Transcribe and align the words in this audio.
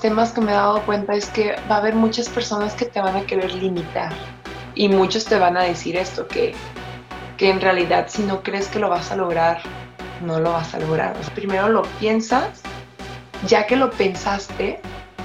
temas 0.00 0.32
que 0.32 0.40
me 0.40 0.52
he 0.52 0.54
dado 0.54 0.82
cuenta 0.82 1.14
es 1.14 1.26
que 1.26 1.56
va 1.70 1.76
a 1.76 1.78
haber 1.78 1.94
muchas 1.94 2.28
personas 2.28 2.74
que 2.74 2.86
te 2.86 3.00
van 3.00 3.16
a 3.16 3.22
querer 3.22 3.52
limitar 3.54 4.12
y 4.74 4.88
muchos 4.88 5.24
te 5.24 5.38
van 5.38 5.56
a 5.56 5.62
decir 5.62 5.96
esto, 5.96 6.26
que, 6.26 6.54
que 7.36 7.50
en 7.50 7.60
realidad 7.60 8.06
si 8.08 8.22
no 8.22 8.42
crees 8.42 8.68
que 8.68 8.78
lo 8.78 8.88
vas 8.88 9.10
a 9.10 9.16
lograr, 9.16 9.60
no 10.24 10.40
lo 10.40 10.52
vas 10.52 10.74
a 10.74 10.78
lograr. 10.78 11.14
primero 11.34 11.68
lo 11.68 11.82
piensas, 11.98 12.62
ya 13.46 13.66
que 13.66 13.76
lo 13.76 13.90
pensaste, 13.90 14.80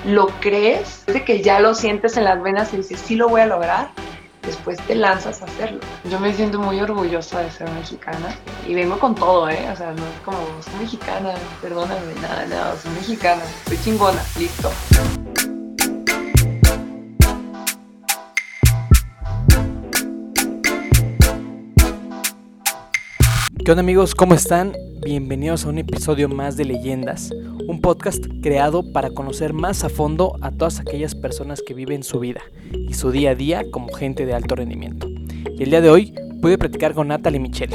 lo 0.06 0.28
crees, 0.40 1.06
de 1.06 1.24
que 1.24 1.42
ya 1.42 1.60
lo 1.60 1.74
sientes 1.74 2.18
en 2.18 2.26
las 2.26 2.42
venas 2.42 2.74
y 2.74 2.78
dices, 2.78 3.00
sí 3.00 3.16
lo 3.16 3.30
voy 3.30 3.42
a 3.42 3.46
lograr, 3.46 3.90
después 4.46 4.78
te 4.88 4.96
lanzas 4.96 5.42
a 5.42 5.46
hacerlo. 5.46 5.80
Yo 6.10 6.20
me 6.20 6.34
siento 6.34 6.60
muy 6.60 6.80
orgullosa 6.80 7.42
de 7.42 7.52
ser 7.52 7.70
mexicana 7.72 8.36
y 8.68 8.74
vengo 8.74 9.00
con 9.00 9.16
todo, 9.16 9.50
¿eh? 9.50 9.68
O 9.72 9.76
sea, 9.76 9.92
no 9.92 10.06
es 10.06 10.20
como, 10.24 10.40
soy 10.62 10.76
mexicana, 10.82 11.34
perdóname, 11.62 12.14
nada, 12.22 12.46
nada, 12.46 12.76
soy 12.78 12.92
mexicana, 12.92 13.44
soy 13.68 13.78
chingona, 13.84 14.22
listo. 14.38 14.72
¿Qué 23.66 23.72
onda 23.72 23.82
amigos? 23.82 24.14
¿Cómo 24.14 24.36
están? 24.36 24.74
Bienvenidos 25.04 25.66
a 25.66 25.70
un 25.70 25.80
episodio 25.80 26.30
más 26.30 26.56
de 26.56 26.66
Leyendas, 26.66 27.32
un 27.68 27.82
podcast 27.82 28.24
creado 28.44 28.94
para 28.94 29.10
conocer 29.10 29.54
más 29.54 29.84
a 29.84 29.90
fondo 29.90 30.38
a 30.42 30.52
todas 30.52 30.80
aquellas 30.80 31.16
personas 31.16 31.64
que 31.66 31.74
viven 31.74 32.04
su 32.04 32.20
vida 32.20 32.42
y 32.72 32.94
su 32.94 33.10
día 33.10 33.32
a 33.32 33.36
día 33.36 33.64
como 33.72 33.92
gente 33.92 34.28
de 34.28 34.36
alto 34.36 34.54
rendimiento. 34.56 35.10
Y 35.10 35.64
el 35.64 35.72
día 35.72 35.82
de 35.82 35.90
hoy 35.90 36.14
pude 36.44 36.60
platicar 36.60 36.94
con 36.94 37.08
Natalie 37.08 37.40
Michel. 37.40 37.72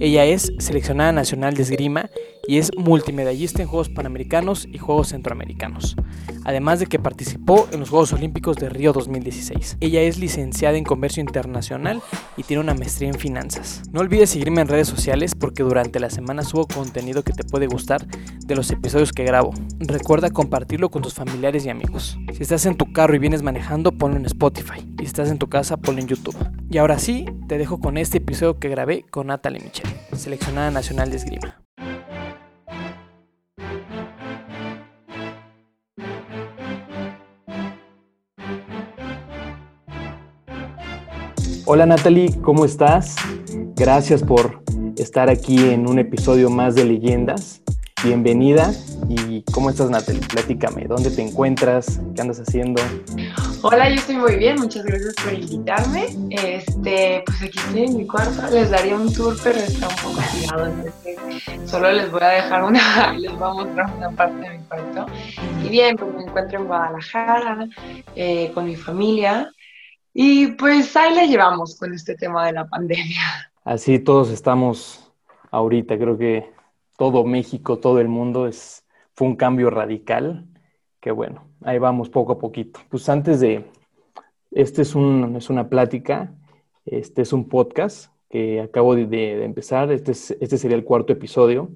Ella 0.00 0.24
es 0.24 0.54
seleccionada 0.58 1.12
nacional 1.12 1.52
de 1.52 1.64
esgrima 1.64 2.08
y 2.46 2.58
es 2.58 2.70
multimedallista 2.76 3.62
en 3.62 3.68
Juegos 3.68 3.88
Panamericanos 3.88 4.66
y 4.70 4.78
Juegos 4.78 5.08
Centroamericanos, 5.08 5.96
además 6.44 6.80
de 6.80 6.86
que 6.86 6.98
participó 6.98 7.68
en 7.72 7.80
los 7.80 7.90
Juegos 7.90 8.12
Olímpicos 8.12 8.56
de 8.56 8.68
Río 8.68 8.92
2016. 8.92 9.78
Ella 9.80 10.02
es 10.02 10.18
licenciada 10.18 10.76
en 10.76 10.84
Comercio 10.84 11.20
Internacional 11.20 12.02
y 12.36 12.42
tiene 12.42 12.62
una 12.62 12.74
maestría 12.74 13.08
en 13.08 13.18
Finanzas. 13.18 13.82
No 13.92 14.00
olvides 14.00 14.30
seguirme 14.30 14.60
en 14.60 14.68
redes 14.68 14.88
sociales 14.88 15.34
porque 15.34 15.62
durante 15.62 16.00
la 16.00 16.10
semana 16.10 16.44
subo 16.44 16.66
contenido 16.66 17.22
que 17.22 17.32
te 17.32 17.44
puede 17.44 17.66
gustar 17.66 18.06
de 18.06 18.54
los 18.54 18.70
episodios 18.70 19.12
que 19.12 19.24
grabo. 19.24 19.52
Recuerda 19.78 20.30
compartirlo 20.30 20.90
con 20.90 21.02
tus 21.02 21.14
familiares 21.14 21.66
y 21.66 21.70
amigos. 21.70 22.18
Si 22.32 22.42
estás 22.42 22.66
en 22.66 22.76
tu 22.76 22.92
carro 22.92 23.14
y 23.14 23.18
vienes 23.18 23.42
manejando, 23.42 23.92
ponlo 23.92 24.16
en 24.16 24.26
Spotify. 24.26 24.80
Y 24.98 25.02
si 25.02 25.06
estás 25.06 25.30
en 25.30 25.38
tu 25.38 25.48
casa, 25.48 25.76
ponlo 25.76 26.00
en 26.00 26.08
YouTube. 26.08 26.36
Y 26.70 26.78
ahora 26.78 26.98
sí, 26.98 27.26
te 27.48 27.58
dejo 27.58 27.80
con 27.80 27.96
este 27.96 28.18
episodio 28.18 28.58
que 28.58 28.68
grabé 28.68 29.04
con 29.10 29.28
Natalie 29.28 29.60
Michel, 29.60 29.90
seleccionada 30.16 30.70
nacional 30.70 31.10
de 31.10 31.16
esgrima. 31.16 31.65
Hola 41.68 41.84
Natalie, 41.84 42.30
¿cómo 42.42 42.64
estás? 42.64 43.16
Gracias 43.74 44.22
por 44.22 44.62
estar 44.96 45.28
aquí 45.28 45.58
en 45.70 45.88
un 45.88 45.98
episodio 45.98 46.48
más 46.48 46.76
de 46.76 46.84
Leyendas. 46.84 47.60
Bienvenida. 48.04 48.72
¿Y 49.08 49.42
cómo 49.50 49.70
estás 49.70 49.90
Natalie? 49.90 50.20
Platícame, 50.20 50.84
¿dónde 50.84 51.10
te 51.10 51.22
encuentras? 51.22 52.00
¿Qué 52.14 52.20
andas 52.20 52.38
haciendo? 52.38 52.80
Hola, 53.62 53.88
yo 53.88 53.96
estoy 53.96 54.14
muy 54.14 54.36
bien, 54.36 54.60
muchas 54.60 54.84
gracias 54.84 55.14
por 55.16 55.34
invitarme. 55.34 56.06
Este, 56.30 57.24
pues 57.26 57.42
aquí 57.42 57.58
estoy 57.58 57.82
en 57.82 57.96
mi 57.96 58.06
cuarto, 58.06 58.48
les 58.52 58.70
daría 58.70 58.94
un 58.94 59.12
tour, 59.12 59.36
pero 59.42 59.58
está 59.58 59.88
un 59.88 59.96
poco 59.96 60.20
tirado, 60.38 60.66
entonces 60.66 61.68
solo 61.68 61.90
les 61.90 62.12
voy 62.12 62.22
a 62.22 62.28
dejar 62.28 62.62
una, 62.62 63.12
les 63.18 63.32
voy 63.32 63.42
a 63.50 63.52
mostrar 63.54 63.92
una 63.96 64.10
parte 64.12 64.38
de 64.38 64.58
mi 64.58 64.64
cuarto. 64.66 65.06
Y 65.64 65.68
bien, 65.68 65.96
pues 65.96 66.14
me 66.14 66.22
encuentro 66.22 66.60
en 66.60 66.66
Guadalajara 66.68 67.66
eh, 68.14 68.52
con 68.54 68.66
mi 68.66 68.76
familia. 68.76 69.50
Y 70.18 70.46
pues 70.52 70.96
ahí 70.96 71.14
la 71.14 71.26
llevamos 71.26 71.78
con 71.78 71.92
este 71.92 72.14
tema 72.14 72.46
de 72.46 72.54
la 72.54 72.66
pandemia. 72.66 73.20
Así 73.64 73.98
todos 73.98 74.30
estamos 74.30 75.12
ahorita, 75.50 75.98
creo 75.98 76.16
que 76.16 76.50
todo 76.96 77.22
México, 77.22 77.80
todo 77.80 78.00
el 78.00 78.08
mundo 78.08 78.46
es, 78.46 78.86
fue 79.12 79.28
un 79.28 79.36
cambio 79.36 79.68
radical, 79.68 80.46
que 81.00 81.10
bueno, 81.10 81.44
ahí 81.60 81.78
vamos 81.78 82.08
poco 82.08 82.32
a 82.32 82.38
poquito. 82.38 82.80
Pues 82.88 83.10
antes 83.10 83.40
de, 83.40 83.70
este 84.52 84.80
es, 84.80 84.94
un, 84.94 85.36
es 85.36 85.50
una 85.50 85.68
plática, 85.68 86.32
este 86.86 87.20
es 87.20 87.34
un 87.34 87.46
podcast 87.46 88.10
que 88.30 88.62
acabo 88.62 88.94
de, 88.94 89.44
empezar, 89.44 89.92
este, 89.92 90.12
este 90.12 90.56
sería 90.56 90.78
el 90.78 90.84
cuarto 90.84 91.12
episodio. 91.12 91.68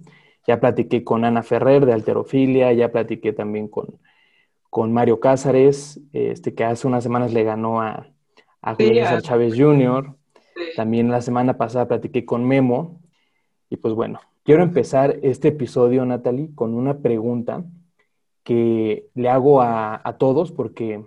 Ya 0.47 0.61
platiqué 0.61 1.05
con 1.05 1.27
Ana 1.27 1.43
Ferrer 1.43 1.85
de 1.85 1.93
Alterofilia, 1.93 2.73
ya 2.73 2.91
platiqué 2.91 3.35
también 3.35 3.69
con, 3.69 4.01
con 4.71 4.95
Mario 4.95 5.21
Cázares, 5.21 6.01
este, 6.15 6.55
que 6.55 6.65
hace 6.65 6.87
unas 6.87 7.03
semanas 7.03 7.35
le 7.35 7.45
ganó 7.45 7.83
a, 7.83 8.07
a 8.63 8.75
Julio 8.75 9.21
Chávez 9.21 9.55
Jr. 9.57 10.15
También 10.77 11.11
la 11.11 11.21
semana 11.21 11.57
pasada 11.57 11.89
platiqué 11.89 12.25
con 12.25 12.45
Memo. 12.45 13.01
Y 13.69 13.77
pues 13.77 13.95
bueno, 13.95 14.21
quiero 14.45 14.63
empezar 14.63 15.19
este 15.23 15.49
episodio, 15.49 16.05
Natalie, 16.05 16.55
con 16.55 16.75
una 16.75 16.99
pregunta 16.99 17.65
que 18.43 19.07
le 19.15 19.29
hago 19.29 19.63
a, 19.63 20.17
todos 20.19 20.53
porque 20.53 21.05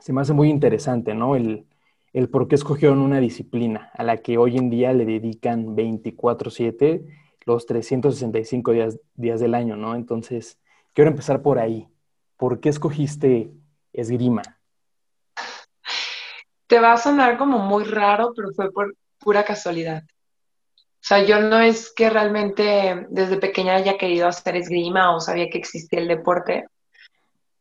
se 0.00 0.12
me 0.12 0.20
hace 0.20 0.32
muy 0.32 0.48
interesante, 0.48 1.14
¿no? 1.14 1.34
El, 1.34 1.66
el 2.12 2.28
por 2.28 2.48
qué 2.48 2.54
escogieron 2.54 2.98
una 2.98 3.20
disciplina 3.20 3.90
a 3.94 4.04
la 4.04 4.18
que 4.18 4.38
hoy 4.38 4.56
en 4.56 4.70
día 4.70 4.92
le 4.92 5.04
dedican 5.04 5.74
24/7 5.74 7.04
los 7.46 7.66
365 7.66 8.72
días, 8.72 9.00
días 9.14 9.40
del 9.40 9.54
año, 9.54 9.76
¿no? 9.76 9.94
Entonces, 9.94 10.60
quiero 10.92 11.10
empezar 11.10 11.42
por 11.42 11.58
ahí. 11.58 11.88
¿Por 12.36 12.60
qué 12.60 12.68
escogiste 12.68 13.50
esgrima? 13.92 14.42
Te 16.72 16.80
va 16.80 16.94
a 16.94 16.96
sonar 16.96 17.36
como 17.36 17.58
muy 17.58 17.84
raro, 17.84 18.32
pero 18.34 18.48
fue 18.54 18.72
por 18.72 18.96
pura 19.18 19.44
casualidad. 19.44 20.04
O 20.06 21.02
sea, 21.02 21.22
yo 21.22 21.38
no 21.38 21.60
es 21.60 21.92
que 21.92 22.08
realmente 22.08 23.08
desde 23.10 23.36
pequeña 23.36 23.74
haya 23.74 23.98
querido 23.98 24.26
hacer 24.26 24.56
esgrima 24.56 25.14
o 25.14 25.20
sabía 25.20 25.50
que 25.50 25.58
existía 25.58 26.00
el 26.00 26.08
deporte. 26.08 26.64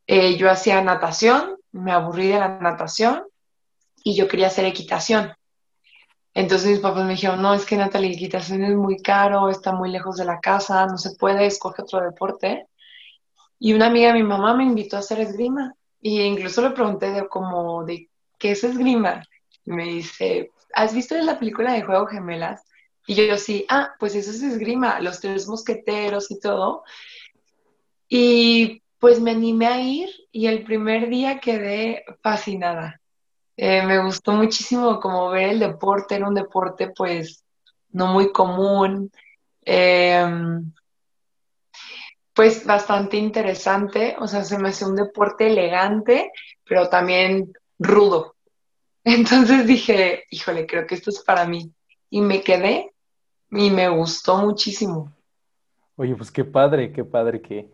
Eh, 0.07 0.37
yo 0.37 0.49
hacía 0.49 0.81
natación, 0.81 1.57
me 1.73 1.91
aburrí 1.91 2.29
de 2.29 2.39
la 2.39 2.57
natación 2.59 3.25
y 4.01 4.15
yo 4.15 4.29
quería 4.29 4.47
hacer 4.47 4.63
equitación. 4.63 5.33
Entonces 6.33 6.69
mis 6.69 6.79
papás 6.79 7.03
me 7.03 7.11
dijeron, 7.11 7.41
no, 7.41 7.53
es 7.53 7.65
que 7.65 7.75
Natalia, 7.75 8.11
equitación 8.11 8.63
es 8.63 8.77
muy 8.77 9.01
caro, 9.01 9.49
está 9.49 9.73
muy 9.73 9.91
lejos 9.91 10.15
de 10.15 10.23
la 10.23 10.39
casa, 10.39 10.85
no 10.85 10.97
se 10.97 11.17
puede, 11.17 11.45
escoge 11.45 11.81
otro 11.81 11.99
deporte. 11.99 12.65
Y 13.59 13.73
una 13.73 13.87
amiga 13.87 14.13
de 14.13 14.21
mi 14.21 14.23
mamá 14.23 14.53
me 14.53 14.63
invitó 14.63 14.95
a 14.95 14.99
hacer 14.99 15.19
esgrima. 15.19 15.73
Y 15.99 16.21
incluso 16.21 16.61
le 16.61 16.69
pregunté 16.69 17.11
de 17.11 17.27
como 17.27 17.83
de 17.83 18.09
¿qué 18.41 18.51
es 18.51 18.63
esgrima? 18.63 19.23
Me 19.63 19.85
dice, 19.85 20.51
¿has 20.73 20.93
visto 20.93 21.15
la 21.15 21.39
película 21.39 21.73
de 21.73 21.83
Juego 21.83 22.07
Gemelas? 22.07 22.63
Y 23.07 23.15
yo, 23.15 23.23
yo 23.23 23.37
sí, 23.37 23.65
ah, 23.69 23.93
pues 23.99 24.15
eso 24.15 24.31
es 24.31 24.41
esgrima, 24.41 24.99
los 24.99 25.19
tres 25.21 25.47
mosqueteros 25.47 26.29
y 26.31 26.39
todo. 26.39 26.83
Y 28.09 28.81
pues 28.99 29.21
me 29.21 29.31
animé 29.31 29.67
a 29.67 29.79
ir 29.79 30.09
y 30.31 30.47
el 30.47 30.63
primer 30.63 31.07
día 31.07 31.39
quedé 31.39 32.03
fascinada. 32.21 32.99
Eh, 33.55 33.85
me 33.85 34.03
gustó 34.03 34.33
muchísimo 34.33 34.99
como 34.99 35.29
ver 35.29 35.49
el 35.49 35.59
deporte, 35.59 36.15
era 36.15 36.27
un 36.27 36.33
deporte 36.35 36.91
pues 36.95 37.43
no 37.91 38.07
muy 38.07 38.31
común, 38.31 39.11
em, 39.63 40.71
pues 42.33 42.65
bastante 42.65 43.17
interesante, 43.17 44.15
o 44.19 44.27
sea, 44.27 44.43
se 44.43 44.57
me 44.57 44.69
hace 44.69 44.85
un 44.85 44.95
deporte 44.95 45.47
elegante, 45.47 46.31
pero 46.63 46.89
también 46.89 47.51
rudo. 47.81 48.35
Entonces 49.03 49.65
dije, 49.65 50.25
híjole, 50.29 50.65
creo 50.65 50.85
que 50.85 50.95
esto 50.95 51.09
es 51.09 51.21
para 51.23 51.45
mí. 51.45 51.73
Y 52.09 52.21
me 52.21 52.41
quedé 52.41 52.93
y 53.49 53.69
me 53.69 53.89
gustó 53.89 54.37
muchísimo. 54.37 55.11
Oye, 55.95 56.15
pues 56.15 56.31
qué 56.31 56.45
padre, 56.45 56.91
qué 56.91 57.03
padre 57.03 57.41
que 57.41 57.71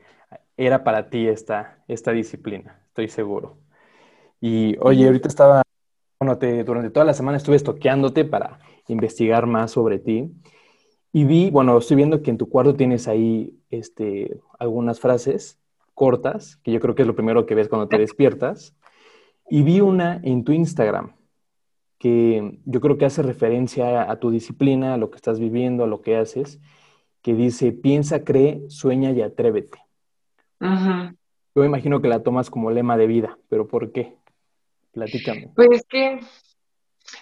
era 0.55 0.83
para 0.83 1.09
ti 1.09 1.27
esta, 1.27 1.83
esta 1.87 2.11
disciplina, 2.11 2.81
estoy 2.87 3.09
seguro. 3.09 3.57
Y 4.41 4.75
oye, 4.79 5.05
ahorita 5.05 5.27
estaba, 5.27 5.61
bueno, 6.19 6.37
te, 6.37 6.63
durante 6.63 6.89
toda 6.89 7.05
la 7.05 7.13
semana 7.13 7.37
estuve 7.37 7.55
estoqueándote 7.55 8.25
para 8.25 8.59
investigar 8.87 9.45
más 9.45 9.71
sobre 9.71 9.99
ti. 9.99 10.31
Y 11.13 11.25
vi, 11.25 11.49
bueno, 11.49 11.77
estoy 11.77 11.97
viendo 11.97 12.21
que 12.21 12.31
en 12.31 12.37
tu 12.37 12.49
cuarto 12.49 12.75
tienes 12.75 13.07
ahí 13.07 13.57
este, 13.69 14.39
algunas 14.59 14.99
frases 14.99 15.59
cortas, 15.93 16.57
que 16.57 16.71
yo 16.71 16.79
creo 16.79 16.93
que 16.93 17.03
es 17.03 17.07
lo 17.07 17.15
primero 17.15 17.45
que 17.45 17.55
ves 17.55 17.69
cuando 17.69 17.87
te 17.87 17.97
despiertas. 17.99 18.75
Y 19.49 19.63
vi 19.63 19.81
una 19.81 20.19
en 20.23 20.43
tu 20.43 20.51
Instagram 20.51 21.17
que 21.97 22.59
yo 22.65 22.79
creo 22.79 22.97
que 22.97 23.05
hace 23.05 23.23
referencia 23.23 24.09
a 24.09 24.19
tu 24.19 24.29
disciplina, 24.29 24.93
a 24.93 24.97
lo 24.97 25.09
que 25.09 25.15
estás 25.15 25.39
viviendo, 25.39 25.83
a 25.83 25.87
lo 25.87 26.01
que 26.01 26.17
haces, 26.17 26.59
que 27.21 27.33
dice, 27.33 27.71
piensa, 27.71 28.23
cree, 28.23 28.69
sueña 28.69 29.11
y 29.11 29.21
atrévete. 29.21 29.79
Yo 30.59 31.61
me 31.61 31.65
imagino 31.65 32.01
que 32.01 32.07
la 32.07 32.23
tomas 32.23 32.49
como 32.49 32.71
lema 32.71 32.97
de 32.97 33.07
vida, 33.07 33.37
pero 33.49 33.67
¿por 33.67 33.91
qué? 33.91 34.15
Platícame. 34.91 35.51
Pues 35.55 35.69
es 35.71 35.85
que, 35.89 36.19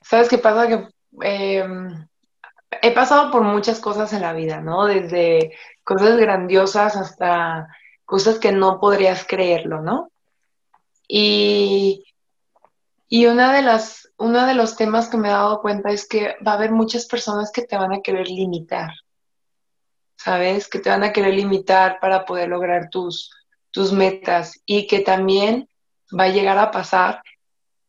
¿sabes 0.03 0.29
qué 0.29 0.37
pasa? 0.37 0.67
Que 0.67 0.87
em, 1.21 2.07
he 2.81 2.91
pasado 2.91 3.31
por 3.31 3.43
muchas 3.43 3.79
cosas 3.79 4.11
en 4.13 4.21
la 4.21 4.33
vida, 4.33 4.61
¿no? 4.61 4.85
Desde 4.85 5.53
cosas 5.83 6.17
grandiosas 6.17 6.97
hasta 6.97 7.67
cosas 8.03 8.39
que 8.39 8.51
no 8.51 8.79
podrías 8.79 9.25
creerlo, 9.25 9.81
¿no? 9.81 10.11
Y, 11.07 12.05
y 13.15 13.27
una 13.27 13.53
de 13.53 13.61
las, 13.61 14.11
uno 14.17 14.45
de 14.45 14.55
los 14.55 14.75
temas 14.75 15.07
que 15.07 15.15
me 15.15 15.29
he 15.29 15.31
dado 15.31 15.61
cuenta 15.61 15.89
es 15.89 16.05
que 16.05 16.35
va 16.45 16.51
a 16.51 16.55
haber 16.55 16.73
muchas 16.73 17.05
personas 17.05 17.49
que 17.49 17.61
te 17.61 17.77
van 17.77 17.93
a 17.93 18.01
querer 18.01 18.27
limitar, 18.27 18.91
¿sabes? 20.17 20.67
Que 20.67 20.79
te 20.79 20.89
van 20.89 21.05
a 21.05 21.13
querer 21.13 21.33
limitar 21.33 22.01
para 22.01 22.25
poder 22.25 22.49
lograr 22.49 22.89
tus, 22.89 23.31
tus 23.71 23.93
metas 23.93 24.59
y 24.65 24.85
que 24.85 24.99
también 24.99 25.69
va 26.11 26.25
a 26.25 26.29
llegar 26.29 26.57
a 26.57 26.71
pasar 26.71 27.21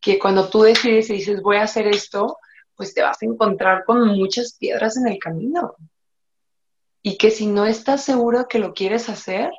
que 0.01 0.17
cuando 0.17 0.49
tú 0.49 0.63
decides 0.63 1.11
y 1.11 1.15
dices 1.15 1.43
voy 1.43 1.57
a 1.57 1.65
hacer 1.65 1.89
esto, 1.89 2.39
pues 2.77 2.95
te 2.95 3.03
vas 3.03 3.21
a 3.21 3.27
encontrar 3.27 3.85
con 3.85 4.07
muchas 4.17 4.55
piedras 4.57 4.97
en 4.97 5.09
el 5.09 5.19
camino. 5.19 5.75
Y 7.03 7.19
que 7.19 7.33
si 7.33 7.49
no 7.49 7.67
estás 7.67 8.05
seguro 8.05 8.47
que 8.47 8.61
lo 8.61 8.75
quieres 8.75 9.09
hacer, 9.09 9.51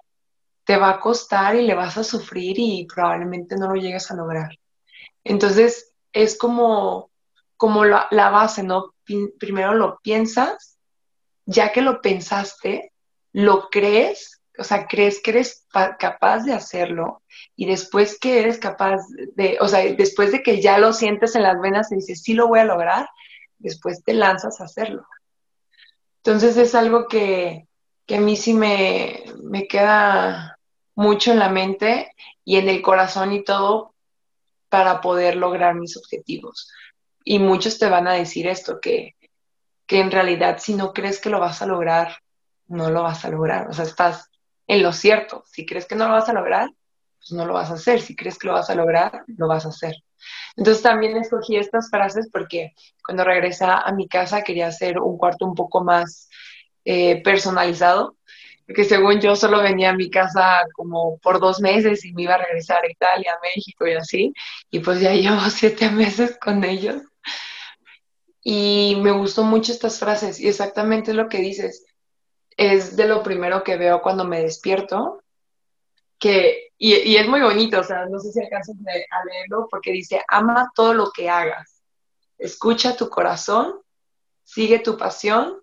te 0.64 0.78
va 0.78 0.92
a 0.92 1.00
costar 1.02 1.58
y 1.58 1.64
le 1.64 1.74
vas 1.74 1.98
a 1.98 2.06
sufrir 2.06 2.58
y 2.58 2.86
probablemente 2.86 3.58
no 3.58 3.68
lo 3.68 3.76
llegues 3.76 4.10
a 4.10 4.16
lograr. 4.16 4.58
Entonces, 5.28 5.94
es 6.14 6.38
como, 6.38 7.12
como 7.58 7.84
la, 7.86 8.08
base, 8.12 8.64
¿no? 8.64 8.94
Primero 9.40 9.74
lo 9.74 10.00
piensas, 10.00 10.78
ya 11.46 11.72
que 11.72 11.82
lo 11.82 12.02
pensaste, 12.02 12.94
lo 13.34 13.70
crees, 13.70 14.42
o 14.58 14.64
sea, 14.64 14.88
crees 14.88 15.22
que 15.22 15.32
eres 15.32 15.66
capaz 16.00 16.44
de 16.44 16.54
hacerlo 16.54 17.22
y 17.56 17.68
después 17.68 18.18
que 18.20 18.40
eres 18.40 18.58
capaz 18.58 19.02
de, 19.36 19.58
o 19.62 19.68
sea, 19.68 19.80
después 19.94 20.32
de 20.32 20.42
que 20.42 20.62
ya 20.62 20.78
lo 20.80 20.94
sientes 20.94 21.36
en 21.36 21.44
las 21.44 21.60
venas 21.62 21.92
y 21.92 21.96
dices, 21.96 22.22
sí 22.24 22.34
lo 22.34 22.48
voy 22.48 22.60
a 22.60 22.66
lograr, 22.66 23.08
después 23.60 24.04
te 24.04 24.14
lanzas 24.14 24.60
a 24.60 24.64
hacerlo. 24.64 25.06
Entonces 26.24 26.58
es 26.58 26.74
algo 26.74 27.08
que, 27.08 27.68
a 28.10 28.20
mí 28.20 28.36
sí 28.38 28.54
me, 28.54 29.26
me 29.44 29.68
queda 29.68 30.58
mucho 30.96 31.32
en 31.32 31.40
la 31.40 31.50
mente 31.50 32.14
y 32.44 32.56
en 32.56 32.70
el 32.70 32.82
corazón 32.82 33.34
y 33.34 33.44
todo 33.44 33.94
para 34.70 35.02
poder 35.02 35.36
lograr 35.36 35.76
mis 35.76 35.98
objetivos. 35.98 36.70
Y 37.24 37.40
muchos 37.40 37.78
te 37.80 37.90
van 37.90 38.08
a 38.08 38.14
decir 38.14 38.48
esto, 38.48 38.80
que, 38.80 39.16
que 39.86 40.00
en 40.00 40.12
realidad 40.12 40.58
si 40.60 40.76
no 40.76 40.94
crees 40.94 41.20
que 41.20 41.30
lo 41.30 41.40
vas 41.40 41.62
a 41.62 41.66
lograr, 41.66 42.20
no 42.68 42.90
lo 42.90 43.04
vas 43.04 43.26
a 43.26 43.30
lograr. 43.30 43.68
O 43.70 43.74
sea, 43.74 43.86
estás 43.86 44.30
en 44.68 44.84
lo 44.84 44.92
cierto. 44.92 45.44
Si 45.46 45.66
crees 45.66 45.86
que 45.86 45.96
no 45.96 46.08
lo 46.08 46.14
vas 46.14 46.30
a 46.30 46.34
lograr, 46.34 46.70
pues 47.18 47.32
no 47.32 47.46
lo 47.46 47.54
vas 47.54 47.72
a 47.72 47.76
hacer. 47.76 48.02
Si 48.02 48.16
crees 48.16 48.38
que 48.38 48.48
lo 48.48 48.54
vas 48.54 48.70
a 48.70 48.76
lograr, 48.76 49.24
lo 49.28 49.48
vas 49.48 49.66
a 49.66 49.70
hacer. 49.70 49.96
Entonces 50.56 50.84
también 50.84 51.16
escogí 51.18 51.56
estas 51.56 51.90
frases 51.90 52.30
porque 52.32 52.74
cuando 53.06 53.24
regresé 53.24 53.66
a 53.66 53.92
mi 53.94 54.08
casa 54.08 54.44
quería 54.44 54.68
hacer 54.68 55.00
un 55.00 55.18
cuarto 55.18 55.46
un 55.46 55.56
poco 55.56 55.84
más 55.84 56.28
eh, 56.84 57.22
personalizado, 57.24 58.17
porque 58.68 58.84
según 58.84 59.22
yo 59.22 59.36
solo 59.38 59.62
venía 59.62 59.92
a 59.92 59.96
mi 59.96 60.10
casa 60.10 60.66
como 60.74 61.18
por 61.20 61.40
dos 61.40 61.62
meses 61.62 62.04
y 62.04 62.12
me 62.12 62.24
iba 62.24 62.36
a 62.36 62.44
regresar 62.44 62.84
a 62.84 62.92
Italia, 62.92 63.32
a 63.34 63.40
México 63.42 63.88
y 63.88 63.94
así, 63.94 64.34
y 64.70 64.80
pues 64.80 65.00
ya 65.00 65.12
llevo 65.14 65.40
siete 65.50 65.90
meses 65.90 66.38
con 66.38 66.64
ellos. 66.64 67.02
Y 68.42 68.98
me 69.02 69.12
gustó 69.12 69.44
mucho 69.44 69.72
estas 69.72 70.00
frases 70.00 70.40
y 70.40 70.48
exactamente 70.48 71.14
lo 71.14 71.30
que 71.30 71.40
dices. 71.40 71.86
Es 72.58 72.98
de 72.98 73.08
lo 73.08 73.24
primero 73.24 73.64
que 73.64 73.78
veo 73.78 74.02
cuando 74.02 74.26
me 74.26 74.42
despierto 74.42 75.24
que, 76.20 76.72
y, 76.78 77.16
es 77.16 77.28
muy 77.28 77.42
bonito, 77.42 77.80
o 77.80 77.84
sea, 77.84 78.06
no 78.08 78.20
sé 78.20 78.32
si 78.32 78.42
alcanzas 78.42 78.76
a 79.12 79.26
leerlo, 79.26 79.68
porque 79.70 79.92
dice, 79.92 80.22
ama 80.28 80.72
todo 80.74 80.94
lo 80.94 81.12
que 81.12 81.30
hagas, 81.30 81.84
escucha 82.38 82.98
tu 82.98 83.10
corazón, 83.10 83.76
sigue 84.44 84.80
tu 84.80 84.98
pasión, 84.98 85.62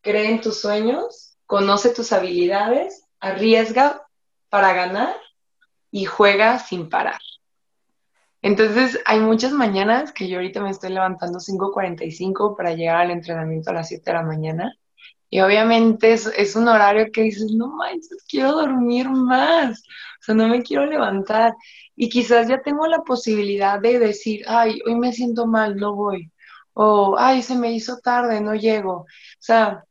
cree 0.00 0.30
en 0.30 0.40
tus 0.40 0.60
sueños, 0.60 1.33
conoce 1.46 1.90
tus 1.90 2.12
habilidades, 2.12 3.04
arriesga 3.20 4.06
para 4.48 4.72
ganar 4.72 5.16
y 5.90 6.04
juega 6.04 6.58
sin 6.58 6.88
parar. 6.88 7.20
Entonces, 8.42 9.00
hay 9.06 9.20
muchas 9.20 9.52
mañanas 9.52 10.12
que 10.12 10.28
yo 10.28 10.36
ahorita 10.36 10.60
me 10.60 10.70
estoy 10.70 10.90
levantando 10.90 11.38
5.45 11.38 12.56
para 12.56 12.74
llegar 12.74 12.96
al 12.96 13.10
entrenamiento 13.10 13.70
a 13.70 13.74
las 13.74 13.88
7 13.88 14.02
de 14.04 14.12
la 14.12 14.22
mañana 14.22 14.78
y 15.34 15.40
obviamente 15.40 16.12
es, 16.12 16.54
un 16.54 16.68
horario 16.68 17.10
que 17.12 17.22
dices, 17.22 17.50
no 17.52 17.66
manches, 17.66 18.24
quiero 18.28 18.52
dormir 18.52 19.10
más, 19.10 19.80
o 19.80 20.22
sea, 20.22 20.34
no 20.36 20.46
me 20.46 20.62
quiero 20.62 20.86
levantar. 20.86 21.54
Y 21.96 22.08
quizás 22.08 22.46
ya 22.46 22.62
tengo 22.62 22.86
la 22.86 23.00
posibilidad 23.02 23.80
de 23.80 23.98
decir, 23.98 24.44
ay, 24.46 24.78
hoy 24.86 24.94
me 24.94 25.12
siento 25.12 25.48
mal, 25.48 25.74
no 25.74 25.96
voy. 25.96 26.30
O, 26.74 27.16
ay, 27.18 27.42
se 27.42 27.56
me 27.56 27.72
hizo 27.72 27.98
tarde, 27.98 28.40
no 28.40 28.54
llego. 28.54 28.92
O 28.92 29.06
sea, 29.40 29.84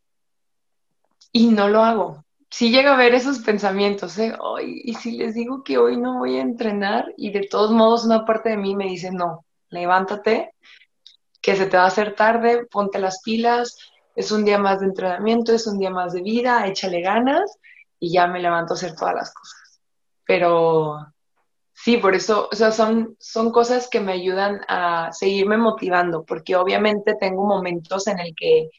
y 1.33 1.47
no 1.47 1.67
lo 1.67 1.83
hago. 1.83 2.23
Si 2.49 2.69
llega 2.69 2.93
a 2.93 2.97
ver 2.97 3.15
esos 3.15 3.39
pensamientos, 3.39 4.17
¿eh? 4.19 4.37
y 4.63 4.93
si 4.93 5.17
les 5.17 5.33
digo 5.33 5.63
que 5.63 5.79
hoy 5.79 5.97
no 5.97 6.19
voy 6.19 6.37
a 6.37 6.41
entrenar 6.41 7.11
y 7.17 7.31
de 7.31 7.47
todos 7.47 7.71
modos 7.71 8.05
una 8.05 8.25
parte 8.25 8.49
de 8.49 8.57
mí 8.57 8.75
me 8.75 8.85
dice, 8.85 9.11
no, 9.11 9.43
levántate, 9.69 10.53
que 11.41 11.55
se 11.55 11.65
te 11.65 11.77
va 11.77 11.83
a 11.83 11.87
hacer 11.87 12.15
tarde, 12.15 12.67
ponte 12.67 12.99
las 12.99 13.21
pilas, 13.23 13.75
es 14.15 14.31
un 14.31 14.45
día 14.45 14.59
más 14.59 14.79
de 14.79 14.85
entrenamiento, 14.85 15.51
es 15.51 15.65
un 15.65 15.79
día 15.79 15.89
más 15.89 16.13
de 16.13 16.21
vida, 16.21 16.67
échale 16.67 17.01
ganas 17.01 17.57
y 17.99 18.13
ya 18.13 18.27
me 18.27 18.39
levanto 18.39 18.73
a 18.73 18.77
hacer 18.77 18.95
todas 18.95 19.15
las 19.15 19.33
cosas. 19.33 19.81
Pero 20.25 20.97
sí, 21.73 21.97
por 21.97 22.13
eso, 22.13 22.47
o 22.51 22.55
sea, 22.55 22.71
son, 22.71 23.17
son 23.19 23.51
cosas 23.51 23.89
que 23.89 23.99
me 23.99 24.13
ayudan 24.13 24.61
a 24.67 25.11
seguirme 25.11 25.57
motivando, 25.57 26.23
porque 26.23 26.55
obviamente 26.55 27.15
tengo 27.19 27.45
momentos 27.45 28.05
en 28.05 28.19
el 28.19 28.35
que 28.35 28.69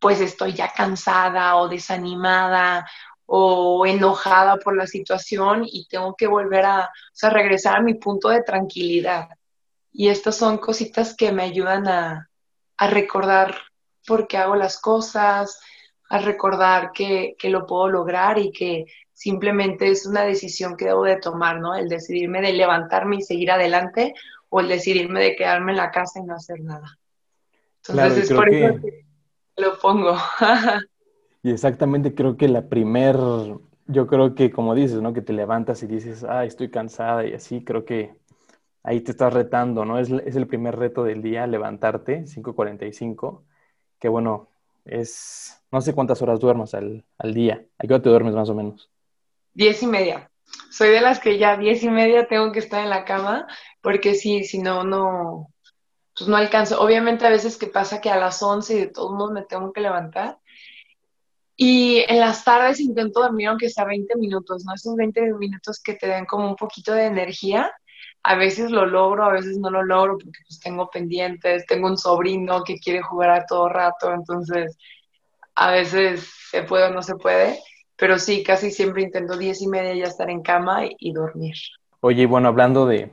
pues 0.00 0.20
estoy 0.20 0.54
ya 0.54 0.72
cansada 0.72 1.56
o 1.56 1.68
desanimada 1.68 2.88
o 3.26 3.86
enojada 3.86 4.56
por 4.56 4.76
la 4.76 4.86
situación 4.86 5.62
y 5.64 5.86
tengo 5.88 6.16
que 6.16 6.26
volver 6.26 6.64
a, 6.64 6.86
o 6.86 7.12
sea, 7.12 7.30
regresar 7.30 7.76
a 7.76 7.82
mi 7.82 7.94
punto 7.94 8.28
de 8.28 8.42
tranquilidad. 8.42 9.28
Y 9.92 10.08
estas 10.08 10.36
son 10.36 10.58
cositas 10.58 11.14
que 11.14 11.30
me 11.30 11.44
ayudan 11.44 11.86
a, 11.86 12.28
a 12.76 12.86
recordar 12.88 13.54
porque 14.06 14.38
hago 14.38 14.56
las 14.56 14.80
cosas, 14.80 15.60
a 16.08 16.18
recordar 16.18 16.90
que, 16.92 17.36
lo 17.44 17.66
puedo 17.66 17.88
lograr 17.88 18.38
y 18.38 18.50
que 18.50 18.86
simplemente 19.12 19.88
es 19.88 20.06
una 20.06 20.24
decisión 20.24 20.76
que 20.76 20.86
debo 20.86 21.04
de 21.04 21.16
tomar, 21.16 21.60
¿no? 21.60 21.74
El 21.76 21.88
decidirme 21.88 22.40
de 22.40 22.52
levantarme 22.52 23.16
y 23.16 23.22
seguir 23.22 23.50
adelante 23.52 24.14
o 24.48 24.60
el 24.60 24.68
decidirme 24.68 25.20
de 25.20 25.36
quedarme 25.36 25.72
en 25.72 25.78
la 25.78 25.90
casa 25.90 26.18
y 26.18 26.24
no 26.24 26.34
hacer 26.34 26.60
nada. 26.62 26.98
Entonces 27.86 28.30
es 28.30 28.36
por 28.36 28.48
eso 28.48 28.80
que 28.80 29.09
lo 29.60 29.78
pongo. 29.78 30.16
y 31.42 31.50
exactamente 31.50 32.14
creo 32.14 32.36
que 32.36 32.48
la 32.48 32.68
primer, 32.68 33.16
yo 33.86 34.06
creo 34.06 34.34
que 34.34 34.50
como 34.50 34.74
dices, 34.74 35.00
¿no? 35.00 35.12
Que 35.12 35.22
te 35.22 35.32
levantas 35.32 35.82
y 35.82 35.86
dices, 35.86 36.24
ah, 36.24 36.44
estoy 36.44 36.70
cansada 36.70 37.26
y 37.26 37.34
así, 37.34 37.64
creo 37.64 37.84
que 37.84 38.14
ahí 38.82 39.00
te 39.00 39.12
estás 39.12 39.32
retando, 39.32 39.84
¿no? 39.84 39.98
Es, 39.98 40.10
es 40.10 40.36
el 40.36 40.46
primer 40.46 40.76
reto 40.76 41.04
del 41.04 41.22
día, 41.22 41.46
levantarte, 41.46 42.26
5.45 42.26 43.44
que 44.00 44.08
bueno, 44.08 44.48
es, 44.84 45.62
no 45.70 45.80
sé 45.80 45.94
cuántas 45.94 46.20
horas 46.22 46.40
duermas 46.40 46.74
al, 46.74 47.04
día. 47.22 47.64
¿A 47.78 47.86
qué 47.86 47.94
hora 47.94 48.02
te 48.02 48.08
duermes 48.08 48.34
más 48.34 48.48
o 48.48 48.54
menos? 48.54 48.90
Diez 49.52 49.82
y 49.82 49.86
media. 49.86 50.30
Soy 50.70 50.88
de 50.88 51.00
las 51.00 51.20
que 51.20 51.38
ya 51.38 51.56
diez 51.56 51.84
y 51.84 51.90
media 51.90 52.26
tengo 52.26 52.50
que 52.50 52.58
estar 52.58 52.82
en 52.82 52.90
la 52.90 53.04
cama, 53.04 53.46
porque 53.82 54.14
si, 54.14 54.42
si 54.42 54.58
no, 54.58 54.82
no, 54.82 55.49
pues 56.20 56.28
no 56.28 56.36
alcanzo. 56.36 56.80
Obviamente 56.80 57.26
a 57.26 57.30
veces 57.30 57.56
que 57.56 57.66
pasa 57.66 58.00
que 58.00 58.10
a 58.10 58.16
las 58.16 58.42
once 58.42 58.74
y 58.74 58.80
de 58.80 58.86
todos 58.86 59.12
modos 59.12 59.32
me 59.32 59.42
tengo 59.42 59.72
que 59.72 59.80
levantar. 59.80 60.38
Y 61.56 62.04
en 62.08 62.20
las 62.20 62.44
tardes 62.44 62.80
intento 62.80 63.20
dormir 63.20 63.48
aunque 63.48 63.68
sea 63.68 63.84
20 63.84 64.16
minutos, 64.16 64.64
¿no? 64.64 64.74
Esos 64.74 64.94
20 64.96 65.34
minutos 65.34 65.80
que 65.82 65.94
te 65.94 66.06
den 66.06 66.24
como 66.26 66.48
un 66.48 66.56
poquito 66.56 66.92
de 66.92 67.06
energía 67.06 67.72
a 68.22 68.36
veces 68.36 68.70
lo 68.70 68.86
logro, 68.86 69.24
a 69.24 69.32
veces 69.32 69.58
no 69.58 69.70
lo 69.70 69.82
logro 69.82 70.18
porque 70.18 70.40
pues 70.46 70.60
tengo 70.60 70.90
pendientes, 70.90 71.66
tengo 71.66 71.88
un 71.88 71.96
sobrino 71.96 72.62
que 72.64 72.78
quiere 72.78 73.02
jugar 73.02 73.30
a 73.30 73.46
todo 73.46 73.68
rato, 73.68 74.12
entonces 74.12 74.76
a 75.54 75.70
veces 75.70 76.30
se 76.50 76.62
puede 76.62 76.84
o 76.84 76.90
no 76.90 77.02
se 77.02 77.16
puede, 77.16 77.58
pero 77.96 78.18
sí, 78.18 78.42
casi 78.42 78.70
siempre 78.70 79.02
intento 79.02 79.36
diez 79.36 79.62
y 79.62 79.68
media 79.68 79.94
ya 79.94 80.04
estar 80.04 80.28
en 80.30 80.42
cama 80.42 80.82
y, 80.98 81.12
dormir. 81.12 81.54
Oye, 82.00 82.26
bueno, 82.26 82.48
hablando 82.48 82.86
de, 82.86 83.10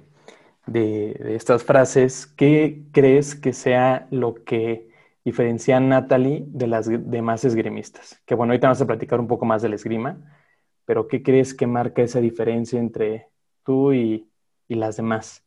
de, 0.68 1.36
estas 1.36 1.64
frases, 1.64 2.28
¿qué 2.28 2.84
crees 2.92 3.36
que 3.36 3.54
sea 3.54 4.08
lo 4.12 4.36
que 4.44 4.90
diferencia 5.26 5.78
a 5.78 5.80
Natalie 5.80 6.44
de 6.48 6.68
las 6.68 6.88
demás 6.88 7.44
esgrimistas? 7.46 8.22
Que 8.26 8.36
bueno, 8.36 8.52
ahorita 8.52 8.68
vamos 8.68 8.82
a 8.82 8.88
platicar 8.88 9.20
un 9.20 9.28
poco 9.28 9.46
más 9.46 9.62
del 9.62 9.74
esgrima, 9.74 10.18
pero 10.86 11.08
¿qué 11.08 11.24
crees 11.24 11.54
que 11.54 11.68
marca 11.68 12.02
esa 12.02 12.20
diferencia 12.20 12.80
entre 12.80 13.28
tú 13.64 13.94
y, 13.94 14.30
y 14.68 14.76
las 14.76 14.98
demás? 14.98 15.44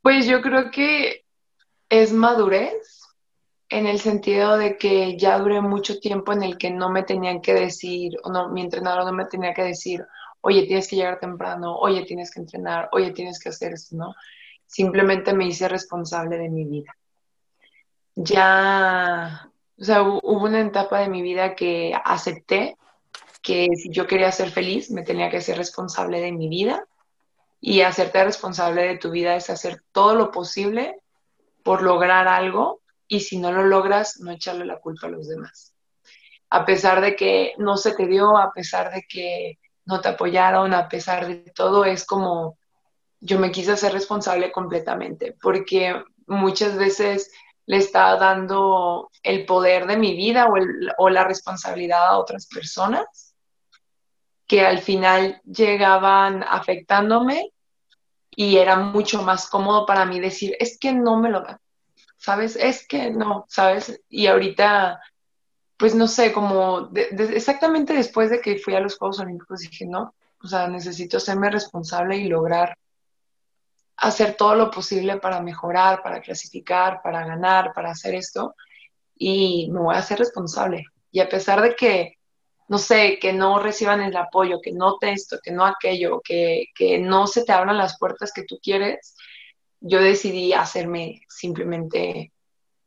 Pues 0.00 0.26
yo 0.26 0.40
creo 0.40 0.70
que 0.70 1.24
es 1.88 2.12
madurez 2.12 3.02
en 3.68 3.86
el 3.86 3.98
sentido 4.00 4.56
de 4.58 4.76
que 4.76 5.16
ya 5.16 5.38
duré 5.38 5.60
mucho 5.60 5.98
tiempo 5.98 6.32
en 6.32 6.42
el 6.42 6.58
que 6.58 6.70
no 6.70 6.90
me 6.90 7.04
tenían 7.04 7.40
que 7.40 7.54
decir, 7.54 8.18
o 8.22 8.30
no, 8.30 8.50
mi 8.50 8.60
entrenador 8.60 9.04
no 9.04 9.12
me 9.12 9.24
tenía 9.24 9.54
que 9.54 9.62
decir, 9.62 10.04
oye, 10.42 10.66
tienes 10.66 10.88
que 10.88 10.96
llegar 10.96 11.18
temprano, 11.18 11.76
oye, 11.76 12.04
tienes 12.04 12.30
que 12.30 12.40
entrenar, 12.40 12.88
oye, 12.92 13.12
tienes 13.12 13.38
que 13.40 13.48
hacer 13.48 13.72
esto, 13.72 13.96
¿no? 13.96 14.14
Simplemente 14.66 15.32
me 15.32 15.46
hice 15.46 15.68
responsable 15.68 16.38
de 16.38 16.48
mi 16.48 16.64
vida. 16.64 16.96
Ya, 18.14 19.50
o 19.78 19.84
sea, 19.84 20.02
hubo 20.02 20.44
una 20.44 20.60
etapa 20.60 21.00
de 21.00 21.08
mi 21.08 21.22
vida 21.22 21.54
que 21.54 21.92
acepté 22.04 22.76
que 23.40 23.68
si 23.76 23.90
yo 23.90 24.06
quería 24.06 24.30
ser 24.30 24.50
feliz, 24.50 24.90
me 24.90 25.02
tenía 25.02 25.30
que 25.30 25.40
ser 25.40 25.56
responsable 25.56 26.20
de 26.20 26.32
mi 26.32 26.48
vida 26.48 26.86
y 27.60 27.80
hacerte 27.82 28.22
responsable 28.22 28.82
de 28.82 28.98
tu 28.98 29.10
vida 29.10 29.36
es 29.36 29.50
hacer 29.50 29.82
todo 29.92 30.14
lo 30.14 30.30
posible 30.30 31.00
por 31.62 31.82
lograr 31.82 32.28
algo 32.28 32.80
y 33.06 33.20
si 33.20 33.38
no 33.38 33.52
lo 33.52 33.64
logras, 33.64 34.20
no 34.20 34.32
echarle 34.32 34.64
la 34.64 34.78
culpa 34.78 35.06
a 35.06 35.10
los 35.10 35.28
demás. 35.28 35.74
A 36.50 36.64
pesar 36.64 37.00
de 37.00 37.14
que 37.14 37.54
no 37.58 37.76
se 37.76 37.92
te 37.92 38.06
dio, 38.06 38.36
a 38.36 38.52
pesar 38.52 38.92
de 38.92 39.02
que 39.08 39.58
no 39.84 40.00
te 40.00 40.08
apoyaron, 40.08 40.74
a 40.74 40.88
pesar 40.88 41.26
de 41.26 41.36
todo, 41.54 41.84
es 41.84 42.04
como 42.04 42.58
yo 43.20 43.38
me 43.38 43.52
quise 43.52 43.72
hacer 43.72 43.92
responsable 43.92 44.50
completamente, 44.50 45.36
porque 45.40 46.02
muchas 46.26 46.76
veces 46.76 47.30
le 47.66 47.76
estaba 47.76 48.16
dando 48.16 49.10
el 49.22 49.46
poder 49.46 49.86
de 49.86 49.96
mi 49.96 50.16
vida 50.16 50.46
o, 50.46 50.54
o 50.98 51.08
la 51.08 51.24
responsabilidad 51.24 52.08
a 52.08 52.18
otras 52.18 52.46
personas 52.46 53.34
que 54.46 54.66
al 54.66 54.80
final 54.80 55.40
llegaban 55.44 56.42
afectándome 56.42 57.52
y 58.34 58.56
era 58.56 58.76
mucho 58.76 59.22
más 59.22 59.48
cómodo 59.48 59.86
para 59.86 60.04
mí 60.04 60.20
decir, 60.20 60.56
es 60.58 60.78
que 60.78 60.92
no 60.92 61.18
me 61.18 61.30
lo 61.30 61.42
dan, 61.42 61.58
¿sabes? 62.16 62.56
Es 62.56 62.86
que 62.86 63.10
no, 63.10 63.46
¿sabes? 63.48 64.02
Y 64.08 64.26
ahorita, 64.26 65.00
pues 65.82 65.96
no 65.96 66.06
sé, 66.06 66.32
como 66.32 66.90
exactamente 66.94 67.92
después 67.92 68.30
de 68.30 68.40
que 68.40 68.56
fui 68.56 68.76
a 68.76 68.78
los 68.78 68.96
Juegos 68.96 69.18
Olímpicos 69.18 69.62
dije, 69.62 69.84
no, 69.84 70.14
o 70.40 70.46
sea, 70.46 70.68
necesito 70.68 71.18
serme 71.18 71.50
responsable 71.50 72.18
y 72.18 72.28
lograr 72.28 72.78
hacer 73.96 74.36
todo 74.36 74.54
lo 74.54 74.70
posible 74.70 75.16
para 75.16 75.40
mejorar, 75.40 76.00
para 76.00 76.20
clasificar, 76.20 77.02
para 77.02 77.26
ganar, 77.26 77.72
para 77.74 77.90
hacer 77.90 78.14
esto. 78.14 78.54
Y 79.16 79.72
me 79.72 79.80
voy 79.80 79.96
a 79.96 79.98
hacer 79.98 80.20
responsable. 80.20 80.84
Y 81.10 81.18
a 81.18 81.28
pesar 81.28 81.60
de 81.60 81.74
que, 81.74 82.12
no 82.68 82.78
sé, 82.78 83.18
que 83.20 83.32
no 83.32 83.58
reciban 83.58 84.02
el 84.02 84.16
apoyo, 84.16 84.60
que 84.62 84.70
no 84.70 84.98
te 84.98 85.10
esto, 85.10 85.40
que 85.42 85.50
no 85.50 85.66
aquello, 85.66 86.20
que, 86.22 86.66
que 86.76 87.00
no 87.00 87.26
se 87.26 87.44
te 87.44 87.50
abran 87.50 87.76
las 87.76 87.98
puertas 87.98 88.32
que 88.32 88.44
tú 88.44 88.60
quieres, 88.62 89.16
yo 89.80 90.00
decidí 90.00 90.52
hacerme 90.52 91.22
simplemente, 91.28 92.30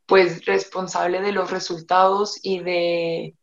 pues, 0.06 0.46
responsable 0.46 1.22
de 1.22 1.32
los 1.32 1.52
resultados 1.52 2.40
y 2.44 2.60
de, 2.60 3.36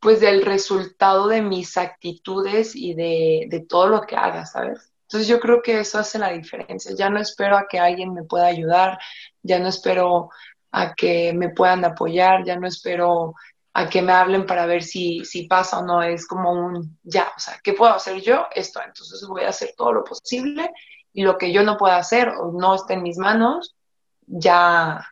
pues, 0.00 0.20
del 0.20 0.44
resultado 0.44 1.28
de 1.28 1.42
mis 1.42 1.76
actitudes 1.76 2.74
y 2.76 2.94
de, 2.94 3.46
de 3.48 3.60
todo 3.60 3.88
lo 3.88 4.02
que 4.02 4.16
haga, 4.16 4.46
¿sabes? 4.46 4.92
Entonces 5.08 5.26
yo 5.26 5.40
creo 5.40 5.62
que 5.62 5.80
eso 5.80 5.98
hace 5.98 6.18
la 6.18 6.30
diferencia. 6.30 6.92
Ya 6.94 7.08
no 7.08 7.18
espero 7.18 7.56
a 7.56 7.66
que 7.66 7.78
alguien 7.78 8.12
me 8.12 8.24
pueda 8.24 8.46
ayudar, 8.46 8.98
ya 9.42 9.58
no 9.58 9.68
espero 9.68 10.28
a 10.70 10.94
que 10.94 11.32
me 11.32 11.48
puedan 11.48 11.84
apoyar, 11.84 12.44
ya 12.44 12.56
no 12.56 12.66
espero 12.66 13.34
a 13.72 13.88
que 13.88 14.02
me 14.02 14.12
hablen 14.12 14.44
para 14.44 14.66
ver 14.66 14.82
si, 14.82 15.24
si 15.24 15.46
pasa 15.46 15.78
o 15.78 15.82
no. 15.82 16.02
Es 16.02 16.26
como 16.26 16.52
un 16.52 16.98
ya, 17.02 17.32
o 17.34 17.40
sea, 17.40 17.58
¿qué 17.64 17.72
puedo 17.72 17.92
hacer 17.94 18.20
yo? 18.20 18.46
Esto. 18.54 18.80
Entonces 18.84 19.26
voy 19.26 19.44
a 19.44 19.48
hacer 19.48 19.72
todo 19.76 19.94
lo 19.94 20.04
posible 20.04 20.70
y 21.14 21.22
lo 21.22 21.38
que 21.38 21.52
yo 21.52 21.62
no 21.62 21.78
pueda 21.78 21.96
hacer 21.96 22.28
o 22.28 22.52
no 22.52 22.74
esté 22.74 22.94
en 22.94 23.02
mis 23.02 23.16
manos, 23.16 23.76
ya, 24.26 25.08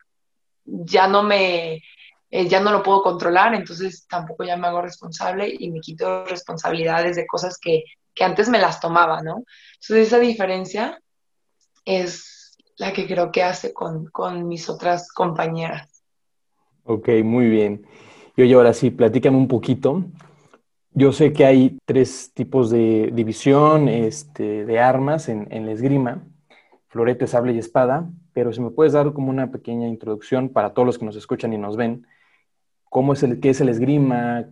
ya 0.67 1.07
no 1.07 1.23
me, 1.23 1.81
eh, 2.29 2.47
ya 2.47 2.59
no 2.59 2.71
lo 2.71 2.83
puedo 2.83 3.01
controlar, 3.01 3.55
entonces 3.55 4.05
tampoco 4.07 4.43
ya 4.43 4.57
me 4.57 4.67
hago 4.67 4.81
responsable 4.81 5.53
y 5.57 5.71
me 5.71 5.79
quito 5.79 6.25
responsabilidades 6.25 7.15
de 7.15 7.25
cosas 7.25 7.57
que, 7.57 7.83
que 8.13 8.23
antes 8.23 8.49
me 8.49 8.59
las 8.59 8.79
tomaba, 8.79 9.21
¿no? 9.21 9.43
Entonces 9.75 10.07
esa 10.07 10.19
diferencia 10.19 10.99
es 11.85 12.57
la 12.77 12.91
que 12.91 13.07
creo 13.07 13.31
que 13.31 13.43
hace 13.43 13.73
con, 13.73 14.11
mis 14.47 14.69
otras 14.69 15.11
compañeras. 15.11 16.03
Ok, 16.83 17.09
muy 17.23 17.49
bien. 17.49 17.85
Y 18.35 18.41
oye, 18.43 18.53
ahora 18.53 18.73
sí, 18.73 18.91
platícame 18.91 19.37
un 19.37 19.47
poquito. 19.47 20.03
Yo 20.91 21.11
sé 21.11 21.31
que 21.31 21.45
hay 21.45 21.77
tres 21.85 22.31
tipos 22.33 22.69
de 22.69 23.09
división 23.13 23.87
este, 23.87 24.65
de 24.65 24.79
armas 24.79 25.29
en, 25.29 25.47
en 25.51 25.65
la 25.65 25.71
esgrima, 25.71 26.23
florete, 26.87 27.25
sable 27.25 27.53
y 27.53 27.59
espada, 27.59 28.09
pero 28.37 28.53
si 28.53 28.61
me 28.61 28.69
puedes 28.69 28.93
dar 28.93 29.13
como 29.13 29.31
una 29.31 29.49
pequeña 29.49 29.87
introducción 29.87 30.49
para 30.49 30.75
todos 30.75 30.85
los 30.85 30.99
que 30.99 31.05
nos 31.05 31.15
escuchan 31.15 31.53
y 31.53 31.57
nos 31.57 31.75
ven, 31.75 32.05
¿cómo 32.87 33.13
es 33.13 33.23
el, 33.23 33.39
qué 33.39 33.49
es 33.49 33.61
el 33.61 33.69
esgrima? 33.69 34.45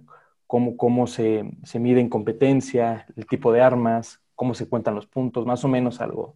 ¿Cómo, 0.48 0.76
cómo 0.76 1.06
se, 1.06 1.52
se 1.64 1.78
mide 1.78 2.00
en 2.00 2.10
competencia? 2.10 3.06
¿El 3.16 3.28
tipo 3.28 3.54
de 3.54 3.62
armas? 3.62 4.20
cómo 4.34 4.56
se 4.56 4.68
cuentan 4.68 4.96
los 4.96 5.06
puntos, 5.06 5.46
más 5.46 5.64
o 5.64 5.68
menos 5.68 6.02
algo. 6.02 6.36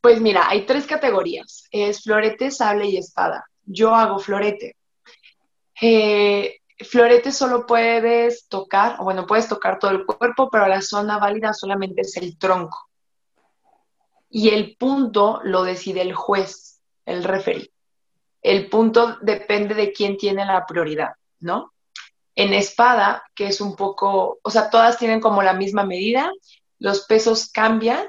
Pues 0.00 0.20
mira, 0.20 0.48
hay 0.48 0.64
tres 0.66 0.86
categorías, 0.86 1.66
es 1.72 2.04
florete, 2.04 2.52
sable 2.52 2.86
y 2.86 2.96
espada. 2.96 3.44
Yo 3.64 3.92
hago 3.92 4.20
florete. 4.20 4.76
Eh, 5.82 6.60
florete 6.78 7.32
solo 7.32 7.66
puedes 7.66 8.46
tocar, 8.48 8.96
o 9.00 9.04
bueno, 9.04 9.26
puedes 9.26 9.48
tocar 9.48 9.80
todo 9.80 9.90
el 9.90 10.06
cuerpo, 10.06 10.48
pero 10.48 10.68
la 10.68 10.80
zona 10.80 11.18
válida 11.18 11.52
solamente 11.52 12.02
es 12.02 12.16
el 12.16 12.38
tronco. 12.38 12.88
Y 14.36 14.48
el 14.48 14.76
punto 14.76 15.38
lo 15.44 15.62
decide 15.62 16.02
el 16.02 16.12
juez, 16.12 16.80
el 17.06 17.22
referee. 17.22 17.70
El 18.42 18.68
punto 18.68 19.16
depende 19.20 19.76
de 19.76 19.92
quién 19.92 20.16
tiene 20.16 20.44
la 20.44 20.66
prioridad, 20.66 21.10
¿no? 21.38 21.72
En 22.34 22.52
espada, 22.52 23.22
que 23.32 23.46
es 23.46 23.60
un 23.60 23.76
poco, 23.76 24.40
o 24.42 24.50
sea, 24.50 24.70
todas 24.70 24.98
tienen 24.98 25.20
como 25.20 25.40
la 25.44 25.52
misma 25.52 25.84
medida, 25.84 26.32
los 26.80 27.06
pesos 27.06 27.48
cambian, 27.52 28.08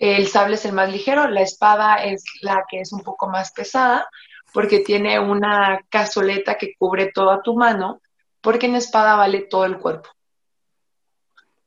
el 0.00 0.26
sable 0.26 0.56
es 0.56 0.64
el 0.64 0.72
más 0.72 0.90
ligero, 0.90 1.28
la 1.28 1.42
espada 1.42 2.02
es 2.02 2.24
la 2.40 2.64
que 2.68 2.80
es 2.80 2.92
un 2.92 3.02
poco 3.04 3.28
más 3.28 3.52
pesada, 3.52 4.08
porque 4.52 4.80
tiene 4.80 5.20
una 5.20 5.86
cazoleta 5.88 6.58
que 6.58 6.74
cubre 6.76 7.12
toda 7.12 7.42
tu 7.42 7.54
mano, 7.54 8.00
porque 8.40 8.66
en 8.66 8.74
espada 8.74 9.14
vale 9.14 9.42
todo 9.42 9.66
el 9.66 9.78
cuerpo. 9.78 10.10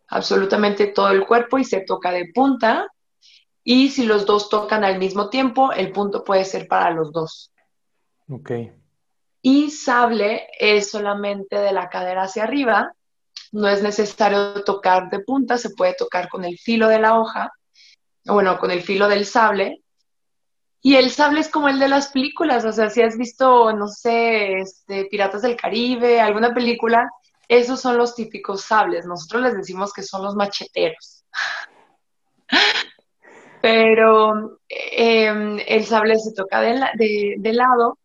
Absolutamente 0.10 0.88
todo 0.88 1.08
el 1.12 1.26
cuerpo 1.26 1.58
y 1.58 1.64
se 1.64 1.80
toca 1.80 2.12
de 2.12 2.34
punta. 2.34 2.92
Y 3.68 3.90
si 3.90 4.06
los 4.06 4.28
dos 4.28 4.48
tocan 4.48 4.84
al 4.84 5.00
mismo 5.00 5.30
tiempo, 5.30 5.72
el 5.72 5.92
punto 5.92 6.24
puede 6.24 6.46
ser 6.46 6.68
para 6.68 6.92
los 6.92 7.12
dos. 7.12 7.52
Ok. 8.30 8.52
Y 9.42 9.72
sable 9.72 10.48
es 10.60 10.92
solamente 10.92 11.58
de 11.58 11.74
la 11.74 11.90
cadera 11.90 12.24
hacia 12.24 12.44
arriba. 12.44 12.94
No 13.52 13.68
es 13.68 13.82
necesario 13.82 14.64
tocar 14.64 15.10
de 15.10 15.20
punta, 15.22 15.58
se 15.58 15.72
puede 15.72 15.96
tocar 15.96 16.30
con 16.30 16.46
el 16.46 16.60
filo 16.60 16.88
de 16.88 17.00
la 17.00 17.20
hoja, 17.20 17.52
bueno, 18.26 18.60
con 18.60 18.70
el 18.70 18.84
filo 18.84 19.08
del 19.08 19.26
sable. 19.26 19.82
Y 20.82 20.96
el 20.96 21.10
sable 21.10 21.40
es 21.40 21.50
como 21.50 21.68
el 21.68 21.80
de 21.80 21.88
las 21.88 22.10
películas, 22.10 22.66
o 22.66 22.72
sea, 22.72 22.92
si 22.92 23.02
has 23.02 23.18
visto, 23.18 23.74
no 23.74 23.88
sé, 23.88 24.60
este, 24.60 25.06
Piratas 25.06 25.42
del 25.42 25.56
Caribe, 25.56 26.22
alguna 26.22 26.54
película, 26.54 27.10
esos 27.48 27.82
son 27.82 27.98
los 27.98 28.14
típicos 28.14 28.62
sables. 28.62 29.08
Nosotros 29.08 29.42
les 29.42 29.58
decimos 29.58 29.92
que 29.92 30.04
son 30.04 30.22
los 30.24 30.36
macheteros. 30.36 31.24
Pero 33.66 34.60
em, 34.70 35.60
el 35.66 35.86
sable 35.86 36.20
se 36.20 36.34
toca 36.34 36.62
de, 36.62 37.52
lado 37.52 37.98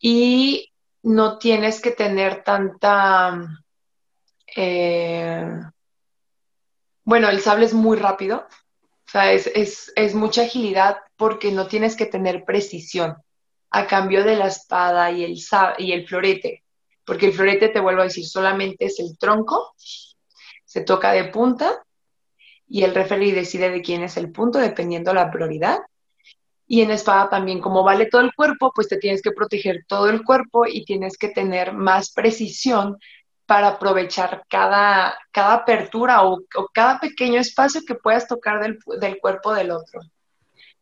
y 0.00 0.72
no 1.02 1.36
tienes 1.36 1.78
que 1.82 1.90
tener 1.90 2.42
tanta... 2.42 3.38
Eh, 4.56 5.60
bueno, 7.04 7.28
el 7.28 7.40
sable 7.42 7.66
es 7.66 7.74
muy 7.74 7.98
rápido, 7.98 8.46
o 8.48 9.10
sea, 9.10 9.30
es, 9.34 10.14
mucha 10.14 10.44
agilidad 10.44 11.00
porque 11.16 11.52
no 11.52 11.66
tienes 11.66 11.94
que 11.94 12.06
tener 12.06 12.46
precisión 12.46 13.18
a 13.68 13.86
cambio 13.86 14.24
de 14.24 14.36
la 14.36 14.46
espada 14.46 15.10
y 15.10 15.22
el, 15.22 15.38
y 15.76 15.92
el 15.92 16.08
florete, 16.08 16.64
porque 17.04 17.26
el 17.26 17.34
florete, 17.34 17.68
te 17.68 17.80
vuelvo 17.80 18.00
a 18.00 18.04
decir, 18.04 18.24
solamente 18.24 18.86
es 18.86 18.98
el 19.00 19.18
tronco, 19.18 19.74
se 20.64 20.80
toca 20.80 21.12
de 21.12 21.24
punta 21.24 21.84
y 22.72 22.84
el 22.84 22.94
referee 22.94 23.34
decide 23.34 23.68
de 23.68 23.82
quién 23.82 24.02
es 24.02 24.16
el 24.16 24.32
punto 24.32 24.58
dependiendo 24.58 25.12
la 25.12 25.30
prioridad 25.30 25.80
y 26.66 26.80
en 26.80 26.90
espada 26.90 27.28
también, 27.28 27.60
como 27.60 27.82
vale 27.82 28.06
todo 28.06 28.22
el 28.22 28.34
cuerpo, 28.34 28.72
pues 28.74 28.88
te 28.88 28.96
tienes 28.96 29.20
que 29.20 29.32
proteger 29.32 29.84
todo 29.86 30.08
el 30.08 30.24
cuerpo 30.24 30.64
y 30.66 30.86
tienes 30.86 31.18
que 31.18 31.28
tener 31.28 31.74
más 31.74 32.10
precisión 32.12 32.98
para 33.44 33.68
aprovechar 33.68 34.44
cada, 34.48 35.14
cada 35.32 35.52
apertura 35.52 36.24
o, 36.24 36.40
cada 36.72 36.98
pequeño 36.98 37.38
espacio 37.38 37.82
que 37.86 37.94
puedas 37.94 38.26
tocar 38.26 38.62
del, 38.62 38.78
del 38.98 39.18
cuerpo 39.18 39.52
del 39.52 39.70
otro. 39.70 40.00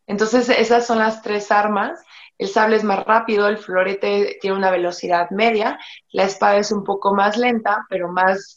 Entonces, 0.06 0.48
esas 0.48 0.86
son 0.86 1.00
las 1.00 1.22
tres 1.22 1.50
armas. 1.50 2.00
El 2.38 2.46
sable 2.46 2.76
es 2.76 2.84
más 2.84 3.04
rápido, 3.04 3.48
el 3.48 3.58
florete 3.58 4.38
tiene 4.40 4.56
una 4.56 4.70
velocidad 4.70 5.28
media, 5.30 5.76
la 6.12 6.22
espada 6.22 6.58
es 6.58 6.70
un 6.70 6.84
poco 6.84 7.14
más 7.14 7.36
lenta, 7.36 7.84
pero 7.88 8.12
más, 8.12 8.56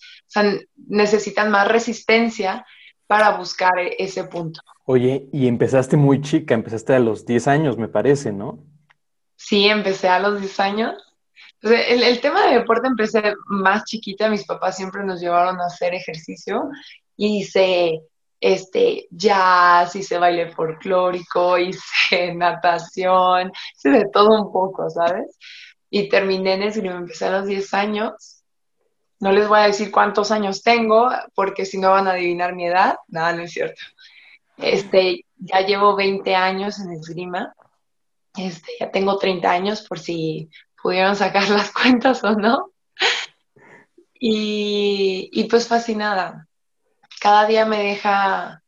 necesitan 0.87 1.49
más 1.49 1.67
resistencia 1.67 2.63
para 3.13 3.37
buscar 3.37 3.73
ese 3.99 4.23
punto. 4.23 4.59
Oye, 4.85 5.29
y 5.31 5.47
empezaste 5.47 5.95
muy 5.95 6.19
chica, 6.21 6.55
empezaste 6.55 6.95
a 6.95 6.99
los 6.99 7.27
10 7.27 7.47
años, 7.47 7.77
me 7.77 7.87
parece, 7.87 8.31
¿no? 8.31 8.57
Sí, 9.35 9.67
empecé 9.67 10.07
a 10.09 10.19
los 10.19 10.41
10 10.41 10.59
años. 10.59 10.95
el, 11.61 12.01
el, 12.01 12.19
tema 12.21 12.47
de 12.47 12.55
deporte 12.55 12.87
empecé 12.87 13.35
más 13.45 13.83
chiquita, 13.83 14.31
mis 14.31 14.47
papás 14.47 14.77
siempre 14.77 15.03
nos 15.03 15.21
llevaron 15.21 15.61
a 15.61 15.67
hacer 15.67 15.93
ejercicio 15.93 16.63
y 17.15 17.41
hice 17.41 18.01
este, 18.39 19.05
jazz, 19.11 19.95
hice 19.95 20.17
baile 20.17 20.49
folclórico, 20.49 21.55
hice 21.59 22.33
natación, 22.33 23.51
hice 23.77 23.89
de 23.91 24.05
todo 24.11 24.41
un 24.41 24.51
poco, 24.51 24.89
¿sabes? 24.89 25.37
Y 25.91 26.09
terminé 26.09 26.55
en 26.55 26.63
esgrima, 26.63 26.95
empecé 26.95 27.25
a 27.25 27.41
los 27.41 27.45
10 27.45 27.73
años. 27.75 28.32
No 29.23 29.31
les 29.31 29.47
voy 29.47 29.59
a 29.59 29.67
decir 29.67 29.89
cuántos 29.89 30.31
años 30.31 30.63
tengo, 30.63 31.09
porque 31.33 31.65
si 31.65 31.77
no 31.77 31.91
van 31.91 32.09
a 32.09 32.11
adivinar 32.11 32.53
mi 32.53 32.65
edad. 32.65 32.97
Nada, 33.07 33.31
no 33.31 33.43
es 33.43 33.53
cierto. 33.53 33.81
Este, 34.57 35.23
ya 35.37 35.61
llevo 35.61 35.95
20 35.95 36.35
años 36.35 36.77
en 36.81 36.91
esgrima. 36.91 37.55
Este, 38.35 38.73
ya 38.81 38.91
tengo 38.91 39.17
30 39.17 39.49
años 39.49 39.87
por 39.87 39.97
si 39.97 40.49
pudieron 40.81 41.15
sacar 41.15 41.47
las 41.49 41.71
cuentas 41.71 42.21
o 42.25 42.33
no. 42.33 42.73
Y, 44.13 45.29
y 45.31 45.45
pues 45.45 45.69
fascinada. 45.69 46.49
Cada 47.21 47.47
día 47.47 47.65
me 47.65 47.81
deja 47.81 48.61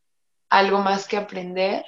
algo 0.48 0.80
más 0.80 1.06
que 1.06 1.18
aprender 1.18 1.84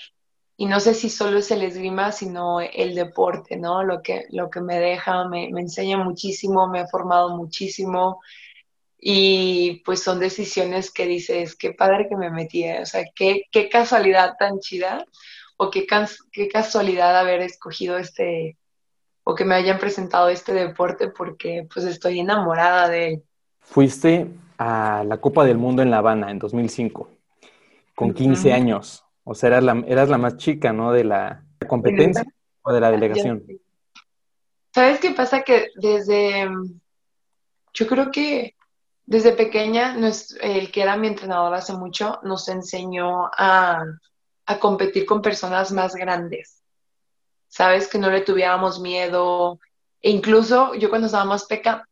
y 0.57 0.65
no 0.65 0.81
sé 0.81 0.93
si 0.93 1.09
solo 1.09 1.37
es 1.37 1.49
el 1.51 1.61
esgrima, 1.61 2.11
sino 2.11 2.59
el 2.59 2.95
deporte, 2.95 3.55
¿no? 3.55 3.81
Lo 3.83 4.01
que, 4.01 4.25
lo 4.31 4.49
que 4.49 4.59
me 4.59 4.77
deja, 4.77 5.25
me, 5.29 5.47
me 5.53 5.61
enseña 5.61 5.95
muchísimo, 5.95 6.67
me 6.67 6.81
ha 6.81 6.87
formado 6.87 7.37
muchísimo 7.37 8.19
y 8.99 9.81
pues 9.85 10.01
son 10.01 10.19
decisiones 10.19 10.91
que 10.91 11.05
dices, 11.05 11.55
qué 11.55 11.71
padre 11.71 12.07
que 12.09 12.15
me 12.15 12.31
metí, 12.31 12.63
¿eh? 12.63 12.81
o 12.81 12.85
sea, 12.85 13.05
qué, 13.15 13.43
qué 13.51 13.69
casualidad 13.69 14.35
tan 14.39 14.59
chida 14.59 15.05
o 15.57 15.69
qué, 15.69 15.85
qué 16.31 16.47
casualidad 16.47 17.17
haber 17.17 17.41
escogido 17.41 17.97
este 17.97 18.57
o 19.23 19.35
que 19.35 19.43
me 19.43 19.55
hayan 19.55 19.77
presentado 19.77 20.29
este 20.29 20.53
deporte 20.53 21.09
porque 21.09 21.67
pues 21.71 21.85
estoy 21.85 22.19
enamorada 22.19 22.87
de 22.87 23.07
él. 23.07 23.23
Fuiste 23.59 24.27
a 24.57 25.03
la 25.05 25.17
Copa 25.17 25.43
del 25.43 25.57
Mundo 25.57 25.81
en 25.81 25.91
La 25.91 25.97
Habana 25.97 26.31
en 26.31 26.39
2005, 26.39 27.09
con 27.93 28.13
15 28.13 28.53
años. 28.53 29.03
O 29.25 29.35
sea, 29.35 29.49
eras 29.49 29.63
la, 29.63 29.83
eras 29.85 30.07
la 30.07 30.17
más 30.17 30.37
chica, 30.37 30.71
¿no? 30.71 30.93
De 30.93 31.03
la 31.03 31.43
competencia 31.67 32.23
o 32.61 32.71
de 32.71 32.79
la 32.79 32.89
delegación. 32.89 33.43
¿Sabes 34.73 34.99
qué 35.01 35.11
pasa? 35.11 35.41
Que 35.41 35.71
desde, 35.75 36.49
yo 37.73 37.87
creo 37.87 38.09
que 38.11 38.55
desde 39.07 39.31
pequeña, 39.31 39.97
el 40.41 40.71
que 40.71 40.81
era 40.83 40.95
mi 40.97 41.07
entrenador 41.07 41.55
hace 41.55 41.73
mucho, 41.73 42.19
nos 42.21 42.47
enseñó 42.49 43.25
a, 43.35 43.83
competir 44.59 45.05
con 45.05 45.21
personas 45.21 45.71
más 45.71 45.95
grandes. 45.95 46.61
¿Sabes? 47.47 47.87
Que 47.87 47.97
no 47.97 48.11
le 48.11 48.21
tuviéramos 48.21 48.79
miedo, 48.79 49.59
e 50.01 50.11
incluso 50.11 50.75
yo 50.75 50.89
cuando 50.89 51.07
estaba 51.07 51.25
más 51.25 51.47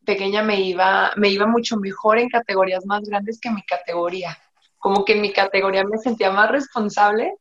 pequeña 0.05 0.43
me 0.43 0.61
iba, 0.61 1.11
me 1.15 1.29
iba 1.29 1.47
mucho 1.47 1.77
mejor 1.77 2.19
en 2.19 2.29
categorías 2.29 2.85
más 2.85 3.01
grandes 3.01 3.39
que 3.39 3.49
en 3.49 3.55
mi 3.55 3.63
categoría 3.63 4.37
como 4.85 5.03
que 5.03 5.13
en 5.13 5.21
mi 5.21 5.33
categoría 5.33 5.83
me 5.83 5.97
sentía 5.97 6.29
más 6.29 6.51
responsable 6.51 7.33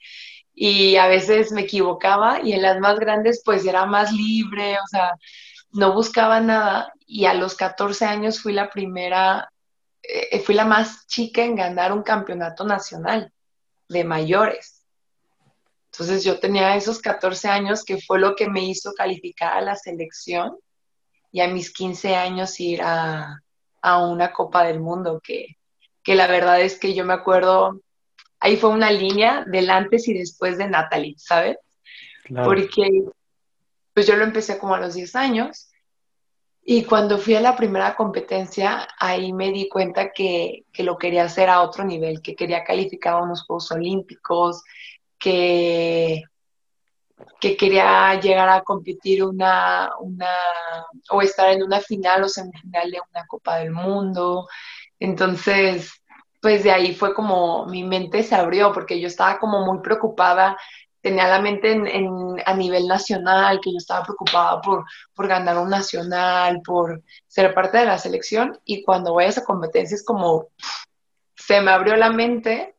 y 0.54 0.97
a 0.97 1.09
veces 1.09 1.52
me 1.52 1.61
equivocaba 1.61 2.40
y 2.43 2.54
en 2.54 2.62
las 2.62 2.81
más 2.81 2.99
grandes 2.99 3.43
pues 3.45 3.66
era 3.66 3.85
más 3.85 4.12
libre, 4.14 4.78
o 4.83 4.87
sea, 4.87 5.11
no 5.71 5.93
buscaba 5.93 6.40
nada 6.40 6.95
y 7.07 7.26
a 7.26 7.35
los 7.35 7.54
14 7.54 8.07
años 8.07 8.40
fui 8.40 8.54
la 8.54 8.71
primera, 8.71 9.52
eh, 10.08 10.40
fui 10.40 10.54
la 10.54 10.64
más 10.64 11.06
chica 11.06 11.42
en 11.42 11.56
ganar 11.56 11.92
un 11.92 12.02
campeonato 12.02 12.64
nacional 12.64 13.32
de 13.88 14.04
mayores. 14.04 14.84
Entonces 15.92 16.25
yo 16.25 16.40
tenía 16.40 16.76
esos 16.76 17.00
14 17.00 17.49
años 17.49 17.84
que 17.84 17.99
fue 18.00 18.18
lo 18.18 18.34
que 18.34 18.49
me 18.49 18.64
hizo 18.64 18.92
calificar 18.94 19.56
a 19.56 19.61
la 19.61 19.76
selección 19.76 20.56
y 21.30 21.40
a 21.40 21.49
mis 21.49 21.73
15 21.73 22.16
años 22.16 22.58
ir 22.61 22.82
a, 22.82 23.40
a 23.80 24.06
una 24.06 24.32
Copa 24.32 24.64
del 24.64 24.80
Mundo 24.80 25.20
que, 25.23 25.56
que 26.02 26.14
la 26.14 26.26
verdad 26.26 26.61
es 26.61 26.78
que 26.78 26.94
yo 26.94 27.04
me 27.04 27.14
acuerdo, 27.14 27.80
ahí 28.40 28.56
fue 28.56 28.70
una 28.70 28.90
línea 28.90 29.44
del 29.46 29.70
antes 29.70 30.08
y 30.08 30.14
después 30.14 30.58
de 30.58 30.68
Natalie, 30.68 31.14
¿sabes? 31.16 31.58
Porque 32.44 33.04
pues 33.92 34.06
yo 34.06 34.16
lo 34.16 34.25
empecé 34.25 34.58
como 34.58 34.75
a 34.75 34.80
los 34.80 34.94
10 34.94 35.14
años 35.16 35.70
y 36.66 36.85
cuando 36.85 37.18
fui 37.18 37.35
a 37.35 37.40
la 37.40 37.54
primera 37.54 37.94
competencia, 37.94 38.88
ahí 38.99 39.33
me 39.35 39.52
di 39.52 39.68
cuenta 39.68 40.12
que, 40.12 40.64
lo 40.78 40.97
quería 40.97 41.25
hacer 41.25 41.50
a 41.50 41.61
otro 41.61 41.85
nivel, 41.85 42.23
que 42.23 42.35
quería 42.35 42.64
calificar 42.64 43.14
a 43.14 43.23
unos 43.23 43.44
Juegos 43.44 43.71
Olímpicos, 43.71 44.62
que, 45.18 46.23
que 47.39 47.56
quería 47.56 48.19
llegar 48.19 48.49
a 48.49 48.62
competir 48.62 49.23
una, 49.23 49.91
una, 50.00 50.30
o 51.10 51.21
estar 51.21 51.50
en 51.50 51.62
una 51.62 51.80
final 51.80 52.25
o 52.25 52.28
semifinal 52.28 52.91
de 52.91 53.00
una 53.10 53.26
Copa 53.26 53.58
del 53.58 53.71
Mundo, 53.71 54.47
entonces, 54.99 55.93
pues 56.41 56.65
de 56.65 56.73
ahí 56.73 56.95
fue 56.95 57.12
como 57.12 57.67
mi 57.67 57.82
mente 57.84 58.23
se 58.23 58.34
abrió 58.34 58.73
porque 58.73 58.99
yo 58.99 59.08
estaba 59.08 59.39
como 59.39 59.67
muy 59.67 59.80
preocupada, 59.82 60.56
tenía 61.04 61.28
la 61.28 61.38
mente 61.38 61.71
en, 61.71 62.43
a 62.47 62.54
nivel 62.54 62.88
nacional, 62.88 63.60
que 63.62 63.71
yo 63.71 63.76
estaba 63.76 64.04
preocupada 64.04 64.58
por, 64.62 64.86
por 65.14 65.28
ganar 65.28 65.58
un 65.58 65.69
nacional, 65.69 66.62
por 66.64 67.02
ser 67.26 67.52
parte 67.52 67.76
de 67.76 67.84
la 67.84 67.99
selección 67.99 68.58
y 68.64 68.82
cuando 68.82 69.12
voy 69.12 69.25
a 69.25 69.28
esa 69.28 69.45
competencia 69.45 69.97
es 69.97 70.02
como 70.02 70.49
se 71.34 71.60
me 71.60 71.73
abrió 71.73 71.95
la 71.97 72.10
mente, 72.10 72.75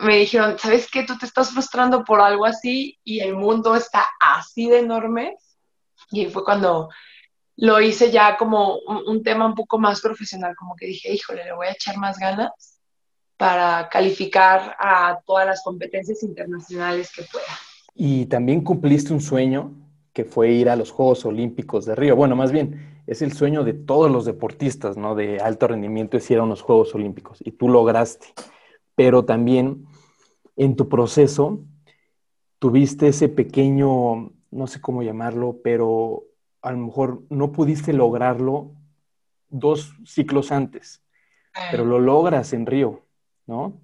me 0.00 0.18
dijeron, 0.18 0.58
¿sabes 0.58 0.90
qué? 0.90 1.04
Tú 1.04 1.16
te 1.16 1.24
estás 1.24 1.52
frustrando 1.52 2.04
por 2.04 2.20
algo 2.20 2.44
así 2.44 3.00
y 3.02 3.20
el 3.20 3.34
mundo 3.34 3.74
está 3.76 4.04
así 4.20 4.68
de 4.68 4.80
enorme. 4.80 5.38
Y 6.10 6.26
fue 6.26 6.44
cuando 6.44 6.90
lo 7.56 7.80
hice 7.80 8.10
ya 8.10 8.36
como 8.36 8.76
un, 8.76 9.22
tema 9.22 9.46
un 9.46 9.54
poco 9.54 9.78
más 9.78 10.02
profesional, 10.02 10.54
como 10.54 10.76
que 10.76 10.84
dije, 10.84 11.14
híjole, 11.14 11.44
le 11.44 11.54
voy 11.54 11.68
a 11.68 11.72
echar 11.72 11.96
más 11.96 12.18
ganas 12.18 12.71
para 13.42 13.88
calificar 13.88 14.76
a 14.78 15.20
todas 15.26 15.44
las 15.44 15.64
competencias 15.64 16.22
internacionales 16.22 17.10
que 17.12 17.24
pueda. 17.24 17.44
Y 17.92 18.26
también 18.26 18.62
cumpliste 18.62 19.12
un 19.12 19.20
sueño 19.20 19.72
que 20.12 20.24
fue 20.24 20.52
ir 20.52 20.70
a 20.70 20.76
los 20.76 20.92
Juegos 20.92 21.24
Olímpicos 21.24 21.84
de 21.84 21.96
Río. 21.96 22.14
Bueno, 22.14 22.36
más 22.36 22.52
bien, 22.52 23.02
es 23.04 23.20
el 23.20 23.32
sueño 23.32 23.64
de 23.64 23.72
todos 23.72 24.08
los 24.12 24.26
deportistas, 24.26 24.96
¿no? 24.96 25.16
De 25.16 25.40
alto 25.40 25.66
rendimiento 25.66 26.16
es 26.16 26.30
ir 26.30 26.38
a 26.38 26.44
unos 26.44 26.62
Juegos 26.62 26.94
Olímpicos 26.94 27.38
y 27.40 27.50
tú 27.50 27.68
lograste. 27.68 28.28
Pero 28.94 29.24
también 29.24 29.88
en 30.54 30.76
tu 30.76 30.88
proceso 30.88 31.64
tuviste 32.60 33.08
ese 33.08 33.28
pequeño, 33.28 34.30
no 34.52 34.66
sé 34.68 34.80
cómo 34.80 35.02
llamarlo, 35.02 35.58
pero 35.64 36.26
a 36.60 36.70
lo 36.70 36.78
mejor 36.78 37.22
no 37.28 37.50
pudiste 37.50 37.92
lograrlo 37.92 38.70
dos 39.48 39.96
ciclos 40.06 40.52
antes, 40.52 41.02
pero 41.72 41.84
lo 41.84 41.98
logras 41.98 42.52
en 42.52 42.66
Río, 42.66 43.01
¿no? 43.46 43.80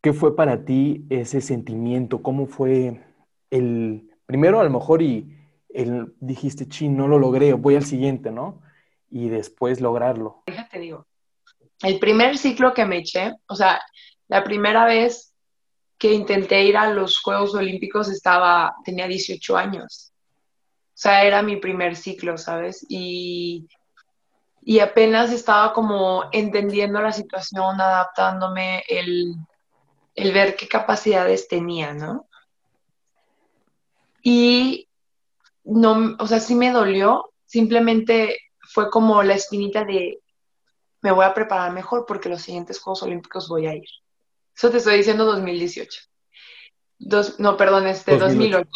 ¿Qué 0.00 0.12
fue 0.12 0.36
para 0.36 0.64
ti 0.64 1.06
ese 1.08 1.40
sentimiento? 1.40 2.22
¿Cómo 2.22 2.46
fue 2.46 3.02
el, 3.50 4.10
primero 4.26 4.60
a 4.60 4.64
lo 4.64 4.70
mejor 4.70 5.02
y 5.02 5.34
el, 5.70 6.14
dijiste, 6.20 6.68
ching, 6.68 6.96
no 6.96 7.08
lo 7.08 7.18
logré, 7.18 7.52
voy 7.52 7.76
al 7.76 7.84
siguiente, 7.84 8.30
¿no? 8.30 8.62
Y 9.10 9.28
después 9.28 9.80
lograrlo. 9.80 10.42
Déjate 10.46 10.78
digo, 10.78 11.06
el 11.82 11.98
primer 11.98 12.38
ciclo 12.38 12.74
que 12.74 12.84
me 12.84 12.98
eché, 12.98 13.32
o 13.46 13.54
sea, 13.54 13.80
la 14.28 14.44
primera 14.44 14.86
vez 14.86 15.34
que 15.98 16.12
intenté 16.12 16.64
ir 16.64 16.76
a 16.76 16.92
los 16.92 17.20
Juegos 17.20 17.54
Olímpicos 17.54 18.08
estaba, 18.08 18.74
tenía 18.84 19.06
18 19.06 19.56
años. 19.56 20.12
O 20.88 20.96
sea, 20.96 21.24
era 21.24 21.42
mi 21.42 21.56
primer 21.56 21.96
ciclo, 21.96 22.38
¿sabes? 22.38 22.84
Y, 22.88 23.66
y 24.64 24.78
apenas 24.78 25.30
estaba 25.30 25.74
como 25.74 26.24
entendiendo 26.32 27.00
la 27.00 27.12
situación, 27.12 27.80
adaptándome, 27.80 28.82
el, 28.88 29.36
el 30.14 30.32
ver 30.32 30.56
qué 30.56 30.66
capacidades 30.66 31.48
tenía, 31.48 31.92
¿no? 31.92 32.26
Y 34.22 34.88
no, 35.64 36.16
o 36.18 36.26
sea, 36.26 36.40
sí 36.40 36.54
me 36.54 36.70
dolió, 36.70 37.30
simplemente 37.44 38.38
fue 38.60 38.90
como 38.90 39.22
la 39.22 39.34
espinita 39.34 39.84
de 39.84 40.20
me 41.02 41.12
voy 41.12 41.26
a 41.26 41.34
preparar 41.34 41.70
mejor 41.70 42.06
porque 42.06 42.30
los 42.30 42.40
siguientes 42.40 42.80
Juegos 42.80 43.02
Olímpicos 43.02 43.48
voy 43.48 43.66
a 43.66 43.74
ir. 43.74 43.88
Eso 44.56 44.70
te 44.70 44.78
estoy 44.78 44.96
diciendo 44.96 45.26
2018. 45.26 46.00
Dos, 46.98 47.38
no, 47.38 47.58
perdón, 47.58 47.86
este 47.86 48.16
2008. 48.16 48.70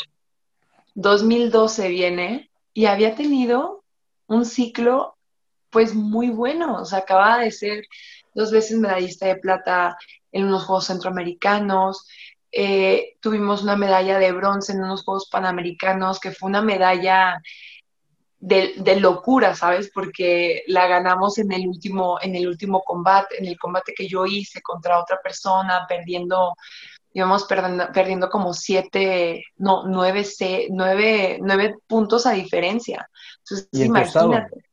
2012 0.94 1.88
viene 1.88 2.51
y 2.74 2.85
había 2.85 3.14
tenido 3.14 3.85
un 4.27 4.44
ciclo 4.44 5.17
pues 5.70 5.94
muy 5.94 6.31
bueno, 6.31 6.81
o 6.81 6.85
sea, 6.85 7.00
acababa 7.00 7.38
de 7.38 7.50
ser 7.50 7.85
dos 8.35 8.50
veces 8.50 8.78
medallista 8.78 9.26
de 9.26 9.37
plata 9.37 9.96
en 10.33 10.44
unos 10.44 10.64
Juegos 10.64 10.87
Centroamericanos, 10.87 12.07
eh, 12.50 13.16
tuvimos 13.20 13.62
una 13.62 13.76
medalla 13.76 14.18
de 14.18 14.33
bronce 14.33 14.72
en 14.72 14.83
unos 14.83 15.04
Juegos 15.04 15.28
Panamericanos, 15.31 16.20
que 16.20 16.33
fue 16.33 16.48
una 16.48 16.62
medalla 16.62 17.42
de, 18.40 18.74
de, 18.76 19.00
locura, 19.00 19.54
¿sabes? 19.54 19.90
Porque 19.92 20.62
la 20.66 20.87
ganamos 20.87 21.38
en 21.38 21.52
el 21.52 21.66
último, 21.66 22.18
en 22.22 22.37
el 22.37 22.46
último 22.46 22.83
combate, 22.83 23.38
en 23.38 23.46
el 23.46 23.59
combate 23.59 23.92
que 23.94 24.07
yo 24.07 24.24
hice 24.26 24.62
contra 24.62 25.00
otra 25.00 25.20
persona, 25.22 25.85
perdiendo 25.88 26.54
íbamos 27.12 27.44
perdiendo, 27.44 27.90
perdiendo 27.92 28.31
como 28.31 28.54
siete, 28.54 29.44
no, 29.57 29.85
nueve, 29.87 30.24
nueve, 30.70 31.38
nueve 31.40 31.76
puntos 31.87 32.26
a 32.26 32.33
diferencia. 32.33 33.09
Entonces, 33.38 33.68
imagínate. 33.72 34.67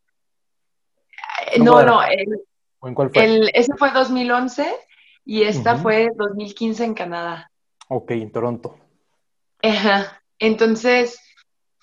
No, 1.59 1.83
no, 1.83 2.03
el, 2.03 2.41
¿En 2.83 2.93
cuál 2.93 3.09
fue? 3.09 3.49
ese 3.53 3.73
fue 3.77 3.91
2011 3.91 4.75
y 5.25 5.43
esta 5.43 5.75
fue 5.77 6.09
2015 6.15 6.83
en 6.83 6.93
Canadá. 6.93 7.51
Ok, 7.87 8.11
en 8.11 8.31
Toronto. 8.31 8.77
Ajá. 9.61 10.21
Entonces, 10.39 11.19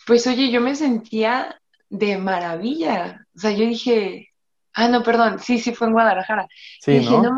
pues 0.06 0.26
oye, 0.26 0.50
yo 0.50 0.60
me 0.60 0.74
sentía 0.74 1.60
de 1.88 2.18
maravilla. 2.18 3.26
O 3.34 3.38
sea, 3.38 3.50
yo 3.52 3.64
dije, 3.64 4.28
ah, 4.74 4.88
no, 4.88 5.02
perdón, 5.02 5.38
sí, 5.38 5.58
sí 5.58 5.74
fue 5.74 5.88
en 5.88 5.94
Guadalajara. 5.94 6.46
Sí, 6.80 7.00
¿no? 7.00 7.36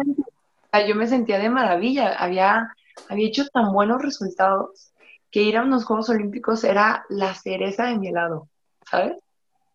yo 0.87 0.95
me 0.95 1.07
sentía 1.07 1.39
de 1.39 1.49
maravilla. 1.49 2.15
Había 2.15 2.75
había 3.09 3.29
hecho 3.29 3.47
tan 3.49 3.73
buenos 3.73 4.03
resultados 4.03 4.93
que 5.31 5.43
ir 5.43 5.57
a 5.57 5.63
unos 5.63 5.85
Juegos 5.85 6.09
Olímpicos 6.11 6.65
era 6.65 7.05
la 7.09 7.35
cereza 7.35 7.87
de 7.87 7.99
mi 7.99 8.09
helado, 8.09 8.49
¿sabes? 8.89 9.17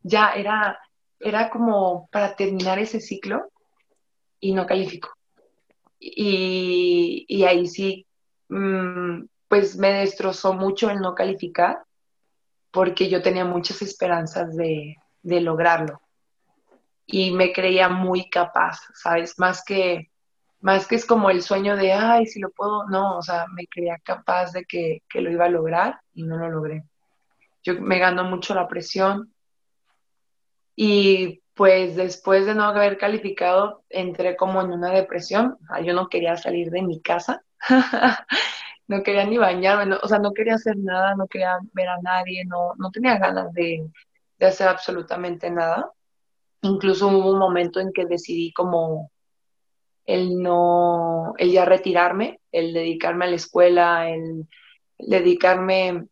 Ya 0.03 0.31
era, 0.31 0.79
era 1.19 1.49
como 1.49 2.07
para 2.11 2.35
terminar 2.35 2.79
ese 2.79 2.99
ciclo 2.99 3.49
y 4.39 4.53
no 4.53 4.65
califico. 4.65 5.09
Y, 5.99 7.43
ahí 7.43 7.67
sí, 7.67 8.07
mm, 8.47 9.25
pues 9.47 9.77
me 9.77 9.91
destrozó 9.93 10.53
mucho 10.53 10.89
el 10.89 10.99
no 10.99 11.13
calificar 11.13 11.83
porque 12.71 13.09
yo 13.09 13.21
tenía 13.21 13.43
muchas 13.45 13.81
esperanzas 13.81 14.55
de, 14.55 14.95
de 15.23 15.41
lograrlo. 15.41 16.01
Y 17.05 17.31
me 17.31 17.51
creía 17.51 17.89
muy 17.89 18.29
capaz, 18.29 18.79
¿sabes? 18.93 19.37
Más 19.39 19.63
que, 19.63 20.11
más 20.61 20.87
que 20.87 20.95
es 20.95 21.05
como 21.05 21.29
el 21.29 21.41
sueño 21.41 21.75
de, 21.75 21.91
ay, 21.91 22.27
si 22.27 22.39
lo 22.39 22.51
puedo, 22.51 22.85
no, 22.87 23.17
o 23.17 23.21
sea, 23.21 23.47
me 23.47 23.65
creía 23.65 23.97
capaz 24.03 24.51
de 24.51 24.65
que, 24.65 25.03
que 25.09 25.21
lo 25.21 25.31
iba 25.31 25.45
a 25.45 25.49
lograr 25.49 25.99
y 26.13 26.23
no 26.23 26.37
lo 26.37 26.49
logré. 26.49 26.83
Yo 27.63 27.81
me 27.81 27.97
ganó 27.99 28.23
mucho 28.23 28.53
la 28.53 28.67
presión 28.67 29.33
y 30.81 31.41
pues 31.55 31.97
después 31.97 32.45
de 32.45 32.55
no 32.55 32.63
haber 32.63 32.97
calificado, 32.97 33.83
entré 33.89 34.37
como 34.37 34.61
en 34.61 34.71
una 34.71 34.91
depresión. 34.91 35.57
Yo 35.83 35.93
no 35.93 36.07
quería 36.07 36.37
salir 36.37 36.71
de 36.71 36.81
mi 36.83 37.01
casa, 37.01 37.43
no 38.87 39.03
quería 39.03 39.25
ni 39.25 39.37
bañarme, 39.37 39.97
o 40.01 40.07
sea, 40.07 40.19
no 40.19 40.31
quería 40.31 40.53
hacer 40.53 40.77
nada, 40.77 41.15
no 41.15 41.27
quería 41.27 41.59
ver 41.73 41.89
a 41.89 41.97
nadie, 42.01 42.45
no, 42.45 42.75
no 42.77 42.91
tenía 42.91 43.17
ganas 43.17 43.51
de, 43.53 43.89
de 44.37 44.45
hacer 44.45 44.69
absolutamente 44.69 45.51
nada. 45.51 45.91
Incluso 46.61 47.09
hubo 47.09 47.33
un 47.33 47.39
momento 47.39 47.81
en 47.81 47.91
que 47.91 48.05
decidí 48.05 48.53
como 48.53 49.11
el 50.05 50.41
no, 50.41 51.33
el 51.37 51.51
ya 51.51 51.65
retirarme, 51.65 52.39
el 52.53 52.71
dedicarme 52.71 53.25
a 53.25 53.29
la 53.29 53.35
escuela, 53.35 54.09
el 54.09 54.47
dedicarme 54.97 56.05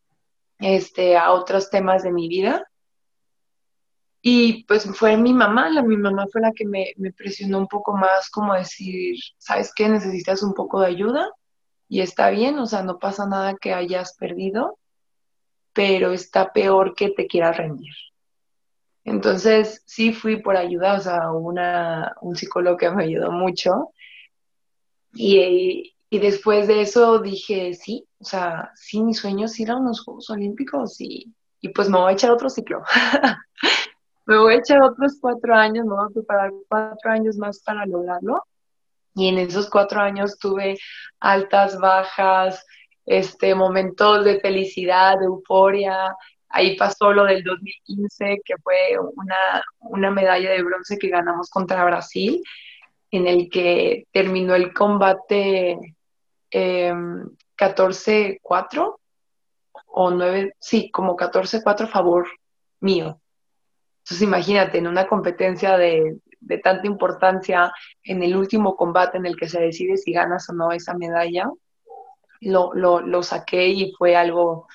este, 0.59 1.15
a 1.15 1.31
otros 1.31 1.69
temas 1.69 2.03
de 2.03 2.11
mi 2.11 2.27
vida 2.27 2.67
y 4.29 4.65
pues 4.65 4.83
fue 4.93 5.15
mi 5.15 5.31
mamá, 5.31 5.69
la, 5.69 5.81
mi 5.81 5.95
mamá 5.95 6.27
fue 6.29 6.41
la 6.41 6.51
que 6.51 6.65
me, 6.65 6.93
presionó 7.15 7.59
un 7.59 7.67
poco 7.67 7.95
más, 7.95 8.29
como 8.29 8.53
decir, 8.55 9.15
¿sabes 9.37 9.71
qué? 9.73 9.87
Necesitas 9.87 10.43
un 10.43 10.53
poco 10.53 10.81
de 10.81 10.87
ayuda 10.87 11.31
y 11.87 12.01
está 12.01 12.29
bien, 12.29 12.59
o 12.59 12.65
sea, 12.65 12.83
no 12.83 12.99
pasa 12.99 13.25
nada 13.25 13.55
que 13.55 13.73
hayas 13.73 14.17
perdido, 14.17 14.79
pero 15.71 16.11
está 16.11 16.51
peor 16.51 16.93
que 16.93 17.11
te 17.11 17.25
quieras 17.25 17.55
rendir. 17.55 17.93
Entonces, 19.05 19.81
sí 19.85 20.11
fui 20.11 20.41
por 20.41 20.57
ayuda, 20.57 20.95
o 20.95 20.99
sea, 20.99 21.31
una, 21.31 22.13
un 22.19 22.35
psicólogo 22.35 22.75
que 22.75 22.91
me 22.91 23.05
ayudó 23.05 23.31
mucho. 23.31 23.91
Y, 25.13 25.95
y 26.09 26.19
después 26.19 26.67
de 26.67 26.81
eso 26.81 27.19
dije, 27.19 27.73
sí, 27.75 28.05
o 28.19 28.25
sea, 28.25 28.73
sí, 28.75 29.01
mi 29.01 29.13
sueño 29.13 29.45
es 29.45 29.57
ir 29.57 29.71
a 29.71 29.77
unos 29.77 30.01
Juegos 30.01 30.29
Olímpicos 30.29 30.99
y, 30.99 31.33
y 31.61 31.69
pues 31.69 31.87
me 31.87 31.97
voy 31.97 32.11
a 32.11 32.15
echar 32.15 32.31
otro 32.31 32.49
ciclo. 32.49 32.83
me 34.27 34.37
voy 34.37 34.55
a 34.55 34.57
echar 34.57 34.83
otros 34.83 35.17
cuatro 35.21 35.55
años, 35.55 35.85
me 35.85 35.95
voy 35.95 36.05
a 36.05 36.13
preparar 36.13 36.51
cuatro 36.67 37.11
años 37.11 37.37
más 37.37 37.63
para 37.63 37.85
lograrlo. 37.85 38.43
Y 39.15 39.29
en 39.29 39.37
esos 39.37 39.69
cuatro 39.69 40.01
años 40.01 40.37
tuve 40.37 40.77
altas, 41.21 41.79
bajas, 41.79 42.65
este, 43.05 43.55
momentos 43.55 44.25
de 44.25 44.41
felicidad, 44.41 45.17
de 45.17 45.25
euforia. 45.25 46.13
Ahí 46.49 46.75
pasó 46.75 47.13
lo 47.13 47.23
del 47.23 47.41
2015, 47.41 48.41
que 48.43 48.55
fue 48.61 48.99
una, 49.15 49.63
una 49.79 50.11
medalla 50.11 50.51
de 50.51 50.61
bronce 50.61 50.97
que 50.97 51.07
ganamos 51.07 51.49
contra 51.49 51.85
Brasil, 51.85 52.43
en 53.11 53.27
el 53.27 53.49
que 53.49 54.07
terminó 54.11 54.55
el 54.55 54.73
combate 54.73 55.77
14-4 56.51 56.51
em, 56.51 57.29
o 59.85 60.11
9, 60.11 60.53
sí, 60.59 60.91
como 60.91 61.15
14-4 61.15 61.85
a 61.85 61.87
favor 61.87 62.27
mío. 62.81 63.21
Entonces 64.07 64.25
imagínate, 64.25 64.77
en 64.77 64.87
una 64.87 65.05
competencia 65.05 65.77
de, 65.77 66.21
tanta 66.63 66.87
importancia, 66.87 67.73
en 68.03 68.23
el 68.23 68.37
último 68.37 68.77
combate 68.77 69.17
en 69.17 69.25
el 69.25 69.35
que 69.35 69.49
se 69.49 69.59
decide 69.59 69.97
si 69.97 70.13
ganas 70.13 70.49
o 70.49 70.53
no 70.53 70.71
esa 70.71 70.93
medalla, 70.93 71.51
lo, 72.39 72.73
lo, 72.73 73.21
saqué 73.23 73.67
y 73.67 73.91
fue 73.97 74.15
algo 74.15 74.69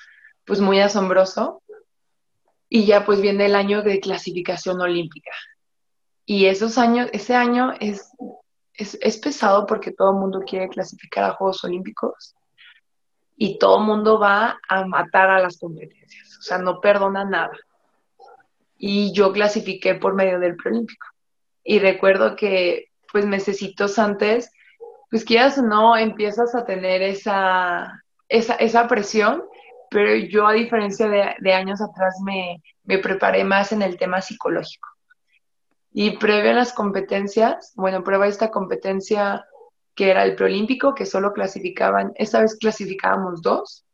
pues 0.45 0.59
muy 0.61 0.79
asombroso. 0.79 1.63
Y 2.69 2.85
ya 2.85 3.05
pues 3.05 3.21
viene 3.21 3.47
el 3.47 3.55
año 3.55 3.81
de 3.81 3.99
clasificación 3.99 4.79
olímpica. 4.79 5.31
Y 6.27 6.45
esos 6.45 6.77
años, 6.77 7.09
ese 7.11 7.33
año 7.33 7.73
es, 7.79 8.11
es, 8.75 8.99
es 9.01 9.17
pesado 9.17 9.65
porque 9.65 9.89
todo 9.89 10.11
el 10.11 10.17
mundo 10.17 10.43
quiere 10.45 10.69
clasificar 10.69 11.23
a 11.23 11.33
Juegos 11.33 11.63
Olímpicos 11.63 12.35
y 13.35 13.57
todo 13.57 13.79
el 13.79 13.85
mundo 13.85 14.19
va 14.19 14.59
a 14.69 14.85
matar 14.85 15.31
a 15.31 15.39
las 15.39 15.57
competencias, 15.57 16.37
o 16.37 16.41
sea, 16.43 16.59
no 16.59 16.79
perdona 16.79 17.25
nada 17.25 17.51
y 18.85 19.13
yo 19.13 19.31
clasifiqué 19.31 19.95
por 19.95 20.13
medio 20.13 20.41
del 20.41 20.57
preolímpico. 20.57 21.07
Y 21.63 21.79
recuerdo 21.79 22.35
que 22.35 22.89
pues 23.13 23.25
necesitos 23.25 23.97
antes, 23.97 24.51
pues 25.09 25.23
quieras 25.23 25.57
o 25.57 25.61
no, 25.61 25.95
empiezas 25.95 26.53
a 26.53 26.65
tener 26.65 27.01
esa, 27.01 28.03
esa, 28.27 28.55
esa 28.55 28.89
presión, 28.89 29.41
pero 29.89 30.13
yo 30.13 30.45
a 30.45 30.51
diferencia 30.51 31.07
de, 31.07 31.33
de 31.39 31.53
años 31.53 31.79
atrás 31.79 32.15
me, 32.25 32.61
me, 32.83 32.97
preparé 32.97 33.45
más 33.45 33.71
en 33.71 33.83
el 33.83 33.95
tema 33.95 34.19
psicológico. 34.19 34.89
Y 35.93 36.17
previo 36.17 36.51
a 36.51 36.55
las 36.55 36.73
competencias, 36.73 37.71
bueno, 37.75 38.03
prueba 38.03 38.27
esta 38.27 38.51
competencia 38.51 39.45
que 39.95 40.11
era 40.11 40.25
el 40.25 40.35
preolímpico, 40.35 40.93
que 40.93 41.05
solo 41.05 41.31
clasificaban, 41.31 42.11
esta 42.15 42.41
vez 42.41 42.57
clasificábamos 42.57 43.41
dos, 43.41 43.85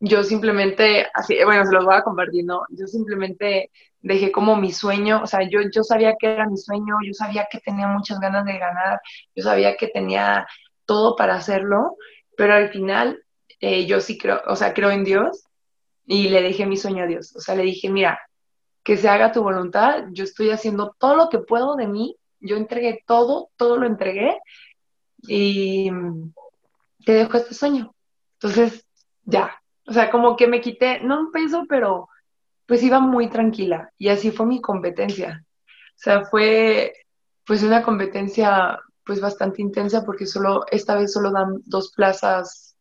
yo 0.00 0.22
simplemente, 0.24 1.06
así, 1.14 1.36
bueno, 1.44 1.64
se 1.64 1.72
los 1.72 1.84
voy 1.84 1.94
a 1.94 2.02
compartir, 2.02 2.44
¿no? 2.44 2.62
Yo 2.70 2.86
simplemente 2.86 3.70
dejé 4.00 4.30
como 4.32 4.56
mi 4.56 4.72
sueño, 4.72 5.22
o 5.22 5.26
sea, 5.26 5.48
yo, 5.48 5.60
yo 5.72 5.82
sabía 5.82 6.16
que 6.18 6.32
era 6.32 6.46
mi 6.48 6.58
sueño, 6.58 6.96
yo 7.06 7.14
sabía 7.14 7.46
que 7.50 7.60
tenía 7.60 7.86
muchas 7.86 8.20
ganas 8.20 8.44
de 8.44 8.58
ganar, 8.58 9.00
yo 9.34 9.42
sabía 9.42 9.76
que 9.76 9.88
tenía 9.88 10.46
todo 10.84 11.16
para 11.16 11.36
hacerlo, 11.36 11.96
pero 12.36 12.54
al 12.54 12.70
final 12.70 13.24
eh, 13.60 13.86
yo 13.86 14.00
sí 14.00 14.18
creo, 14.18 14.42
o 14.46 14.56
sea, 14.56 14.74
creo 14.74 14.90
en 14.90 15.04
Dios 15.04 15.44
y 16.06 16.28
le 16.28 16.42
dejé 16.42 16.66
mi 16.66 16.76
sueño 16.76 17.04
a 17.04 17.06
Dios, 17.06 17.34
o 17.34 17.40
sea, 17.40 17.54
le 17.54 17.62
dije, 17.62 17.88
mira, 17.88 18.20
que 18.82 18.98
se 18.98 19.08
haga 19.08 19.32
tu 19.32 19.42
voluntad, 19.42 20.04
yo 20.12 20.24
estoy 20.24 20.50
haciendo 20.50 20.94
todo 20.98 21.16
lo 21.16 21.28
que 21.30 21.38
puedo 21.38 21.74
de 21.74 21.88
mí, 21.88 22.16
yo 22.40 22.56
entregué 22.56 23.02
todo, 23.06 23.48
todo 23.56 23.78
lo 23.78 23.86
entregué 23.86 24.38
y 25.22 25.90
te 27.06 27.12
dejo 27.12 27.38
este 27.38 27.54
sueño. 27.54 27.94
Entonces, 28.34 28.86
ya, 29.22 29.58
o 29.86 29.92
sea, 29.92 30.10
como 30.10 30.36
que 30.36 30.46
me 30.46 30.60
quité, 30.60 31.00
no 31.00 31.20
un 31.20 31.32
peso, 31.32 31.64
pero 31.68 32.08
pues 32.66 32.82
iba 32.82 33.00
muy 33.00 33.28
tranquila. 33.28 33.90
Y 33.98 34.08
así 34.08 34.30
fue 34.30 34.46
mi 34.46 34.60
competencia. 34.60 35.44
O 35.66 35.96
sea, 35.96 36.24
fue 36.24 36.92
pues 37.46 37.62
una 37.62 37.82
competencia 37.82 38.78
pues 39.04 39.20
bastante 39.20 39.60
intensa 39.60 40.04
porque 40.04 40.26
solo, 40.26 40.64
esta 40.70 40.94
vez 40.96 41.12
solo 41.12 41.30
dan 41.30 41.60
dos 41.66 41.92
plazas 41.92 42.76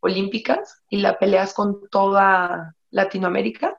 olímpicas 0.00 0.82
y 0.88 0.98
la 0.98 1.18
peleas 1.18 1.54
con 1.54 1.88
toda 1.88 2.74
Latinoamérica. 2.90 3.78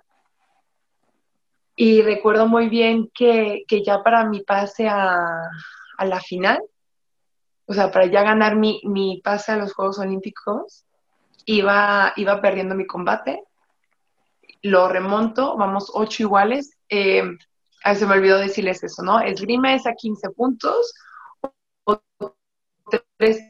Y 1.76 2.02
recuerdo 2.02 2.48
muy 2.48 2.70
bien 2.70 3.12
que, 3.14 3.66
ya 3.86 4.04
para 4.04 4.26
mi 4.26 4.42
pase 4.42 4.88
a, 4.88 5.50
la 6.00 6.20
final, 6.20 6.60
o 7.66 7.74
sea, 7.74 7.92
para 7.92 8.08
ya 8.08 8.24
ganar 8.24 8.56
mi, 8.56 8.82
mi 8.84 9.22
pase 9.24 9.54
a 9.54 9.58
los 9.58 9.74
Juegos 9.74 10.00
Olímpicos, 10.00 10.86
iba, 11.46 12.14
iba 12.16 12.42
perdiendo 12.42 12.76
mi 12.76 12.86
combate, 12.86 13.44
lo 14.62 14.88
remonto, 14.88 15.58
vamos 15.58 15.92
ocho 15.94 16.24
iguales. 16.24 16.78
Eh, 16.90 17.24
se 17.96 18.06
me 18.06 18.14
olvidó 18.14 18.38
decirles 18.38 18.84
eso, 18.84 19.04
¿no? 19.04 19.20
Esgrima 19.20 19.74
es 19.74 19.86
a 19.86 19.94
15 19.94 20.30
puntos 20.32 20.94
o 21.84 22.02
tres 23.18 23.42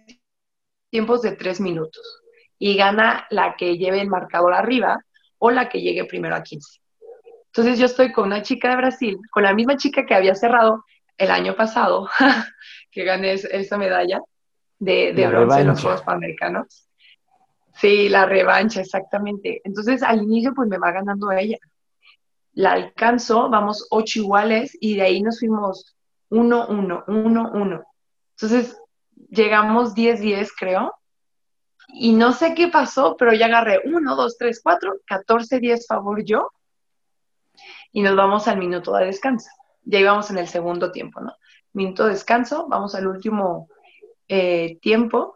tiempos 0.89 1.21
de 1.21 1.33
tres 1.33 1.59
minutos. 1.59 2.21
Y 2.57 2.75
gana 2.75 3.27
la 3.29 3.55
que 3.55 3.77
lleve 3.77 4.01
el 4.01 4.09
marcador 4.09 4.53
arriba 4.53 4.99
o 5.37 5.51
la 5.51 5.69
que 5.69 5.81
llegue 5.81 6.05
primero 6.05 6.35
a 6.35 6.43
15. 6.43 6.79
Entonces 7.47 7.77
yo 7.77 7.85
estoy 7.85 8.11
con 8.11 8.25
una 8.25 8.41
chica 8.41 8.69
de 8.69 8.77
Brasil, 8.77 9.19
con 9.29 9.43
la 9.43 9.53
misma 9.53 9.75
chica 9.77 10.05
que 10.05 10.15
había 10.15 10.33
cerrado 10.33 10.83
el 11.17 11.29
año 11.29 11.55
pasado, 11.55 12.09
que 12.91 13.03
gané 13.03 13.33
esa 13.33 13.77
medalla 13.77 14.21
de, 14.79 15.13
de 15.13 15.27
bronce 15.27 15.61
en 15.61 15.67
los 15.67 15.81
Juegos 15.81 16.01
Panamericanos. 16.01 16.87
Sí, 17.73 18.09
la 18.09 18.25
revancha, 18.25 18.81
exactamente. 18.81 19.61
Entonces, 19.63 20.03
al 20.03 20.21
inicio, 20.21 20.53
pues 20.53 20.69
me 20.69 20.77
va 20.77 20.91
ganando 20.91 21.31
ella. 21.31 21.57
La 22.53 22.73
alcanzo, 22.73 23.49
vamos 23.49 23.87
ocho 23.89 24.19
iguales 24.19 24.77
y 24.79 24.95
de 24.95 25.01
ahí 25.01 25.21
nos 25.23 25.39
fuimos 25.39 25.95
uno, 26.29 26.67
uno, 26.67 27.03
uno, 27.07 27.51
uno. 27.53 27.83
Entonces, 28.35 28.77
llegamos 29.29 29.95
diez, 29.95 30.19
diez, 30.19 30.51
creo. 30.57 30.93
Y 31.87 32.13
no 32.13 32.31
sé 32.31 32.53
qué 32.53 32.67
pasó, 32.67 33.15
pero 33.17 33.33
ya 33.33 33.47
agarré 33.47 33.81
uno, 33.85 34.15
dos, 34.15 34.37
tres, 34.37 34.61
cuatro, 34.63 34.93
catorce, 35.05 35.59
diez, 35.59 35.87
favor 35.87 36.23
yo. 36.23 36.51
Y 37.91 38.01
nos 38.01 38.15
vamos 38.15 38.47
al 38.47 38.57
minuto 38.57 38.93
de 38.93 39.05
descanso. 39.05 39.49
Ya 39.83 39.99
íbamos 39.99 40.29
en 40.29 40.37
el 40.37 40.47
segundo 40.47 40.91
tiempo, 40.91 41.21
¿no? 41.21 41.33
Minuto 41.73 42.05
de 42.05 42.11
descanso, 42.11 42.67
vamos 42.67 42.93
al 42.95 43.07
último 43.07 43.67
eh, 44.27 44.77
tiempo 44.79 45.35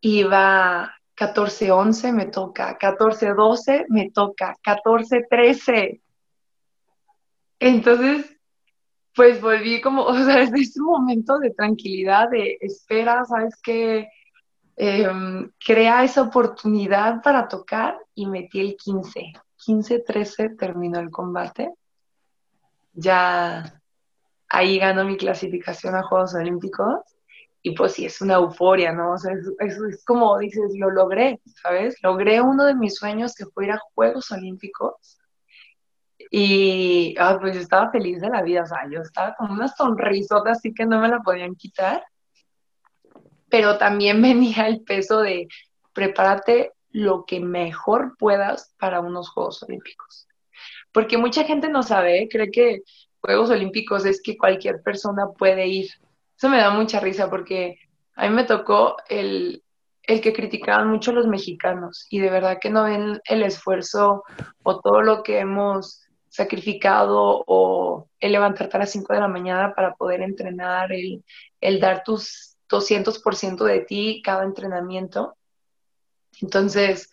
iba 0.00 0.94
14-11, 1.18 2.12
me 2.12 2.26
toca, 2.26 2.78
14-12, 2.78 3.86
me 3.88 4.10
toca, 4.10 4.56
14-13. 4.62 6.00
Entonces, 7.58 8.36
pues 9.14 9.40
volví 9.40 9.80
como, 9.80 10.02
o 10.04 10.14
sea, 10.14 10.36
desde 10.36 10.60
ese 10.60 10.80
momento 10.80 11.38
de 11.38 11.50
tranquilidad, 11.50 12.30
de 12.30 12.58
espera, 12.60 13.24
¿sabes 13.24 13.56
qué? 13.62 14.08
Em, 14.76 15.50
crea 15.58 16.04
esa 16.04 16.22
oportunidad 16.22 17.20
para 17.20 17.48
tocar 17.48 17.98
y 18.14 18.26
metí 18.26 18.60
el 18.60 18.76
15. 18.76 19.32
15-13 19.66 20.56
terminó 20.56 21.00
el 21.00 21.10
combate. 21.10 21.74
Ya 22.92 23.80
ahí 24.48 24.78
ganó 24.78 25.04
mi 25.04 25.16
clasificación 25.16 25.96
a 25.96 26.04
Juegos 26.04 26.34
Olímpicos 26.34 27.00
y 27.62 27.72
pues 27.72 27.92
sí, 27.92 28.06
es 28.06 28.20
una 28.20 28.34
euforia, 28.34 28.92
¿no? 28.92 29.12
O 29.12 29.18
sea, 29.18 29.32
es, 29.32 29.78
es, 29.78 30.04
como 30.04 30.38
dices, 30.38 30.72
lo 30.76 30.90
logré, 30.90 31.40
¿sabes? 31.62 31.96
Logré 32.02 32.40
uno 32.40 32.64
de 32.64 32.74
mis 32.74 32.96
sueños 32.96 33.34
que 33.34 33.46
fue 33.46 33.66
ir 33.66 33.72
a 33.72 33.80
Juegos 33.94 34.30
Olímpicos 34.30 35.18
y 36.30 37.14
ah, 37.18 37.38
pues 37.40 37.56
estaba 37.56 37.90
feliz 37.90 38.20
de 38.20 38.28
la 38.28 38.42
vida, 38.42 38.62
o 38.62 38.66
sea, 38.66 38.88
yo 38.90 39.00
estaba 39.00 39.34
con 39.34 39.50
una 39.50 39.68
sonrisota 39.68 40.50
así 40.52 40.74
que 40.74 40.84
no 40.84 41.00
me 41.00 41.08
la 41.08 41.20
podían 41.20 41.54
quitar, 41.54 42.04
pero 43.48 43.78
también 43.78 44.20
venía 44.22 44.66
el 44.68 44.82
peso 44.82 45.20
de 45.20 45.48
prepárate 45.92 46.72
lo 46.90 47.24
que 47.26 47.40
mejor 47.40 48.16
puedas 48.18 48.74
para 48.78 49.00
unos 49.00 49.30
Juegos 49.30 49.62
Olímpicos. 49.62 50.26
Porque 50.92 51.18
mucha 51.18 51.44
gente 51.44 51.68
no 51.68 51.82
sabe, 51.82 52.28
cree 52.30 52.50
que 52.50 52.82
Juegos 53.20 53.50
Olímpicos 53.50 54.06
es 54.06 54.22
que 54.22 54.36
cualquier 54.36 54.80
persona 54.82 55.28
puede 55.36 55.66
ir. 55.66 55.90
Eso 56.38 56.48
me 56.48 56.58
da 56.58 56.70
mucha 56.70 57.00
risa 57.00 57.28
porque 57.28 57.80
a 58.14 58.28
mí 58.28 58.34
me 58.34 58.44
tocó 58.44 58.96
el, 59.08 59.64
el 60.04 60.20
que 60.20 60.32
criticaban 60.32 60.88
mucho 60.88 61.10
los 61.10 61.26
mexicanos 61.26 62.06
y 62.10 62.20
de 62.20 62.30
verdad 62.30 62.58
que 62.60 62.70
no 62.70 62.84
ven 62.84 63.20
el 63.24 63.42
esfuerzo 63.42 64.22
o 64.62 64.80
todo 64.80 65.02
lo 65.02 65.24
que 65.24 65.40
hemos 65.40 66.00
sacrificado 66.28 67.42
o 67.46 68.08
el 68.20 68.32
levantarte 68.32 68.76
a 68.76 68.80
las 68.80 68.92
5 68.92 69.12
de 69.14 69.20
la 69.20 69.26
mañana 69.26 69.74
para 69.74 69.94
poder 69.94 70.22
entrenar, 70.22 70.92
el, 70.92 71.24
el 71.60 71.80
dar 71.80 72.04
tus 72.04 72.56
200% 72.68 73.64
de 73.64 73.80
ti 73.80 74.22
cada 74.24 74.44
entrenamiento. 74.44 75.36
Entonces, 76.40 77.10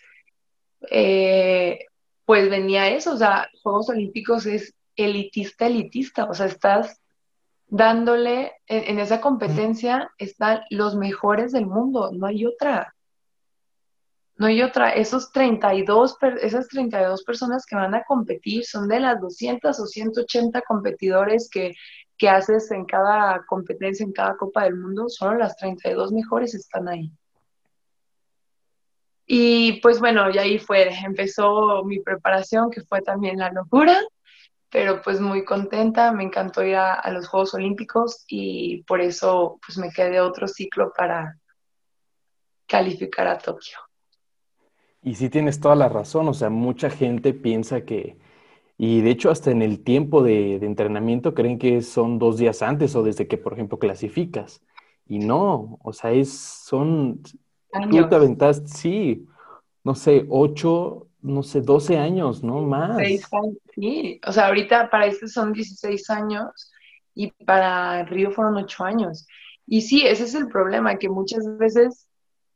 eh, 0.91 1.79
pues 2.25 2.49
venía 2.49 2.89
eso, 2.89 3.13
o 3.13 3.17
sea, 3.17 3.49
Juegos 3.63 3.89
Olímpicos 3.89 4.45
es 4.45 4.75
elitista, 4.95 5.65
elitista, 5.65 6.25
o 6.25 6.33
sea, 6.35 6.45
estás 6.45 7.01
dándole, 7.75 8.53
en, 8.67 8.99
esa 8.99 9.19
competencia 9.19 10.09
están 10.17 10.61
los 10.69 10.95
mejores 10.95 11.51
del 11.51 11.65
mundo, 11.65 12.09
no 12.13 12.27
hay 12.27 12.45
otra. 12.45 12.95
No 14.37 14.47
hay 14.47 14.61
otra. 14.61 14.91
Esos 14.91 15.31
32, 15.33 16.17
esas 16.41 16.69
32 16.69 17.23
personas 17.23 17.65
que 17.65 17.75
van 17.75 17.93
a 17.93 18.03
competir 18.03 18.65
son 18.65 18.87
de 18.87 19.01
las 19.01 19.19
200 19.19 19.77
o 19.77 19.85
180 19.85 20.61
competidores 20.61 21.49
que, 21.49 21.73
que 22.17 22.29
haces 22.29 22.71
en 22.71 22.85
cada 22.85 23.43
competencia, 23.45 24.05
en 24.05 24.13
cada 24.13 24.37
Copa 24.37 24.63
del 24.63 24.75
Mundo, 24.75 25.09
solo 25.09 25.37
las 25.37 25.57
32 25.57 26.13
mejores 26.13 26.55
están 26.55 26.87
ahí. 26.87 27.11
Y 29.27 29.81
pues 29.81 29.99
bueno, 29.99 30.29
y 30.29 30.37
ahí 30.37 30.59
fue, 30.59 30.93
empezó 31.03 31.83
mi 31.83 31.99
preparación, 31.99 32.71
que 32.71 32.81
fue 32.81 33.01
también 33.01 33.39
la 33.39 33.51
locura 33.51 33.99
pero 34.75 35.01
pues 35.01 35.21
muy 35.21 35.45
contenta, 35.45 36.11
me 36.11 36.25
encantó 36.25 36.61
ir 36.61 36.75
a, 36.75 37.09
los 37.09 37.29
Juegos 37.29 37.53
Olímpicos 37.53 38.25
y 38.27 38.83
por 38.83 38.99
eso 38.99 39.57
pues 39.65 39.77
me 39.77 39.89
quedé 39.89 40.19
otro 40.19 40.49
ciclo 40.49 40.91
para 40.97 41.39
calificar 42.67 43.25
a 43.25 43.37
Tokio. 43.37 43.77
Y 45.01 45.15
sí 45.15 45.29
tienes 45.29 45.61
toda 45.61 45.77
la 45.77 45.87
razón, 45.87 46.27
o 46.27 46.33
sea, 46.33 46.49
mucha 46.49 46.89
gente 46.89 47.33
piensa 47.33 47.85
que, 47.85 48.17
y 48.77 48.99
de 48.99 49.11
hecho 49.11 49.31
hasta 49.31 49.49
en 49.49 49.61
el 49.61 49.81
tiempo 49.81 50.21
de, 50.21 50.55
entrenamiento 50.55 51.33
creen 51.33 51.57
que 51.57 51.81
son 51.81 52.19
dos 52.19 52.37
días 52.37 52.61
antes 52.61 52.97
o 52.97 53.03
desde 53.03 53.29
que, 53.29 53.37
por 53.37 53.53
ejemplo, 53.53 53.79
clasificas. 53.79 54.61
Y 55.07 55.19
no, 55.19 55.79
o 55.83 55.93
sea, 55.93 56.11
es, 56.11 56.33
son, 56.37 57.21
Años. 57.71 58.09
tú 58.09 58.35
te 58.35 58.53
sí, 58.67 59.25
no 59.85 59.95
sé, 59.95 60.25
ocho, 60.27 61.07
no 61.25 61.43
sé, 61.43 61.61
12 61.61 61.97
años, 61.97 62.43
¿no? 62.43 62.61
Más. 62.61 62.97
sí. 63.73 64.21
O 64.25 64.31
sea, 64.31 64.47
ahorita 64.47 64.89
para 64.89 65.07
este 65.07 65.27
son 65.27 65.53
16 65.53 66.09
años 66.11 66.71
y 67.13 67.31
para 67.31 68.03
Río 68.03 68.31
fueron 68.31 68.57
8 68.57 68.83
años. 68.83 69.27
Y 69.65 69.81
sí, 69.81 70.05
ese 70.05 70.25
es 70.25 70.35
el 70.35 70.47
problema, 70.47 70.97
que 70.97 71.09
muchas 71.09 71.57
veces 71.57 72.07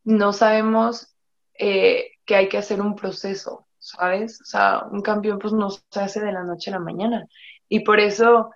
no 0.03 0.32
sabemos 0.32 1.15
eh, 1.58 2.12
que 2.25 2.36
hay 2.36 2.47
que 2.47 2.60
hacer 2.60 2.82
un 2.82 2.95
proceso, 2.95 3.67
¿sabes? 3.79 4.39
O 4.41 4.45
sea, 4.45 4.84
un 4.91 5.01
campeón 5.01 5.39
pues 5.39 5.53
no 5.53 5.69
se 5.71 5.99
hace 5.99 6.21
de 6.21 6.32
la 6.32 6.43
noche 6.43 6.69
a 6.69 6.73
la 6.73 6.79
mañana. 6.79 7.25
Y 7.67 7.79
por 7.79 7.99
eso 7.99 8.51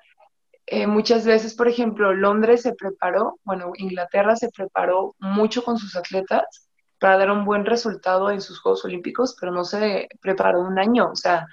eh, 0.68 0.86
muchas 0.86 1.26
veces, 1.26 1.56
por 1.56 1.68
ejemplo, 1.68 2.14
Londres 2.14 2.62
se 2.62 2.74
preparó, 2.74 3.40
bueno, 3.44 3.72
Inglaterra 3.78 4.36
se 4.36 4.50
preparó 4.50 5.16
mucho 5.20 5.64
con 5.64 5.78
sus 5.78 5.96
atletas 5.96 6.63
para 7.04 7.18
dar 7.18 7.32
un 7.32 7.44
buen 7.44 7.66
resultado 7.66 8.32
en 8.32 8.40
sus 8.40 8.62
Juegos 8.62 8.86
Olímpicos, 8.86 9.36
pero 9.38 9.52
no 9.52 9.66
se 9.66 10.08
preparó 10.22 10.62
un 10.62 10.80
año, 10.80 11.10
o 11.12 11.16
sea, 11.18 11.48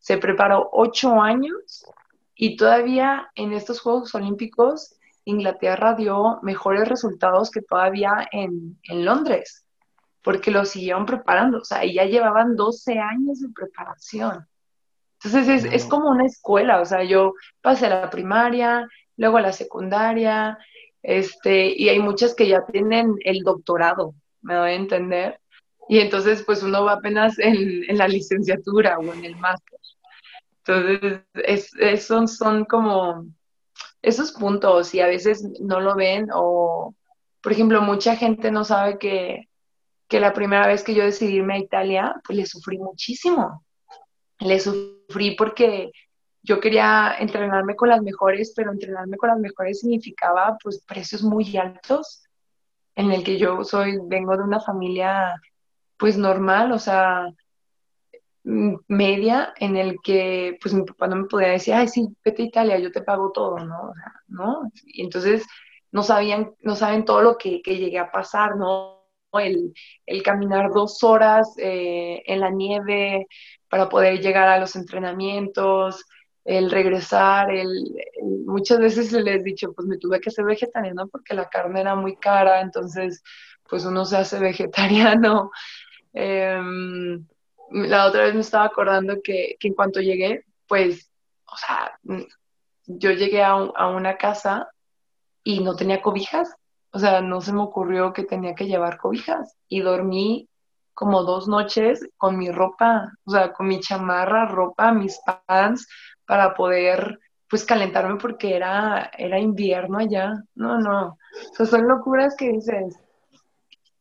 se 0.00 0.18
preparó 0.18 0.68
ocho 0.72 1.22
años 1.22 1.86
y 2.34 2.56
todavía 2.56 3.30
en 3.36 3.52
estos 3.52 3.78
Juegos 3.78 4.12
Olímpicos 4.16 4.96
Inglaterra 5.24 5.94
dio 5.94 6.40
mejores 6.42 6.88
resultados 6.88 7.52
que 7.52 7.62
todavía 7.62 8.26
en, 8.32 8.80
Londres, 8.88 9.64
porque 10.22 10.50
lo 10.50 10.64
siguieron 10.64 11.06
preparando, 11.06 11.58
o 11.58 11.64
sea, 11.64 11.84
ya 11.84 12.04
llevaban 12.04 12.56
12 12.56 12.98
años 12.98 13.38
de 13.38 13.50
preparación. 13.54 14.48
Entonces 15.22 15.66
es, 15.66 15.72
es 15.72 15.84
como 15.84 16.10
una 16.10 16.26
escuela, 16.26 16.80
o 16.80 16.84
sea, 16.84 17.04
yo 17.04 17.34
pasé 17.62 17.86
a 17.86 17.90
la 17.90 18.10
primaria, 18.10 18.88
luego 19.16 19.36
a 19.36 19.42
la 19.42 19.52
secundaria, 19.52 20.58
este, 21.00 21.80
y 21.80 21.90
hay 21.90 22.00
muchas 22.00 22.34
que 22.34 22.48
ya 22.48 22.66
tienen 22.66 23.14
el 23.20 23.44
doctorado, 23.44 24.16
me 24.46 24.54
doy 24.54 24.70
a 24.70 24.74
entender. 24.74 25.40
Y 25.88 25.98
entonces, 25.98 26.42
pues 26.42 26.62
uno 26.62 26.84
va 26.84 26.92
apenas 26.92 27.38
en, 27.38 27.84
la 27.96 28.08
licenciatura 28.08 28.98
o 28.98 29.12
en 29.12 29.24
el 29.24 29.36
máster. 29.36 29.78
Entonces, 30.64 31.20
es, 31.78 32.06
son, 32.06 32.26
son 32.28 32.64
como 32.64 33.26
esos 34.02 34.32
puntos 34.32 34.94
y 34.94 35.00
a 35.00 35.06
veces 35.06 35.44
no 35.60 35.80
lo 35.80 35.94
ven 35.94 36.28
o, 36.32 36.94
por 37.42 37.52
ejemplo, 37.52 37.80
mucha 37.82 38.16
gente 38.16 38.50
no 38.50 38.64
sabe 38.64 38.98
que, 38.98 39.48
que 40.08 40.20
la 40.20 40.32
primera 40.32 40.66
vez 40.66 40.82
que 40.82 40.94
yo 40.94 41.04
decidí 41.04 41.36
irme 41.36 41.54
a 41.54 41.58
Italia, 41.58 42.14
pues 42.24 42.36
le 42.36 42.46
sufrí 42.46 42.78
muchísimo. 42.78 43.64
Le 44.40 44.58
sufrí 44.60 45.36
porque 45.36 45.92
yo 46.42 46.60
quería 46.60 47.16
entrenarme 47.18 47.74
con 47.74 47.88
las 47.88 48.02
mejores, 48.02 48.52
pero 48.54 48.72
entrenarme 48.72 49.16
con 49.16 49.30
las 49.30 49.38
mejores 49.38 49.80
significaba 49.80 50.56
pues 50.62 50.84
precios 50.84 51.22
muy 51.22 51.56
altos 51.56 52.25
en 52.96 53.12
el 53.12 53.22
que 53.22 53.38
yo 53.38 53.62
soy, 53.62 53.98
vengo 54.02 54.36
de 54.36 54.42
una 54.42 54.60
familia 54.60 55.40
pues 55.98 56.16
normal, 56.18 56.72
o 56.72 56.78
sea, 56.78 57.28
media, 58.42 59.52
en 59.58 59.76
el 59.76 59.98
que 60.02 60.58
pues 60.60 60.74
mi 60.74 60.84
papá 60.84 61.06
no 61.08 61.16
me 61.16 61.24
podía 61.24 61.48
decir, 61.48 61.74
ay, 61.74 61.88
sí, 61.88 62.08
vete 62.24 62.42
a 62.42 62.46
Italia, 62.46 62.78
yo 62.78 62.92
te 62.92 63.02
pago 63.02 63.32
todo, 63.32 63.58
¿no? 63.58 63.90
O 63.90 63.94
sea, 63.94 64.12
¿no? 64.28 64.70
Y 64.84 65.02
entonces 65.02 65.46
no 65.92 66.02
sabían, 66.02 66.54
no 66.60 66.76
saben 66.76 67.04
todo 67.04 67.22
lo 67.22 67.36
que, 67.38 67.62
que 67.62 67.76
llegué 67.76 67.98
a 67.98 68.10
pasar, 68.10 68.56
¿no? 68.56 69.04
El, 69.32 69.74
el 70.06 70.22
caminar 70.22 70.70
dos 70.70 71.02
horas 71.02 71.54
eh, 71.58 72.22
en 72.26 72.40
la 72.40 72.50
nieve 72.50 73.26
para 73.68 73.88
poder 73.88 74.20
llegar 74.20 74.48
a 74.48 74.58
los 74.58 74.76
entrenamientos, 74.76 76.06
el 76.46 76.70
regresar, 76.70 77.50
el, 77.50 77.92
muchas 78.46 78.78
veces 78.78 79.12
les 79.12 79.40
he 79.40 79.42
dicho, 79.42 79.72
pues 79.72 79.88
me 79.88 79.98
tuve 79.98 80.20
que 80.20 80.30
ser 80.30 80.44
vegetariano 80.44 81.08
porque 81.08 81.34
la 81.34 81.48
carne 81.48 81.80
era 81.80 81.96
muy 81.96 82.16
cara, 82.16 82.60
entonces 82.60 83.22
pues 83.68 83.84
uno 83.84 84.04
se 84.04 84.16
hace 84.16 84.38
vegetariano. 84.40 85.50
Em, 86.12 87.26
la 87.70 88.06
otra 88.06 88.24
vez 88.24 88.34
me 88.34 88.40
estaba 88.40 88.64
acordando 88.64 89.20
que, 89.22 89.56
que, 89.58 89.68
en 89.68 89.74
cuanto 89.74 90.00
llegué, 90.00 90.44
pues, 90.68 91.10
o 91.46 91.56
sea, 91.56 91.98
yo 92.86 93.10
llegué 93.10 93.42
a, 93.42 93.50
a 93.52 93.88
una 93.88 94.16
casa 94.16 94.68
y 95.42 95.60
no 95.60 95.74
tenía 95.74 96.00
cobijas, 96.00 96.54
o 96.92 97.00
sea, 97.00 97.20
no 97.20 97.40
se 97.40 97.52
me 97.52 97.62
ocurrió 97.62 98.12
que 98.12 98.24
tenía 98.24 98.54
que 98.54 98.66
llevar 98.66 98.98
cobijas 98.98 99.56
y 99.68 99.80
dormí 99.80 100.48
como 100.96 101.24
dos 101.24 101.46
noches 101.46 102.08
con 102.16 102.38
mi 102.38 102.50
ropa, 102.50 103.12
o 103.26 103.30
sea, 103.30 103.52
con 103.52 103.68
mi 103.68 103.80
chamarra, 103.80 104.46
ropa, 104.46 104.92
mis 104.92 105.20
pants, 105.46 105.86
para 106.24 106.54
poder 106.54 107.20
pues 107.50 107.66
calentarme 107.66 108.16
porque 108.16 108.56
era, 108.56 109.10
era 109.16 109.38
invierno 109.38 109.98
allá. 109.98 110.42
No, 110.54 110.80
no. 110.80 111.18
O 111.50 111.54
sea, 111.54 111.66
son 111.66 111.86
locuras 111.86 112.34
que 112.34 112.50
dices, 112.50 112.98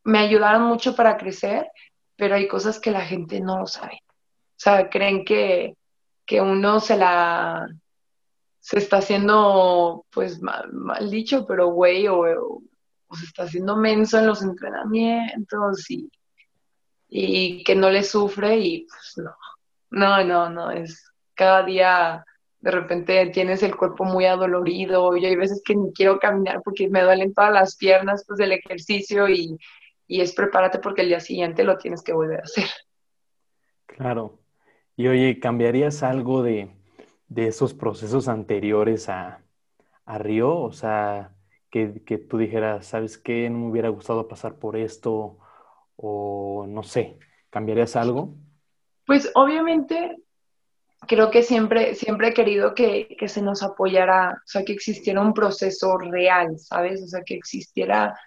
me 0.05 0.19
ayudaron 0.19 0.63
mucho 0.63 0.95
para 0.95 1.17
crecer, 1.17 1.69
pero 2.15 2.35
hay 2.35 2.47
cosas 2.47 2.79
que 2.79 2.91
la 2.91 3.01
gente 3.01 3.41
no 3.41 3.59
lo 3.59 3.67
sabe. 3.67 3.99
O 4.07 4.55
sea, 4.55 4.89
creen 4.89 5.25
que, 5.25 5.75
que 6.25 6.39
uno 6.39 6.79
se 6.79 6.95
la 6.95 7.67
se 8.61 8.79
está 8.79 8.97
haciendo, 8.97 10.05
pues 10.11 10.41
mal, 10.41 11.11
dicho, 11.11 11.45
pero 11.45 11.67
güey, 11.67 12.07
o, 12.07 12.61
pues 13.05 13.21
está 13.23 13.43
haciendo 13.43 13.75
menso 13.75 14.17
en 14.17 14.27
los 14.27 14.41
entrenamientos 14.41 15.91
y, 15.91 16.09
y 17.07 17.63
que 17.63 17.75
no 17.75 17.89
le 17.89 18.03
sufre 18.03 18.57
y 18.57 18.87
pues 18.87 19.13
no, 19.17 19.35
no, 19.91 20.23
no, 20.23 20.49
no, 20.49 20.71
es 20.71 21.11
cada 21.33 21.63
día 21.63 22.25
de 22.65 22.71
repente 22.71 23.27
tienes 23.27 23.61
el 23.61 23.75
cuerpo 23.75 24.05
muy 24.05 24.25
adolorido, 24.25 25.15
y 25.15 25.25
hay 25.25 25.35
veces 25.35 25.61
que 25.63 25.75
ni 25.75 25.93
quiero 25.93 26.17
caminar 26.17 26.63
porque 26.63 26.89
me 26.89 27.03
duelen 27.03 27.31
todas 27.31 27.53
las 27.53 27.75
piernas 27.75 28.25
pues 28.27 28.39
del 28.39 28.53
ejercicio 28.53 29.29
y, 29.29 29.55
y 30.07 30.21
es 30.21 30.33
prepárate 30.33 30.79
porque 30.79 31.01
el 31.01 31.09
día 31.09 31.19
siguiente 31.19 31.63
lo 31.63 31.77
tienes 31.77 32.01
que 32.01 32.13
volver 32.13 32.39
a 32.39 32.43
hacer. 32.43 32.65
Claro. 33.85 34.39
Y 34.95 35.07
oye, 35.07 35.39
¿cambiarías 35.39 36.01
algo 36.01 36.41
de, 36.41 36.71
de 37.27 37.47
esos 37.47 37.75
procesos 37.75 38.27
anteriores 38.27 39.09
a, 39.09 39.43
a 40.05 40.17
Río? 40.17 40.57
O 40.57 40.71
sea, 40.71 41.35
que, 41.69 42.01
que, 42.03 42.17
tú 42.17 42.39
dijeras, 42.39 42.87
¿sabes 42.87 43.19
qué? 43.19 43.47
No 43.49 43.59
me 43.59 43.69
hubiera 43.69 43.89
gustado 43.89 44.27
pasar 44.27 44.55
por 44.55 44.75
esto 44.75 45.37
o 45.97 46.65
no 46.67 46.83
sé, 46.83 47.17
¿cambiarías 47.49 47.95
algo? 47.95 48.35
Pues 49.05 49.31
obviamente 49.35 50.17
creo 51.07 51.29
que 51.29 51.43
siempre, 51.43 51.95
siempre 51.95 52.29
he 52.29 52.33
querido 52.33 52.73
que, 52.73 53.15
que, 53.19 53.27
se 53.27 53.41
nos 53.41 53.61
apoyara, 53.63 54.31
o 54.31 54.47
sea, 54.47 54.63
que 54.63 54.73
existiera 54.73 55.21
un 55.21 55.33
proceso 55.33 55.97
real, 55.97 56.57
¿sabes? 56.57 57.03
O 57.03 57.07
sea, 57.07 57.21
que 57.23 57.35
existiera 57.35 58.17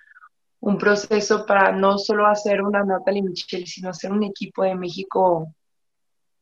un 0.61 0.78
proceso 0.78 1.46
para 1.46 1.72
no 1.72 1.98
solo 1.98 2.26
hacer 2.26 2.62
una 2.62 2.85
Natalie 2.85 3.22
Michelle, 3.22 3.66
sino 3.66 3.90
hacer 3.90 4.12
un 4.12 4.24
equipo 4.24 4.64
de 4.64 4.74
México, 4.74 5.54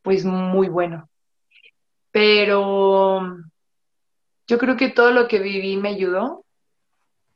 pues 0.03 0.25
muy 0.25 0.69
bueno. 0.69 1.09
Pero 2.11 3.21
yo 4.47 4.59
creo 4.59 4.77
que 4.77 4.89
todo 4.89 5.11
lo 5.11 5.29
que 5.29 5.39
viví 5.39 5.77
me 5.77 5.91
ayudó. 5.91 6.45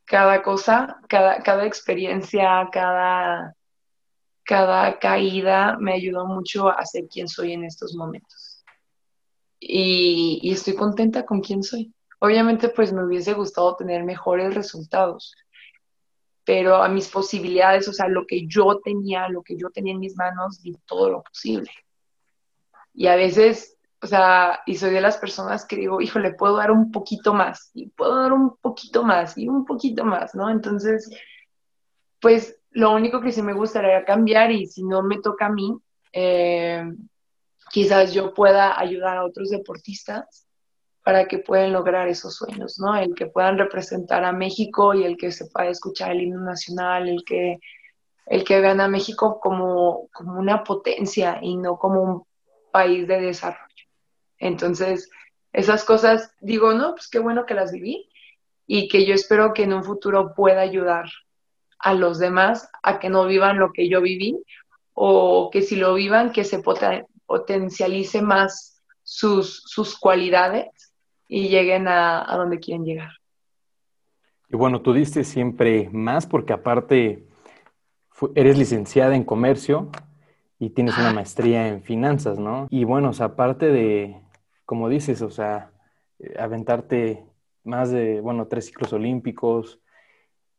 Cada 0.05 0.41
cosa, 0.41 0.99
cada, 1.07 1.41
cada 1.43 1.65
experiencia, 1.65 2.67
cada, 2.71 3.55
cada 4.51 4.99
caída 4.99 5.77
me 5.79 5.93
ayudó 5.93 6.25
mucho 6.25 6.67
a 6.67 6.85
ser 6.85 7.07
quien 7.07 7.29
soy 7.29 7.53
en 7.53 7.63
estos 7.63 7.95
momentos. 7.95 8.65
Y, 9.61 10.51
estoy 10.51 10.75
contenta 10.75 11.25
con 11.25 11.39
quien 11.39 11.63
soy. 11.63 11.93
Obviamente, 12.19 12.67
pues 12.67 12.91
me 12.91 13.05
hubiese 13.05 13.31
gustado 13.31 13.77
tener 13.77 14.03
mejores 14.03 14.53
resultados, 14.53 15.33
pero 16.43 16.83
a 16.83 16.89
mis 16.89 17.07
posibilidades, 17.07 17.87
o 17.87 17.93
sea, 17.93 18.09
lo 18.09 18.25
que 18.27 18.45
yo 18.45 18.81
tenía, 18.83 19.29
lo 19.29 19.41
que 19.41 19.55
yo 19.55 19.69
tenía 19.69 19.93
en 19.93 20.01
mis 20.01 20.17
manos, 20.17 20.61
di 20.61 20.75
todo 20.85 21.09
lo 21.09 21.23
posible. 21.23 21.71
Y 22.93 23.07
a 23.07 23.15
veces, 23.15 23.77
o 24.01 24.07
sea, 24.07 24.59
y 24.65 24.75
soy 24.75 24.91
de 24.91 24.99
las 24.99 25.15
personas 25.15 25.65
que 25.65 25.77
digo, 25.77 26.01
híjole, 26.01 26.33
puedo 26.33 26.57
dar 26.57 26.71
un 26.71 26.91
poquito 26.91 27.33
más, 27.33 27.71
y 27.73 27.87
puedo 27.87 28.21
dar 28.21 28.33
un 28.33 28.57
poquito 28.57 29.03
más, 29.03 29.37
y 29.37 29.47
un 29.47 29.63
poquito 29.63 30.03
más, 30.03 30.35
¿no? 30.35 30.49
Entonces, 30.49 31.09
pues 32.19 32.60
lo 32.71 32.93
único 32.93 33.21
que 33.21 33.31
sí 33.31 33.41
me 33.41 33.53
gustaría 33.53 34.05
cambiar, 34.05 34.51
y 34.51 34.65
si 34.65 34.83
no 34.83 35.03
me 35.03 35.19
toca 35.19 35.47
a 35.47 35.51
mí, 35.51 35.77
eh, 36.13 36.83
quizás 37.71 38.13
yo 38.13 38.33
pueda 38.33 38.79
ayudar 38.79 39.17
a 39.17 39.25
otros 39.25 39.49
deportistas 39.49 40.47
para 41.03 41.27
que 41.27 41.39
puedan 41.39 41.73
lograr 41.73 42.07
esos 42.07 42.35
sueños, 42.35 42.77
¿no? 42.79 42.95
El 42.95 43.15
que 43.15 43.25
puedan 43.25 43.57
representar 43.57 44.23
a 44.23 44.31
México 44.31 44.93
y 44.93 45.03
el 45.03 45.17
que 45.17 45.31
se 45.31 45.47
pueda 45.47 45.69
escuchar 45.69 46.11
el 46.11 46.21
himno 46.21 46.41
nacional, 46.41 47.09
el 47.09 47.23
que, 47.25 47.59
el 48.27 48.43
que 48.43 48.61
vean 48.61 48.81
a 48.81 48.87
México 48.87 49.39
como, 49.41 50.09
como 50.13 50.39
una 50.39 50.63
potencia 50.63 51.39
y 51.41 51.57
no 51.57 51.77
como 51.77 52.01
un 52.01 52.23
país 52.71 53.07
de 53.07 53.19
desarrollo. 53.19 53.67
Entonces, 54.37 55.09
esas 55.53 55.83
cosas, 55.83 56.31
digo, 56.39 56.73
no, 56.73 56.91
pues 56.91 57.09
qué 57.09 57.19
bueno 57.19 57.45
que 57.45 57.55
las 57.55 57.71
viví 57.71 58.09
y 58.67 58.87
que 58.87 59.05
yo 59.05 59.13
espero 59.13 59.53
que 59.53 59.63
en 59.63 59.73
un 59.73 59.83
futuro 59.83 60.33
pueda 60.35 60.61
ayudar 60.61 61.05
a 61.83 61.93
los 61.93 62.19
demás 62.19 62.69
a 62.83 62.99
que 62.99 63.09
no 63.09 63.25
vivan 63.25 63.59
lo 63.59 63.71
que 63.73 63.89
yo 63.89 64.01
viví 64.01 64.37
o 64.93 65.49
que 65.51 65.61
si 65.61 65.75
lo 65.75 65.93
vivan, 65.93 66.31
que 66.31 66.43
se 66.43 66.61
potencialice 67.25 68.21
más 68.21 68.81
sus, 69.03 69.63
sus 69.65 69.97
cualidades 69.97 70.69
y 71.27 71.49
lleguen 71.49 71.87
a, 71.87 72.25
donde 72.35 72.59
quieren 72.59 72.85
llegar. 72.85 73.11
Y 74.49 74.57
bueno, 74.57 74.81
tú 74.81 74.93
diste 74.93 75.23
siempre 75.23 75.89
más 75.91 76.27
porque 76.27 76.53
aparte 76.53 77.25
eres 78.35 78.57
licenciada 78.57 79.15
en 79.15 79.23
comercio 79.23 79.89
y 80.59 80.69
tienes 80.71 80.97
una 80.97 81.13
maestría 81.13 81.69
en 81.69 81.81
finanzas, 81.81 82.37
¿no? 82.37 82.67
Y 82.69 82.83
bueno, 82.83 83.09
o 83.09 83.13
sea, 83.13 83.27
aparte 83.27 83.67
de, 83.67 84.21
como 84.65 84.89
dices, 84.89 85.21
o 85.21 85.31
sea, 85.31 85.71
aventarte 86.37 87.25
más 87.63 87.91
de, 87.91 88.21
bueno, 88.21 88.47
tres 88.47 88.67
ciclos 88.67 88.93
olímpicos, 88.93 89.79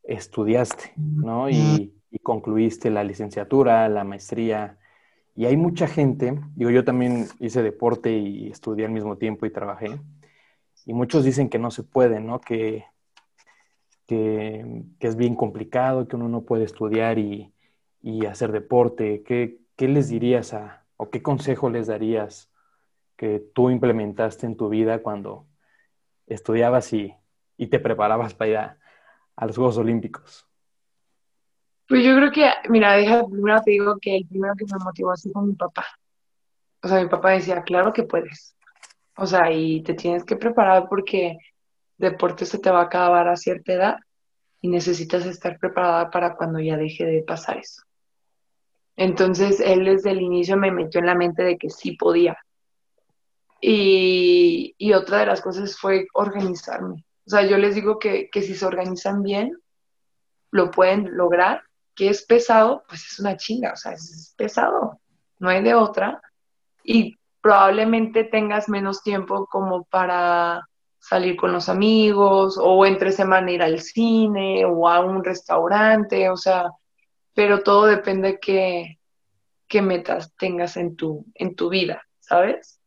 estudiaste, 0.02 0.92
¿no? 0.96 1.48
Y, 1.48 1.94
y, 2.10 2.18
concluiste 2.18 2.90
la 2.90 3.04
licenciatura, 3.04 3.88
la 3.88 4.04
maestría. 4.04 4.78
Y 5.34 5.46
hay 5.46 5.56
mucha 5.56 5.86
gente, 5.86 6.38
digo, 6.54 6.70
yo 6.70 6.84
también 6.84 7.26
hice 7.40 7.62
deporte 7.62 8.12
y 8.12 8.48
estudié 8.48 8.86
al 8.86 8.92
mismo 8.92 9.16
tiempo 9.16 9.46
y 9.46 9.50
trabajé 9.50 10.00
y 10.84 10.94
muchos 10.94 11.24
dicen 11.24 11.48
que 11.48 11.58
no 11.58 11.70
se 11.70 11.82
puede, 11.82 12.20
¿no? 12.20 12.40
Que, 12.40 12.84
que, 14.06 14.84
es 15.00 15.16
bien 15.16 15.36
complicado, 15.36 16.08
que 16.08 16.16
uno 16.16 16.28
no 16.28 16.42
puede 16.42 16.64
estudiar 16.64 17.18
y, 17.18 17.52
y 18.02 18.26
hacer 18.26 18.52
deporte. 18.52 19.22
¿Qué, 19.22 19.58
¿Qué, 19.76 19.88
les 19.88 20.08
dirías 20.08 20.54
a, 20.54 20.84
o 20.96 21.10
qué 21.10 21.22
consejo 21.22 21.70
les 21.70 21.86
darías 21.86 22.50
que 23.16 23.38
tú 23.54 23.70
implementaste 23.70 24.46
en 24.46 24.56
tu 24.56 24.68
vida 24.68 25.02
cuando 25.02 25.46
estudiabas 26.26 26.92
y, 26.92 27.14
y 27.56 27.68
te 27.68 27.78
preparabas 27.78 28.34
para 28.34 28.50
ir 28.50 28.56
a, 28.56 28.78
los 29.36 29.56
Juegos 29.56 29.78
Olímpicos? 29.78 30.46
Pues 31.88 32.04
yo 32.04 32.16
creo 32.16 32.30
que, 32.30 32.50
mira, 32.70 32.94
deja, 32.94 33.26
primero 33.26 33.60
te 33.62 33.72
digo 33.72 33.98
que 34.00 34.16
el 34.16 34.26
primero 34.26 34.54
que 34.56 34.64
me 34.64 34.82
motivó 34.82 35.12
así 35.12 35.30
fue 35.30 35.42
mi 35.42 35.54
papá. 35.54 35.84
O 36.82 36.88
sea, 36.88 37.02
mi 37.02 37.08
papá 37.08 37.30
decía, 37.30 37.62
claro 37.62 37.92
que 37.92 38.04
puedes. 38.04 38.56
O 39.16 39.26
sea, 39.26 39.52
y 39.52 39.82
te 39.82 39.94
tienes 39.94 40.24
que 40.24 40.36
preparar 40.36 40.88
porque 40.88 41.36
deporte 41.98 42.46
se 42.46 42.58
te 42.58 42.70
va 42.70 42.80
a 42.80 42.84
acabar 42.84 43.28
a 43.28 43.36
cierta 43.36 43.72
edad 43.72 43.96
y 44.60 44.68
necesitas 44.68 45.26
estar 45.26 45.58
preparada 45.58 46.10
para 46.10 46.34
cuando 46.34 46.60
ya 46.60 46.76
deje 46.76 47.04
de 47.04 47.22
pasar 47.22 47.58
eso. 47.58 47.82
Entonces, 48.96 49.60
él 49.60 49.84
desde 49.84 50.10
el 50.10 50.20
inicio 50.20 50.56
me 50.56 50.70
metió 50.70 51.00
en 51.00 51.06
la 51.06 51.14
mente 51.14 51.42
de 51.42 51.58
que 51.58 51.70
sí 51.70 51.96
podía. 51.96 52.36
Y, 53.60 54.74
y 54.78 54.92
otra 54.92 55.18
de 55.18 55.26
las 55.26 55.40
cosas 55.40 55.78
fue 55.78 56.06
organizarme. 56.14 57.04
O 57.26 57.30
sea, 57.30 57.42
yo 57.42 57.56
les 57.58 57.74
digo 57.74 57.98
que, 57.98 58.28
que 58.30 58.42
si 58.42 58.54
se 58.54 58.66
organizan 58.66 59.22
bien, 59.22 59.56
lo 60.50 60.70
pueden 60.70 61.16
lograr. 61.16 61.62
Que 61.94 62.08
es 62.08 62.24
pesado, 62.24 62.84
pues 62.88 63.04
es 63.04 63.20
una 63.20 63.36
chinga, 63.36 63.72
o 63.74 63.76
sea, 63.76 63.92
es 63.92 64.34
pesado, 64.36 64.98
no 65.38 65.50
hay 65.50 65.62
de 65.62 65.74
otra. 65.74 66.22
Y 66.82 67.18
probablemente 67.42 68.24
tengas 68.24 68.68
menos 68.68 69.02
tiempo 69.02 69.46
como 69.46 69.84
para 69.84 70.66
salir 70.98 71.36
con 71.36 71.52
los 71.52 71.68
amigos 71.68 72.58
o 72.58 72.86
entre 72.86 73.10
semana 73.10 73.50
ir 73.50 73.62
al 73.62 73.80
cine 73.80 74.64
o 74.64 74.88
a 74.88 75.00
un 75.00 75.22
restaurante, 75.22 76.30
o 76.30 76.36
sea, 76.36 76.70
pero 77.34 77.62
todo 77.62 77.86
depende 77.86 78.38
qué, 78.40 79.00
qué 79.66 79.82
metas 79.82 80.32
tengas 80.36 80.76
en 80.76 80.94
tu, 80.94 81.26
en 81.34 81.56
tu 81.56 81.68
vida, 81.68 82.02
¿sabes? 82.20 82.80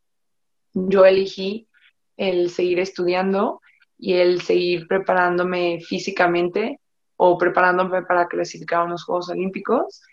Yo 0.73 1.05
elegí 1.05 1.67
el 2.15 2.49
seguir 2.49 2.79
estudiando 2.79 3.61
y 4.05 4.13
el 4.13 4.41
seguir 4.41 4.87
preparándome 4.87 5.79
físicamente 5.81 6.79
o 7.15 7.39
preparándome 7.39 8.03
para 8.03 8.27
clasificar 8.27 8.81
a 8.81 8.83
unos 8.83 9.03
Juegos 9.03 9.29
Olímpicos. 9.29 10.03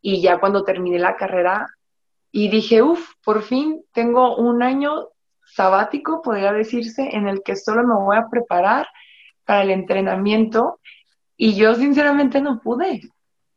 Y 0.00 0.22
ya 0.22 0.38
cuando 0.38 0.62
terminé 0.62 1.00
la 1.00 1.16
carrera, 1.16 1.66
y 2.30 2.48
dije, 2.48 2.80
uff, 2.80 3.14
por 3.24 3.42
fin 3.42 3.82
tengo 3.92 4.36
un 4.36 4.62
año 4.62 5.08
sabático, 5.44 6.22
podría 6.22 6.52
decirse, 6.52 7.08
en 7.10 7.26
el 7.26 7.42
que 7.42 7.56
solo 7.56 7.82
me 7.82 7.94
voy 7.94 8.16
a 8.16 8.28
preparar 8.30 8.86
para 9.44 9.62
el 9.62 9.70
entrenamiento 9.70 10.78
y 11.36 11.56
yo 11.56 11.74
sinceramente 11.74 12.40
no 12.40 12.60
pude. 12.60 13.00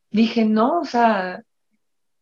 Dije, 0.09 0.43
no, 0.43 0.79
o 0.79 0.85
sea, 0.85 1.43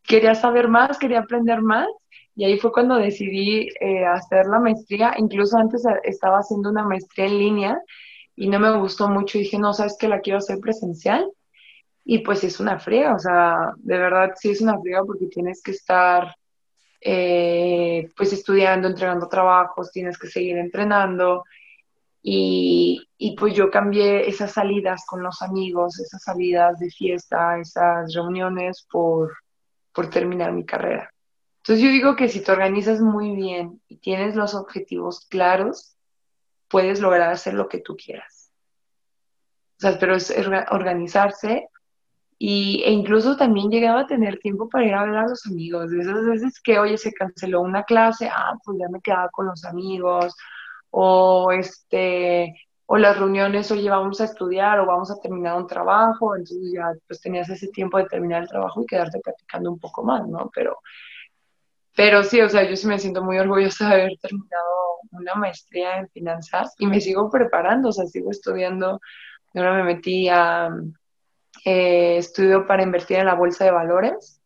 quería 0.02 0.34
saber 0.34 0.68
más, 0.68 0.98
quería 0.98 1.20
aprender 1.20 1.62
más 1.62 1.88
y 2.34 2.44
ahí 2.44 2.58
fue 2.58 2.72
cuando 2.72 2.96
decidí 2.96 3.68
eh, 3.80 4.04
hacer 4.04 4.46
la 4.46 4.58
maestría. 4.58 5.14
Incluso 5.18 5.58
antes 5.58 5.84
estaba 6.04 6.38
haciendo 6.38 6.70
una 6.70 6.84
maestría 6.84 7.26
en 7.26 7.38
línea 7.38 7.82
y 8.36 8.48
no 8.48 8.58
me 8.58 8.76
gustó 8.78 9.08
mucho. 9.08 9.38
Dije, 9.38 9.58
no, 9.58 9.72
sabes 9.72 9.96
que 9.98 10.08
la 10.08 10.20
quiero 10.20 10.38
hacer 10.38 10.58
presencial. 10.60 11.30
Y 12.04 12.20
pues 12.20 12.42
es 12.44 12.60
una 12.60 12.78
friega, 12.78 13.14
o 13.14 13.18
sea, 13.18 13.72
de 13.76 13.98
verdad 13.98 14.32
sí 14.34 14.50
es 14.50 14.60
una 14.62 14.78
friega 14.80 15.04
porque 15.04 15.26
tienes 15.26 15.62
que 15.62 15.72
estar 15.72 16.34
eh, 17.00 18.10
pues 18.16 18.32
estudiando, 18.32 18.88
entregando 18.88 19.28
trabajos, 19.28 19.92
tienes 19.92 20.18
que 20.18 20.28
seguir 20.28 20.56
entrenando. 20.56 21.44
Y, 22.22 23.06
y, 23.18 23.36
pues 23.36 23.54
yo 23.54 23.70
cambié 23.70 24.28
esas 24.28 24.52
salidas 24.52 25.04
con 25.06 25.22
los 25.22 25.40
amigos, 25.42 25.98
esas 26.00 26.22
salidas 26.22 26.78
de 26.78 26.90
fiesta, 26.90 27.58
esas 27.58 28.12
reuniones 28.14 28.86
por, 28.90 29.36
por 29.92 30.10
terminar 30.10 30.52
mi 30.52 30.64
carrera. 30.66 31.10
Entonces 31.70 31.86
yo 31.86 31.92
digo 31.92 32.16
que 32.16 32.28
si 32.28 32.40
te 32.42 32.50
organizas 32.50 33.00
muy 33.00 33.30
bien 33.36 33.80
y 33.86 33.98
tienes 33.98 34.34
los 34.34 34.56
objetivos 34.56 35.28
claros, 35.30 35.94
puedes 36.66 37.00
lograr 37.00 37.30
hacer 37.30 37.54
lo 37.54 37.68
que 37.68 37.78
tú 37.78 37.96
quieras. 37.96 38.50
O 39.76 39.80
sea, 39.82 39.96
pero 40.00 40.16
es 40.16 40.34
organizarse 40.72 41.68
y, 42.40 42.82
e 42.84 42.90
incluso 42.90 43.36
también 43.36 43.70
llegaba 43.70 44.00
a 44.00 44.06
tener 44.08 44.40
tiempo 44.40 44.68
para 44.68 44.84
ir 44.84 44.94
a 44.94 45.04
ver 45.04 45.14
a 45.14 45.28
los 45.28 45.46
amigos. 45.46 45.92
Esas 45.92 46.26
veces 46.26 46.60
que, 46.60 46.80
oye, 46.80 46.98
se 46.98 47.12
canceló 47.12 47.60
una 47.60 47.84
clase, 47.84 48.28
ah, 48.28 48.54
pues 48.64 48.76
ya 48.76 48.88
me 48.88 49.00
quedaba 49.00 49.28
con 49.28 49.46
los 49.46 49.64
amigos. 49.64 50.34
O 50.90 51.52
este, 51.52 52.52
o 52.86 52.96
las 52.96 53.16
reuniones, 53.16 53.70
oye, 53.70 53.88
vamos 53.88 54.20
a 54.20 54.24
estudiar 54.24 54.80
o 54.80 54.86
vamos 54.86 55.12
a 55.12 55.20
terminar 55.20 55.56
un 55.56 55.68
trabajo, 55.68 56.34
entonces 56.34 56.72
ya 56.74 56.92
pues 57.06 57.20
tenías 57.20 57.48
ese 57.48 57.68
tiempo 57.68 57.98
de 57.98 58.06
terminar 58.06 58.42
el 58.42 58.48
trabajo 58.48 58.82
y 58.82 58.86
quedarte 58.86 59.20
practicando 59.20 59.70
un 59.70 59.78
poco 59.78 60.02
más, 60.02 60.26
¿no? 60.26 60.50
Pero, 60.52 60.76
pero 62.00 62.24
sí, 62.24 62.40
o 62.40 62.48
sea, 62.48 62.66
yo 62.66 62.76
sí 62.76 62.86
me 62.86 62.98
siento 62.98 63.22
muy 63.22 63.38
orgullosa 63.38 63.90
de 63.90 63.94
haber 63.94 64.18
terminado 64.22 64.64
una 65.10 65.34
maestría 65.34 65.98
en 65.98 66.08
finanzas 66.08 66.74
y 66.78 66.86
me 66.86 66.98
sigo 66.98 67.28
preparando, 67.28 67.90
o 67.90 67.92
sea, 67.92 68.06
sigo 68.06 68.30
estudiando. 68.30 69.02
Ahora 69.54 69.74
me 69.74 69.82
metí 69.82 70.26
a 70.30 70.70
eh, 71.66 72.16
estudio 72.16 72.66
para 72.66 72.84
invertir 72.84 73.18
en 73.18 73.26
la 73.26 73.34
bolsa 73.34 73.66
de 73.66 73.72
valores, 73.72 74.40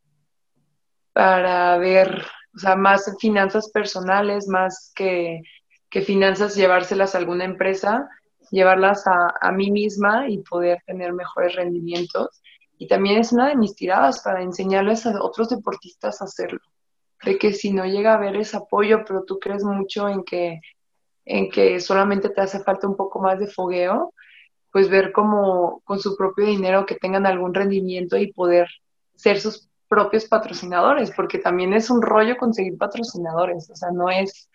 para 1.13 1.79
ver, 1.79 2.25
o 2.57 2.59
sea, 2.59 2.75
más 2.75 3.09
finanzas 3.21 3.71
personales, 3.71 4.49
más 4.49 4.91
que, 4.93 5.41
que 5.89 6.03
finanzas, 6.03 6.57
llevárselas 6.57 7.15
a 7.15 7.19
alguna 7.19 7.45
empresa 7.45 8.09
llevarlas 8.51 9.07
a, 9.07 9.33
a 9.41 9.53
mí 9.53 9.71
misma 9.71 10.29
y 10.29 10.39
poder 10.39 10.83
tener 10.87 11.13
mejores 11.13 11.55
rendimientos. 11.55 12.43
Y 12.79 12.89
también 12.89 13.19
es 13.21 13.33
una 13.33 13.47
de 13.47 13.57
mis 13.57 13.77
tiradas 13.77 14.23
para 14.25 14.43
enseñarles 14.43 15.07
a 15.07 15.23
otros 15.23 15.51
deportistas 15.51 16.21
a 16.21 16.25
hacerlo. 16.25 16.59
De 17.25 17.39
que 17.39 17.53
si 17.53 17.73
no 17.73 17.85
llega 17.87 18.13
a 18.13 18.17
haber 18.17 18.37
ese 18.37 18.57
apoyo, 18.57 19.05
pero 19.07 19.25
tú 19.25 19.39
crees 19.39 19.65
mucho 19.65 20.09
en 20.09 20.25
que, 20.25 20.61
en 21.25 21.51
que 21.51 21.81
solamente 21.81 22.29
te 22.29 22.41
hace 22.41 22.61
falta 22.61 22.87
un 22.87 22.97
poco 22.97 23.21
más 23.21 23.39
de 23.39 23.47
fogueo, 23.47 24.13
pues 24.71 24.89
ver 24.89 25.13
como 25.13 25.81
con 25.85 26.01
su 26.01 26.17
propio 26.17 26.47
dinero 26.47 26.85
que 26.85 26.97
tengan 26.97 27.27
algún 27.27 27.55
rendimiento 27.55 28.17
y 28.17 28.33
poder 28.33 28.69
ser 29.15 29.41
sus 29.41 29.69
propios 29.89 30.25
patrocinadores, 30.25 31.13
porque 31.13 31.39
también 31.39 31.73
es 31.73 31.91
un 31.91 32.03
rollo 32.03 32.37
conseguir 32.37 32.77
patrocinadores, 32.77 33.71
o 33.71 33.77
sea, 33.77 33.91
no 33.93 34.11
es, 34.11 34.51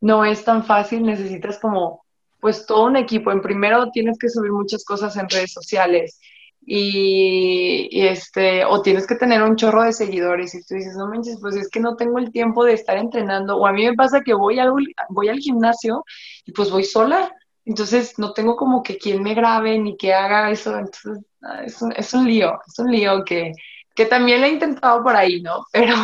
no 0.00 0.24
es 0.24 0.44
tan 0.44 0.64
fácil, 0.64 1.04
necesitas 1.04 1.58
como 1.58 2.02
pues 2.40 2.66
todo 2.66 2.86
un 2.86 2.96
equipo. 2.96 3.30
En 3.30 3.40
primero 3.40 3.90
tienes 3.90 4.18
que 4.18 4.28
subir 4.28 4.50
muchas 4.50 4.84
cosas 4.84 5.16
en 5.16 5.28
redes 5.28 5.52
sociales 5.52 6.18
y, 6.64 8.06
este, 8.06 8.64
o 8.64 8.82
tienes 8.82 9.06
que 9.06 9.16
tener 9.16 9.42
un 9.42 9.56
chorro 9.56 9.82
de 9.82 9.92
seguidores 9.92 10.54
y 10.54 10.64
tú 10.64 10.74
dices, 10.74 10.94
no 10.96 11.08
manches, 11.08 11.38
pues 11.40 11.56
es 11.56 11.68
que 11.68 11.80
no 11.80 11.96
tengo 11.96 12.18
el 12.18 12.30
tiempo 12.30 12.64
de 12.64 12.74
estar 12.74 12.96
entrenando. 12.96 13.56
O 13.56 13.66
a 13.66 13.72
mí 13.72 13.84
me 13.84 13.94
pasa 13.94 14.20
que 14.20 14.34
voy 14.34 14.58
al, 14.58 14.72
voy 15.08 15.28
al 15.28 15.38
gimnasio 15.38 16.04
y 16.44 16.52
pues 16.52 16.70
voy 16.70 16.84
sola. 16.84 17.34
Entonces 17.64 18.18
no 18.18 18.32
tengo 18.32 18.56
como 18.56 18.82
que 18.82 18.98
quien 18.98 19.22
me 19.22 19.34
grabe 19.34 19.78
ni 19.78 19.96
que 19.96 20.14
haga 20.14 20.50
eso. 20.50 20.78
Entonces 20.78 21.24
ah, 21.42 21.62
es, 21.64 21.80
un, 21.82 21.92
es 21.96 22.14
un 22.14 22.26
lío, 22.26 22.60
es 22.66 22.78
un 22.78 22.90
lío 22.90 23.24
que, 23.24 23.52
que 23.94 24.06
también 24.06 24.40
lo 24.40 24.46
he 24.46 24.50
intentado 24.50 25.02
por 25.02 25.16
ahí, 25.16 25.42
¿no? 25.42 25.66
Pero... 25.72 25.94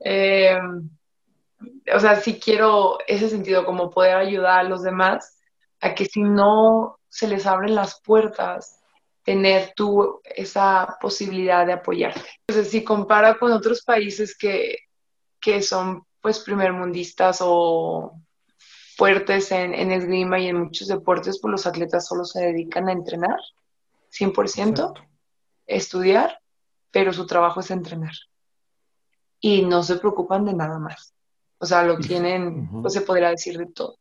eh, 0.00 0.58
o 1.94 2.00
sea, 2.00 2.16
sí 2.16 2.40
quiero 2.40 2.98
ese 3.06 3.28
sentido, 3.28 3.64
como 3.64 3.90
poder 3.90 4.16
ayudar 4.16 4.60
a 4.60 4.64
los 4.64 4.82
demás 4.82 5.38
a 5.80 5.94
que 5.94 6.04
si 6.06 6.22
no 6.22 6.98
se 7.08 7.28
les 7.28 7.46
abren 7.46 7.74
las 7.74 8.00
puertas, 8.00 8.81
tener 9.22 9.72
tú 9.76 10.20
esa 10.24 10.96
posibilidad 11.00 11.66
de 11.66 11.74
apoyarte. 11.74 12.28
Entonces, 12.46 12.72
si 12.72 12.82
compara 12.82 13.38
con 13.38 13.52
otros 13.52 13.82
países 13.82 14.36
que, 14.36 14.78
que 15.40 15.62
son 15.62 16.04
pues 16.20 16.40
primermundistas 16.40 17.38
o 17.40 18.20
fuertes 18.96 19.50
en, 19.52 19.74
en, 19.74 19.90
esgrima 19.90 20.38
y 20.38 20.48
en 20.48 20.60
muchos 20.64 20.88
deportes, 20.88 21.40
pues 21.40 21.50
los 21.50 21.66
atletas 21.66 22.06
solo 22.06 22.24
se 22.24 22.40
dedican 22.40 22.88
a 22.88 22.92
entrenar, 22.92 23.38
100%, 24.12 24.92
estudiar, 25.66 26.38
pero 26.90 27.12
su 27.12 27.26
trabajo 27.26 27.60
es 27.60 27.70
entrenar. 27.70 28.14
Y 29.40 29.62
no 29.62 29.82
se 29.82 29.96
preocupan 29.96 30.44
de 30.44 30.54
nada 30.54 30.78
más. 30.78 31.14
O 31.58 31.66
sea, 31.66 31.84
lo 31.84 31.98
tienen, 31.98 32.68
pues 32.82 32.92
se 32.92 33.00
podría 33.00 33.30
decir 33.30 33.56
de 33.56 33.66
todo. 33.66 33.98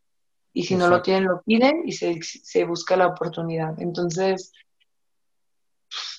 Y 0.54 0.64
si 0.64 0.76
no 0.76 0.88
lo 0.88 1.02
tienen, 1.02 1.26
lo 1.26 1.42
piden 1.42 1.84
y 1.86 1.94
se, 1.94 2.20
se 2.22 2.66
busca 2.66 2.98
la 2.98 3.08
oportunidad. 3.08 3.80
Entonces, 3.80 4.52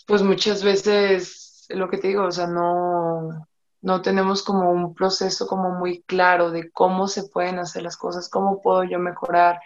pues 0.07 0.23
muchas 0.23 0.63
veces, 0.63 1.67
lo 1.69 1.89
que 1.89 1.99
te 1.99 2.09
digo, 2.09 2.25
o 2.25 2.33
sea, 2.33 2.47
no, 2.47 3.47
no 3.81 4.03
tenemos 4.03 4.43
como 4.43 4.71
un 4.71 4.95
proceso 4.95 5.47
como 5.47 5.71
muy 5.71 6.03
claro 6.03 6.51
de 6.51 6.71
cómo 6.71 7.09
se 7.09 7.25
pueden 7.25 7.59
hacer 7.59 7.83
las 7.83 7.97
cosas, 7.97 8.29
cómo 8.29 8.61
puedo 8.63 8.85
yo 8.85 8.99
mejorar 8.99 9.61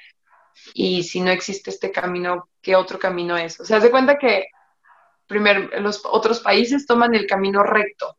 y 0.75 1.03
si 1.03 1.21
no 1.21 1.31
existe 1.31 1.71
este 1.71 1.91
camino, 1.93 2.49
¿qué 2.63 2.77
otro 2.77 2.99
camino 2.99 3.37
es? 3.37 3.61
O 3.61 3.65
sea, 3.65 3.81
se 3.81 3.91
cuenta 3.91 4.19
que 4.19 4.49
primero 5.27 5.69
los 5.81 6.03
otros 6.05 6.41
países 6.41 6.87
toman 6.87 7.15
el 7.15 7.27
camino 7.27 7.63
recto 7.63 8.17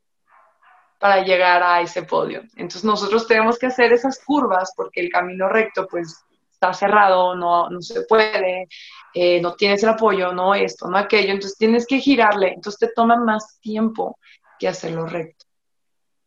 para 0.99 1.23
llegar 1.23 1.63
a 1.63 1.81
ese 1.81 2.03
podio. 2.03 2.41
Entonces 2.55 2.83
nosotros 2.83 3.27
tenemos 3.27 3.57
que 3.57 3.67
hacer 3.67 3.93
esas 3.93 4.19
curvas 4.23 4.73
porque 4.75 5.01
el 5.01 5.09
camino 5.09 5.47
recto 5.47 5.87
pues 5.87 6.23
está 6.57 6.73
cerrado, 6.73 7.35
no, 7.35 7.69
no 7.69 7.81
se 7.81 8.01
puede, 8.01 8.67
eh, 9.13 9.39
no 9.41 9.53
tienes 9.53 9.83
el 9.83 9.89
apoyo, 9.89 10.33
no 10.33 10.55
esto, 10.55 10.89
no 10.89 10.97
aquello, 10.97 11.31
entonces 11.31 11.57
tienes 11.57 11.85
que 11.85 11.99
girarle, 11.99 12.53
entonces 12.53 12.79
te 12.79 12.93
toma 12.95 13.15
más 13.15 13.59
tiempo 13.61 14.17
que 14.57 14.67
hacerlo 14.67 15.05
recto. 15.05 15.45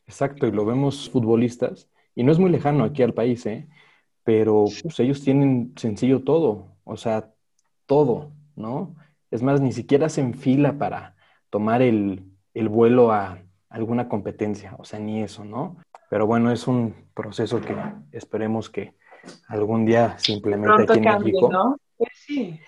Exacto, 0.07 0.47
y 0.47 0.53
lo 0.53 0.64
vemos 0.64 1.11
futbolistas, 1.11 1.89
y 2.14 2.22
no 2.22 2.31
es 2.31 2.39
muy 2.39 2.51
lejano 2.51 2.85
aquí 2.85 3.03
al 3.03 3.12
país, 3.12 3.45
¿eh? 3.47 3.68
pero 4.22 4.66
pues, 4.83 5.01
ellos 5.01 5.22
tienen 5.22 5.72
sencillo 5.76 6.22
todo, 6.22 6.76
o 6.85 6.97
sea, 6.97 7.33
todo, 7.87 8.33
¿no? 8.55 8.95
Es 9.33 9.43
más, 9.43 9.61
ni 9.61 9.72
siquiera 9.72 10.09
se 10.09 10.20
enfila 10.20 10.78
para 10.78 11.16
tomar 11.51 11.83
el, 11.83 12.24
el 12.55 12.68
vuelo 12.68 13.11
a, 13.11 13.39
alguna 13.68 14.09
competencia, 14.09 14.74
o 14.78 14.85
sea, 14.85 14.99
ni 14.99 15.22
eso, 15.22 15.45
¿no? 15.45 15.76
Pero 16.09 16.26
bueno, 16.26 16.53
es 16.53 16.66
un 16.68 17.09
proceso 17.14 17.61
que 17.61 17.74
esperemos 18.12 18.68
que 18.68 18.95
algún 19.49 19.85
día 19.85 20.18
se 20.18 20.33
implemente 20.33 20.83
aquí 20.83 20.99
en 20.99 21.18
México. 21.18 21.51
¿no? 21.51 21.77
Pues 21.97 22.11
sí. 22.14 22.61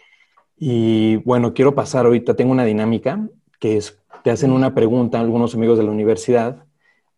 Y 0.56 1.16
bueno, 1.16 1.54
quiero 1.54 1.74
pasar 1.74 2.06
ahorita, 2.06 2.34
tengo 2.34 2.52
una 2.52 2.64
dinámica 2.64 3.28
que 3.58 3.76
es, 3.76 3.98
te 4.22 4.30
hacen 4.30 4.52
una 4.52 4.74
pregunta 4.74 5.18
algunos 5.18 5.54
amigos 5.54 5.78
de 5.78 5.84
la 5.84 5.90
universidad. 5.90 6.64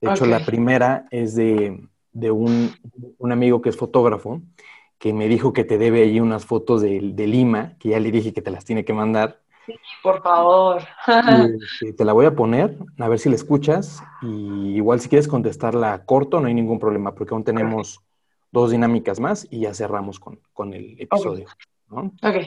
De 0.01 0.11
hecho, 0.11 0.27
la 0.27 0.45
primera 0.45 1.07
es 1.11 1.35
de, 1.35 1.79
un, 2.13 2.73
amigo 3.31 3.61
que 3.63 3.71
es 3.71 3.77
fotógrafo, 3.77 4.43
que 4.99 5.13
me 5.13 5.29
dijo 5.29 5.53
que 5.53 5.65
te 5.65 5.79
debe 5.79 6.03
ahí 6.03 6.21
unas 6.21 6.45
fotos 6.47 6.83
de, 6.83 7.01
de 7.15 7.27
Lima, 7.27 7.77
que 7.79 7.91
ya 7.91 8.01
le 8.01 8.11
dije 8.11 8.33
que 8.33 8.43
te 8.43 8.51
las 8.51 8.65
tiene 8.65 8.85
que 8.85 8.93
mandar. 8.93 9.41
Sí, 9.67 9.75
por 10.03 10.23
favor. 10.23 10.83
Este, 11.81 11.93
te 11.93 12.05
la 12.05 12.13
voy 12.13 12.27
a 12.27 12.35
poner, 12.35 12.77
a 12.99 13.09
ver 13.09 13.19
si 13.19 13.29
la 13.29 13.35
escuchas. 13.35 14.03
Y 14.23 14.77
igual 14.77 15.01
si 15.01 15.09
quieres 15.09 15.29
contestarla 15.29 16.05
corto, 16.05 16.41
no 16.41 16.47
hay 16.47 16.55
ningún 16.55 16.79
problema, 16.79 17.15
porque 17.15 17.35
aún 17.35 17.45
tenemos 17.45 18.01
dos 18.55 18.71
dinámicas 18.71 19.19
más 19.19 19.47
y 19.51 19.61
ya 19.63 19.75
cerramos 19.75 20.21
con, 20.21 20.73
el 20.73 20.97
episodio. 20.99 21.47
ok. 21.91 22.47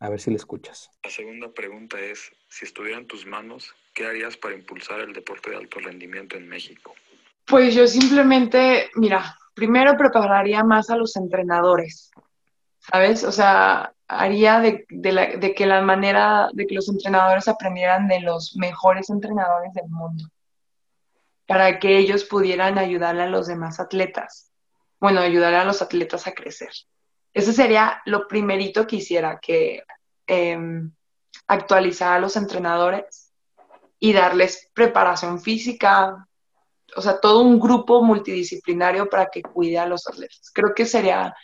A 0.00 0.10
ver 0.10 0.20
si 0.20 0.30
la 0.30 0.36
escuchas. 0.36 0.90
La 1.04 1.10
segunda 1.10 1.48
pregunta 1.54 1.98
es, 1.98 2.32
si 2.50 2.66
estuviera 2.66 2.98
en 2.98 3.06
tus 3.06 3.24
manos, 3.24 3.74
¿qué 3.94 4.06
harías 4.06 4.36
para 4.36 4.54
impulsar 4.54 5.00
el 5.00 5.14
deporte 5.14 5.50
de 5.50 5.56
alto 5.56 5.78
rendimiento 5.78 6.36
en 6.36 6.48
México? 6.48 6.94
Pues 7.46 7.74
yo 7.74 7.86
simplemente, 7.86 8.90
mira, 8.96 9.38
primero 9.54 9.96
prepararía 9.96 10.64
más 10.64 10.90
a 10.90 10.96
los 10.96 11.16
entrenadores, 11.16 12.10
¿sabes? 12.80 13.22
O 13.22 13.30
sea, 13.30 13.94
haría 14.08 14.58
de, 14.58 14.84
que 15.56 15.66
la 15.66 15.80
manera 15.80 16.50
de 16.52 16.66
que 16.66 16.74
los 16.74 16.88
entrenadores 16.88 17.46
aprendieran 17.46 18.08
de 18.08 18.20
los 18.20 18.56
mejores 18.56 19.10
entrenadores 19.10 19.72
del 19.74 19.88
mundo, 19.88 20.24
para 21.46 21.78
que 21.78 21.96
ellos 21.96 22.24
pudieran 22.24 22.78
ayudarle 22.78 23.22
a 23.22 23.28
los 23.28 23.46
demás 23.46 23.78
atletas, 23.78 24.50
bueno, 25.00 25.20
ayudar 25.20 25.54
a 25.54 25.64
los 25.64 25.82
atletas 25.82 26.26
a 26.26 26.32
crecer. 26.32 26.70
Eso 27.32 27.52
sería 27.52 28.00
lo 28.06 28.26
primerito 28.28 28.86
que 28.86 28.96
hiciera, 28.96 29.38
que 29.40 29.82
em, 30.26 30.92
actualizar 31.46 32.14
a 32.14 32.20
los 32.20 32.36
entrenadores 32.36 33.32
y 33.98 34.12
darles 34.12 34.70
preparación 34.74 35.40
física, 35.40 36.26
o 36.96 37.02
sea, 37.02 37.20
todo 37.20 37.40
un 37.40 37.60
grupo 37.60 38.02
multidisciplinario 38.02 39.08
para 39.08 39.26
que 39.26 39.42
cuide 39.42 39.78
a 39.78 39.86
los 39.86 40.06
atletas. 40.06 40.50
Creo 40.52 40.74
que 40.74 40.86
sería 40.86 41.34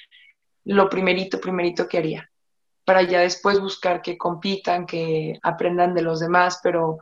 lo 0.64 0.88
primerito, 0.88 1.40
primerito 1.40 1.88
que 1.88 1.98
haría 1.98 2.32
para 2.84 3.02
ya 3.02 3.20
después 3.20 3.60
buscar 3.60 4.02
que 4.02 4.18
compitan, 4.18 4.86
que 4.86 5.38
aprendan 5.42 5.94
de 5.94 6.02
los 6.02 6.20
demás, 6.20 6.60
pero 6.62 6.98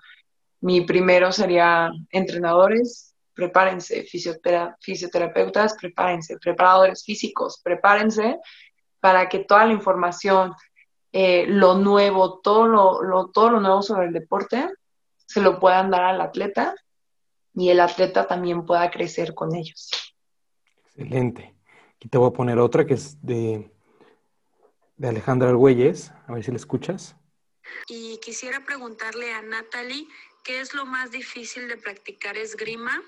mi 0.60 0.82
primero 0.82 1.32
sería 1.32 1.90
entrenadores, 2.10 3.09
prepárense, 3.34 4.04
fisioterapeutas, 4.04 5.74
prepárense, 5.74 6.38
preparadores 6.38 7.04
físicos, 7.04 7.60
prepárense 7.62 8.38
para 9.00 9.28
que 9.28 9.40
toda 9.40 9.66
la 9.66 9.72
información, 9.72 10.52
eh, 11.12 11.46
lo 11.46 11.74
nuevo, 11.74 12.40
todo 12.40 12.66
lo, 12.66 13.30
todo 13.32 13.50
lo 13.50 13.60
nuevo 13.60 13.82
sobre 13.82 14.08
el 14.08 14.12
deporte, 14.12 14.68
se 15.26 15.40
lo 15.40 15.58
puedan 15.58 15.90
dar 15.90 16.04
al 16.04 16.20
atleta 16.20 16.74
y 17.54 17.70
el 17.70 17.80
atleta 17.80 18.26
también 18.26 18.66
pueda 18.66 18.90
crecer 18.90 19.34
con 19.34 19.54
ellos. 19.54 19.90
Excelente. 20.94 21.54
Aquí 21.96 22.08
te 22.08 22.18
voy 22.18 22.28
a 22.28 22.32
poner 22.32 22.58
otra 22.58 22.84
que 22.84 22.94
es 22.94 23.16
de 23.24 23.70
de 25.00 25.08
Alejandra 25.08 25.48
Argüelles. 25.48 26.12
A 26.26 26.34
ver 26.34 26.44
si 26.44 26.50
la 26.50 26.58
escuchas. 26.58 27.16
Y 27.88 28.18
quisiera 28.18 28.62
preguntarle 28.66 29.32
a 29.32 29.40
Natalie 29.40 30.06
qué 30.44 30.60
es 30.60 30.74
lo 30.74 30.86
más 30.86 31.10
difícil 31.10 31.68
de 31.68 31.76
practicar 31.76 32.36
esgrima 32.36 33.02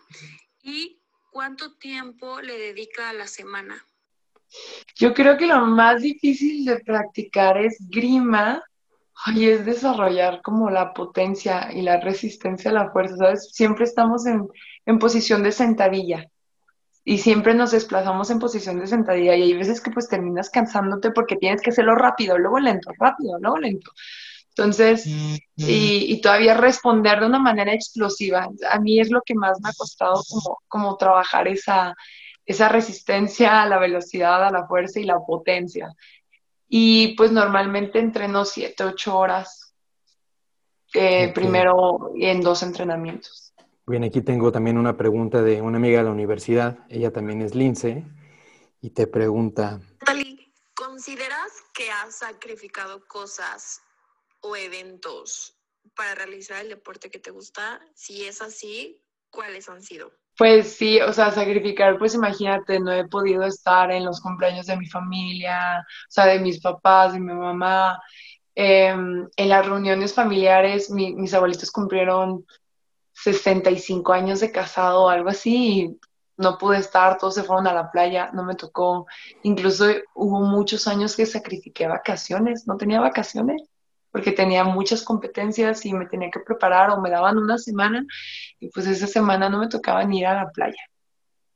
y 0.63 1.01
cuánto 1.31 1.75
tiempo 1.75 2.41
le 2.41 2.59
dedica 2.59 3.09
a 3.09 3.13
la 3.13 3.27
semana. 3.27 3.85
Yo 4.97 5.15
creo 5.15 5.37
que 5.37 5.47
lo 5.47 5.67
más 5.67 6.03
difícil 6.03 6.65
de 6.65 6.81
practicar 6.81 7.57
esgrima 7.59 8.63
y 9.35 9.49
es 9.49 9.65
desarrollar 9.65 10.43
como 10.43 10.71
la 10.71 10.93
potencia 10.93 11.73
y 11.73 11.83
la 11.83 12.01
resistencia 12.01 12.71
a 12.71 12.75
la 12.75 12.91
fuerza, 12.91 13.17
¿sabes? 13.17 13.51
Siempre 13.53 13.85
estamos 13.85 14.27
en, 14.27 14.49
en 14.85 14.99
posición 14.99 15.43
de 15.43 15.53
sentadilla 15.53 16.27
y 17.05 17.19
siempre 17.19 17.55
nos 17.55 17.73
desplazamos 17.73 18.31
en 18.31 18.39
posición 18.39 18.79
de 18.79 18.87
sentadilla 18.87 19.35
y 19.37 19.43
hay 19.43 19.55
veces 19.55 19.81
que 19.81 19.91
pues 19.91 20.09
terminas 20.09 20.51
cansándote 20.51 21.11
porque 21.11 21.37
tienes 21.37 21.61
que 21.63 21.71
hacerlo 21.71 21.95
rápido, 21.95 22.39
luego 22.39 22.59
lento, 22.59 22.91
rápido, 22.99 23.39
luego 23.41 23.59
lento. 23.59 23.91
Entonces, 24.57 25.07
y, 25.57 26.21
todavía 26.21 26.55
responder 26.55 27.21
de 27.21 27.27
una 27.27 27.39
manera 27.39 27.73
explosiva. 27.73 28.49
A 28.71 28.81
mí 28.81 29.01
es 29.01 29.11
lo 29.11 29.23
que 29.23 29.35
más 29.35 29.59
me 29.63 29.71
ha 29.71 29.73
costado 29.73 30.23
como, 30.29 30.59
como 30.69 30.97
trabajar 30.99 31.49
esa, 31.49 31.95
esa 32.45 32.69
resistencia 32.69 33.63
a 33.63 33.69
la 33.69 33.79
velocidad, 33.79 34.45
a 34.45 34.51
la 34.51 34.67
fuerza 34.67 35.01
y 35.01 35.05
la 35.05 35.19
potencia. 35.21 35.95
Y 36.69 37.15
pues 37.17 37.33
normalmente 37.33 37.99
entreno 37.99 38.45
siete, 38.45 38.85
ocho 38.85 39.17
horas, 39.17 39.75
eh, 40.93 41.33
primero 41.35 42.13
en 42.17 42.43
dos 42.43 42.63
entrenamientos. 42.63 43.55
Bien, 43.87 44.05
aquí 44.05 44.21
tengo 44.21 44.53
también 44.53 44.77
una 44.77 44.97
pregunta 44.97 45.43
de 45.43 45.63
una 45.63 45.79
amiga 45.79 45.99
de 45.99 46.05
la 46.05 46.11
universidad. 46.11 46.79
Ella 46.91 47.11
también 47.11 47.41
es 47.41 47.55
Lince 47.55 48.05
y 48.83 48.91
te 48.91 49.07
pregunta. 49.07 49.81
Natalie, 50.01 50.53
¿consideras 50.75 51.51
que 51.73 51.91
has 51.91 52.19
sacrificado 52.19 53.07
cosas 53.09 53.81
o 54.43 54.57
eventos 54.57 55.57
para 55.97 56.15
realizar 56.15 56.61
el 56.63 56.69
deporte 56.69 57.11
que 57.11 57.19
te 57.19 57.31
gusta? 57.31 57.81
Si 57.95 58.25
es 58.25 58.43
así, 58.43 59.03
¿cuáles 59.31 59.69
han 59.69 59.83
sido? 59.83 60.13
Pues 60.37 60.77
sí, 60.77 61.01
o 61.01 61.13
sea, 61.13 61.31
sacrificar, 61.31 61.99
pues 61.99 62.15
imagínate, 62.15 62.81
no 62.81 62.93
he 62.93 63.07
podido 63.07 63.45
estar 63.45 63.91
en 63.91 64.05
los 64.05 64.21
cumpleaños 64.21 64.67
de 64.67 64.77
mi 64.77 64.87
familia, 64.87 65.81
o 65.81 66.11
sea, 66.11 66.27
de 66.27 66.41
mis 66.41 66.61
papás, 66.61 67.13
de 67.13 67.21
mi 67.21 67.33
mamá. 67.33 68.01
Em, 68.55 69.29
en 69.37 69.49
las 69.49 69.67
reuniones 69.67 70.15
familiares, 70.15 70.91
mis 70.91 71.35
abuelitos 71.35 71.71
cumplieron 71.71 72.47
65 73.13 74.13
años 74.13 74.41
de 74.41 74.53
casado 74.53 75.09
algo 75.09 75.29
así 75.31 75.81
y 75.83 76.01
no 76.39 76.59
pude 76.59 76.79
estar, 76.79 77.19
todos 77.19 77.35
se 77.35 77.45
fueron 77.45 77.67
a 77.67 77.75
la 77.75 77.91
playa, 77.91 78.31
no 78.33 78.43
me 78.43 78.55
tocó. 78.55 79.07
Incluso 79.43 79.87
hubo 80.15 80.41
muchos 80.41 80.89
años 80.89 81.15
que 81.15 81.27
sacrifiqué 81.27 81.87
vacaciones, 81.87 82.67
no 82.67 82.77
tenía 82.77 83.01
vacaciones 83.01 83.63
porque 84.13 84.31
tenía 84.33 84.63
muchas 84.63 85.03
competencias 85.03 85.85
y 85.87 85.93
me 85.95 86.07
tenía 86.07 86.31
que 86.31 86.41
preparar 86.41 86.91
o 86.91 87.01
me 87.01 87.11
daban 87.11 87.39
una 87.39 87.59
semana 87.59 88.05
y 88.61 88.69
pues 88.69 88.87
esa 88.87 89.07
semana 89.07 89.49
no 89.49 89.59
me 89.59 89.69
tocaba 89.69 90.05
ni 90.05 90.21
ir 90.21 90.27
a 90.27 90.35
la 90.35 90.51
playa. 90.51 90.83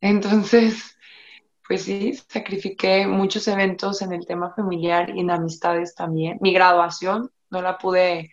Entonces, 0.01 0.97
pues 1.69 1.83
sí, 1.83 2.15
sacrifiqué 2.29 3.07
muchos 3.07 3.47
eventos 3.47 4.03
en 4.03 4.13
el 4.13 4.27
tema 4.27 4.53
familiar 4.55 5.11
y 5.11 5.21
en 5.21 5.31
amistades 5.31 5.95
también. 5.95 6.39
Mi 6.41 6.53
graduación 6.53 7.31
no 7.51 7.63
la 7.63 7.79
pude 7.79 8.31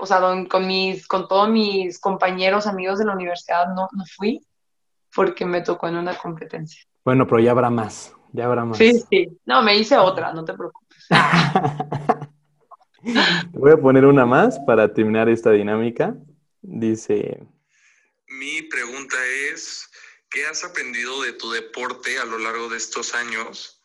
o 0.00 0.06
sea, 0.06 0.20
con, 0.48 0.66
mis, 0.66 1.06
con 1.06 1.26
todos 1.26 1.48
mis 1.48 1.98
compañeros, 1.98 2.66
amigos 2.66 2.98
de 2.98 3.06
la 3.06 3.14
universidad, 3.14 3.68
no, 3.68 3.88
no 3.92 4.04
fui 4.16 4.46
porque 5.14 5.46
me 5.46 5.62
tocó 5.62 5.88
en 5.88 5.96
una 5.96 6.14
competencia. 6.14 6.82
Bueno, 7.02 7.26
pero 7.26 7.40
ya 7.40 7.52
habrá 7.52 7.70
más, 7.70 8.14
ya 8.32 8.44
habrá 8.44 8.66
más. 8.66 8.76
Sí, 8.76 8.92
sí. 9.08 9.26
No, 9.46 9.62
me 9.62 9.76
hice 9.76 9.96
otra, 9.96 10.34
no 10.34 10.44
te 10.44 10.52
preocupes. 10.52 11.06
Voy 13.52 13.72
a 13.72 13.76
poner 13.76 14.04
una 14.04 14.26
más 14.26 14.58
para 14.60 14.92
terminar 14.92 15.28
esta 15.28 15.52
dinámica. 15.52 16.16
Dice... 16.62 17.46
Mi 18.28 18.62
pregunta 18.62 19.16
es, 19.52 19.88
¿qué 20.28 20.44
has 20.46 20.64
aprendido 20.64 21.22
de 21.22 21.32
tu 21.32 21.50
deporte 21.50 22.18
a 22.18 22.24
lo 22.24 22.38
largo 22.38 22.68
de 22.68 22.76
estos 22.76 23.14
años? 23.14 23.80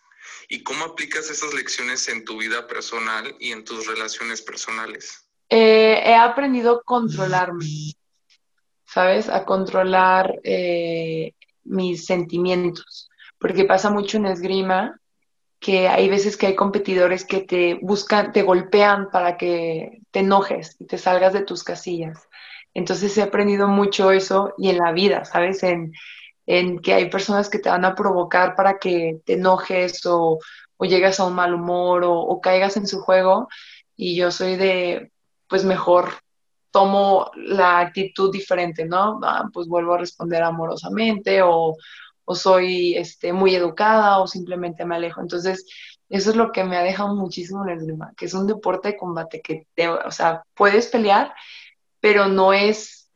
¿Y 0.49 0.64
cómo 0.64 0.86
aplicas 0.86 1.30
esas 1.30 1.53
lecciones 1.53 2.07
en 2.09 2.26
tu 2.26 2.38
vida 2.38 2.68
personal 2.68 3.36
y 3.39 3.51
en 3.51 3.64
tus 3.64 3.88
relaciones 3.88 4.41
personales? 4.41 5.26
Eh, 5.49 6.01
he 6.05 6.16
aprendido 6.16 6.78
a 6.78 6.84
controlarme, 6.84 7.93
¿sabes? 8.86 9.30
A 9.30 9.45
controlar 9.45 10.39
eh, 10.43 11.34
mis 11.64 12.05
sentimientos, 12.05 13.09
porque 13.38 13.66
pasa 13.66 13.89
mucho 13.89 14.18
en 14.18 14.26
esgrima 14.26 14.99
que 15.64 15.88
hay 15.88 16.09
veces 16.09 16.36
que 16.36 16.47
hay 16.47 16.55
competidores 16.55 17.26
que 17.26 17.39
te 17.39 17.76
buscan, 17.82 18.34
te 18.34 18.43
golpean 18.43 19.09
para 19.09 19.38
que 19.38 20.01
te 20.11 20.20
enojes 20.20 20.76
y 20.78 20.86
te 20.86 20.97
salgas 20.97 21.32
de 21.32 21.43
tus 21.43 21.64
casillas. 21.64 22.28
Entonces 22.74 23.18
he 23.18 23.22
aprendido 23.22 23.70
mucho 23.70 24.11
eso 24.11 24.53
y 24.57 24.70
en 24.70 24.78
la 24.80 24.91
vida, 24.91 25.24
¿sabes? 25.24 25.64
En, 25.64 25.93
que 26.82 26.93
hay 26.93 27.09
personas 27.09 27.49
que 27.49 27.59
te 27.59 27.70
van 27.70 27.86
a 27.86 27.95
provocar 27.95 28.55
para 28.55 28.78
que 28.78 29.22
te 29.26 29.34
enojes 29.34 30.05
o, 30.05 30.39
o 30.76 30.86
llegas 30.86 31.22
a 31.22 31.26
un 31.26 31.36
mal 31.36 31.53
humor 31.53 32.03
o, 32.03 32.20
o, 32.20 32.41
caigas 32.41 32.76
en 32.76 32.86
su 32.86 32.99
juego. 32.99 33.47
Y 33.95 34.18
yo 34.18 34.32
soy 34.32 34.57
de, 34.57 35.14
pues 35.47 35.64
mejor 35.64 36.09
tomo 36.72 37.32
la 37.36 37.80
actitud 37.80 38.34
diferente, 38.34 38.84
¿no? 38.84 39.22
Ah, 39.24 39.45
pues 39.53 39.70
vuelvo 39.70 39.93
a 39.93 39.99
responder 39.99 40.43
amorosamente 40.43 41.41
o, 41.41 41.78
soy 42.28 42.95
este, 42.95 43.34
muy 43.34 43.55
educada 43.55 44.19
o 44.19 44.28
simplemente 44.28 44.86
me 44.86 44.95
alejo. 44.95 45.21
Entonces, 45.21 45.65
eso 46.09 46.30
es 46.30 46.36
lo 46.36 46.51
que 46.51 46.63
me 46.63 46.78
ha 46.78 46.84
dejado 46.84 47.15
muchísimo 47.15 47.63
en 47.63 47.69
el 47.69 47.80
esgrima, 47.80 48.13
que 48.15 48.26
es 48.26 48.34
un 48.34 48.47
deporte 48.47 48.89
de 48.89 48.97
combate 48.97 49.41
que, 49.41 49.67
te, 49.76 49.89
o 49.89 50.11
sea, 50.11 50.43
puedes 50.53 50.88
pelear, 50.88 51.34
pero 51.99 52.28
no 52.28 52.53
es, 52.53 53.09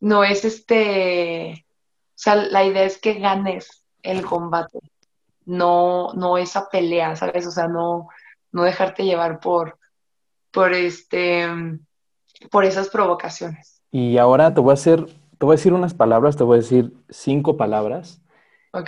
no 0.00 0.24
es 0.24 0.44
este, 0.44 1.66
o 2.10 2.12
sea, 2.14 2.36
la 2.36 2.64
idea 2.64 2.84
es 2.84 2.98
que 2.98 3.14
ganes 3.14 3.84
el 4.02 4.24
combate, 4.24 4.78
no, 5.44 6.12
no 6.14 6.38
esa 6.38 6.68
pelea, 6.68 7.16
¿sabes? 7.16 7.46
O 7.46 7.50
sea, 7.50 7.68
no, 7.68 8.08
no 8.52 8.62
dejarte 8.62 9.04
llevar 9.04 9.40
por, 9.40 9.78
por 10.50 10.72
este 10.72 11.48
por 12.50 12.64
esas 12.64 12.88
provocaciones. 12.88 13.80
Y 13.90 14.18
ahora 14.18 14.52
te 14.52 14.60
voy 14.60 14.70
a 14.70 14.74
hacer, 14.74 15.06
te 15.38 15.46
voy 15.46 15.54
a 15.54 15.56
decir 15.56 15.72
unas 15.72 15.94
palabras, 15.94 16.36
te 16.36 16.44
voy 16.44 16.58
a 16.58 16.60
decir 16.60 16.92
cinco 17.08 17.56
palabras. 17.56 18.20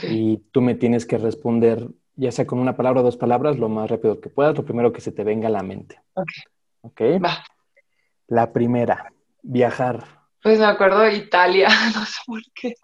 Y 0.03 0.39
tú 0.51 0.63
me 0.63 0.75
tienes 0.75 1.07
que 1.07 1.17
responder, 1.17 1.89
ya 2.17 2.33
sea 2.33 2.45
con 2.45 2.59
una 2.59 2.77
palabra 2.77 3.01
o 3.01 3.05
dos 3.05 3.17
palabras, 3.17 3.57
lo 3.57 3.69
más 3.69 3.89
rápido 3.89 4.21
que 4.21 4.29
puedas, 4.29 4.57
lo 4.57 4.65
primero 4.65 4.93
que 4.93 5.01
se 5.01 5.13
te 5.13 5.23
venga 5.23 5.47
a 5.47 5.53
la 5.53 5.63
mente. 5.63 6.01
Ok. 6.15 6.31
Ok. 6.83 7.01
Va. 7.25 7.45
La 8.27 8.53
primera, 8.53 9.13
viajar. 9.43 10.05
Pues 10.43 10.59
me 10.59 10.65
acuerdo 10.65 11.01
de 11.01 11.15
Italia, 11.15 11.69
no 11.95 12.05
sé 12.05 12.21
por 12.27 12.41
qué. 12.55 12.75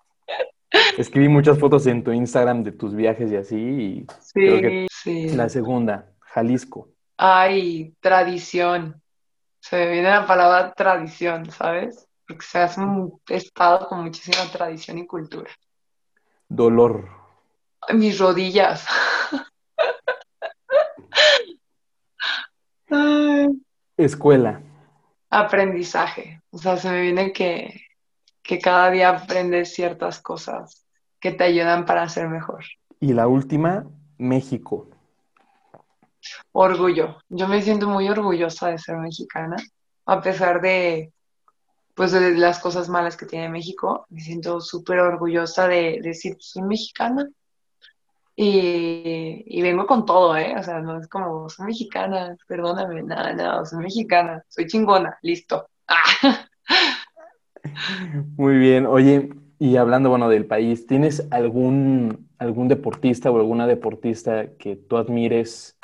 Escribí 0.97 1.29
muchas 1.29 1.59
fotos 1.59 1.87
en 1.87 2.05
tu 2.05 2.13
Instagram 2.13 2.63
de 2.63 2.73
tus 2.73 2.95
viajes 2.95 3.33
y 3.33 3.37
así. 3.37 3.57
Y 3.57 4.07
sí, 4.21 4.87
sí. 4.91 5.29
La 5.31 5.49
segunda, 5.49 6.13
Jalisco. 6.21 6.89
Ay, 7.17 7.95
tradición. 8.01 9.03
Se 9.61 9.77
me 9.77 9.91
viene 9.93 10.09
la 10.09 10.27
palabra 10.27 10.73
tradición, 10.73 11.51
¿sabes? 11.51 12.09
Porque 12.33 12.47
se 12.47 12.61
hace 12.61 12.81
un 12.81 13.21
estado 13.29 13.87
con 13.89 14.05
muchísima 14.05 14.51
tradición 14.51 14.97
y 14.97 15.07
cultura. 15.07 15.51
Dolor. 16.49 17.11
Mis 17.93 18.19
rodillas. 18.19 18.87
Escuela. 23.99 24.63
Aprendizaje. 25.29 26.41
O 26.51 26.57
sea, 26.57 26.79
se 26.79 26.89
me 26.89 27.03
viene 27.03 27.35
que, 27.35 27.83
que 28.43 28.59
cada 28.59 28.91
día 28.91 29.11
aprendes 29.11 29.75
ciertas 29.75 30.19
cosas 30.23 30.87
que 31.21 31.33
te 31.33 31.45
ayudan 31.45 31.85
para 31.85 32.09
ser 32.09 32.31
mejor. 32.31 32.65
Y 32.99 33.13
la 33.13 33.29
última, 33.29 33.85
México. 34.17 34.89
Orgullo. 36.53 37.19
Yo 37.29 37.47
me 37.47 37.61
siento 37.61 37.91
muy 37.91 38.09
orgullosa 38.09 38.69
de 38.69 38.79
ser 38.79 38.97
mexicana, 38.97 39.57
a 40.07 40.23
pesar 40.23 40.63
de, 40.63 41.13
pues, 41.95 42.13
de 42.13 42.37
las 42.37 42.59
cosas 42.59 42.89
malas 42.89 43.17
que 43.17 43.27
tiene 43.27 43.49
México. 43.49 44.07
Me 44.11 44.21
siento 44.21 44.61
súper 44.61 45.01
orgullosa 45.01 45.69
de, 45.69 46.01
decir, 46.03 46.37
soy 46.39 46.63
mexicana. 46.63 47.29
Y, 48.35 49.61
vengo 49.63 49.87
con 49.87 50.07
todo, 50.07 50.37
¿eh? 50.37 50.55
O 50.59 50.63
sea, 50.63 50.81
no 50.81 50.99
es 50.99 51.07
como, 51.09 51.49
soy 51.49 51.67
mexicana, 51.67 52.37
perdóname, 52.49 53.03
nada, 53.03 53.33
nada, 53.35 53.65
soy 53.67 53.85
mexicana, 53.85 54.43
soy 54.49 54.67
chingona, 54.67 55.19
listo. 55.23 55.69
Muy 58.37 58.57
bien, 58.57 58.87
oye, 58.87 59.31
y 59.59 59.77
hablando, 59.77 60.09
bueno, 60.09 60.29
del 60.29 60.47
país, 60.47 60.87
¿tienes 60.87 61.29
algún, 61.31 62.29
algún 62.39 62.69
deportista 62.69 63.31
o 63.31 63.39
alguna 63.39 63.67
deportista 63.67 64.47
que 64.59 64.75
tú 64.75 64.97
admires 64.97 65.79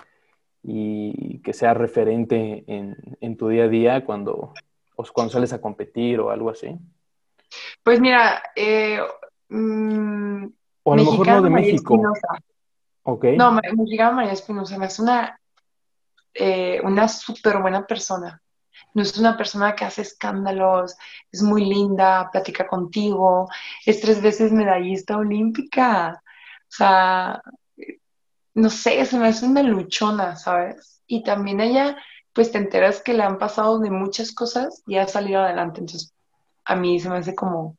y 0.63 1.39
que 1.45 1.53
sea 1.53 1.75
referente 1.75 2.65
en, 2.67 3.37
tu 3.37 3.49
día 3.49 3.65
a 3.65 3.69
día 3.69 4.05
cuando, 4.05 4.55
cuando 5.13 5.33
sales 5.33 5.53
a 5.53 5.61
competir 5.61 6.21
o 6.21 6.31
algo 6.31 6.51
así? 6.51 6.77
Pues 7.83 8.01
mira, 8.01 8.43
eh, 8.55 9.01
mm, 9.49 10.47
o 10.83 10.93
a 10.93 10.97
lo 10.97 11.05
mejor 11.05 11.27
no 11.27 11.43
de 11.43 11.51
México. 11.51 12.01
Ok. 13.05 13.25
No, 13.37 13.53
me, 13.53 13.61
me 13.75 13.85
llegaba 13.85 14.17
María 14.17 14.33
Espinosa, 14.33 14.85
es 14.85 14.99
una, 14.99 15.41
eh, 16.35 16.81
una 16.85 17.09
súper 17.09 17.61
buena 17.61 17.87
persona. 17.87 18.43
No 18.95 19.03
es 19.03 19.17
una 19.19 19.37
persona 19.37 19.75
que 19.75 19.85
hace 19.85 20.03
escándalos, 20.03 20.97
es 21.31 21.43
muy 21.43 21.65
linda, 21.65 22.29
platica 22.31 22.67
contigo, 22.67 23.49
es 23.85 24.01
tres 24.01 24.21
veces 24.21 24.53
medallista 24.53 25.17
olímpica. 25.17 26.23
O 26.25 26.71
sea, 26.71 27.43
no 28.55 28.71
sé, 28.71 29.05
se 29.05 29.19
me 29.19 29.29
hace 29.29 29.47
una 29.47 29.63
luchona, 29.63 30.37
¿sabes? 30.37 31.03
Y 31.07 31.23
también 31.23 31.61
ella, 31.61 31.97
pues 32.39 32.53
te 32.53 32.59
enteras 32.59 33.03
que 33.03 33.15
le 33.15 33.25
han 33.25 33.37
pasado 33.37 33.81
de 33.81 33.91
muchas 33.91 34.31
cosas 34.31 34.85
y 34.87 34.97
ha 34.97 35.09
salido 35.09 35.41
adelante. 35.41 35.81
Entonces, 35.81 36.15
a 36.65 36.77
mí 36.77 37.01
se 37.01 37.11
me 37.11 37.17
hace 37.17 37.35
como, 37.35 37.77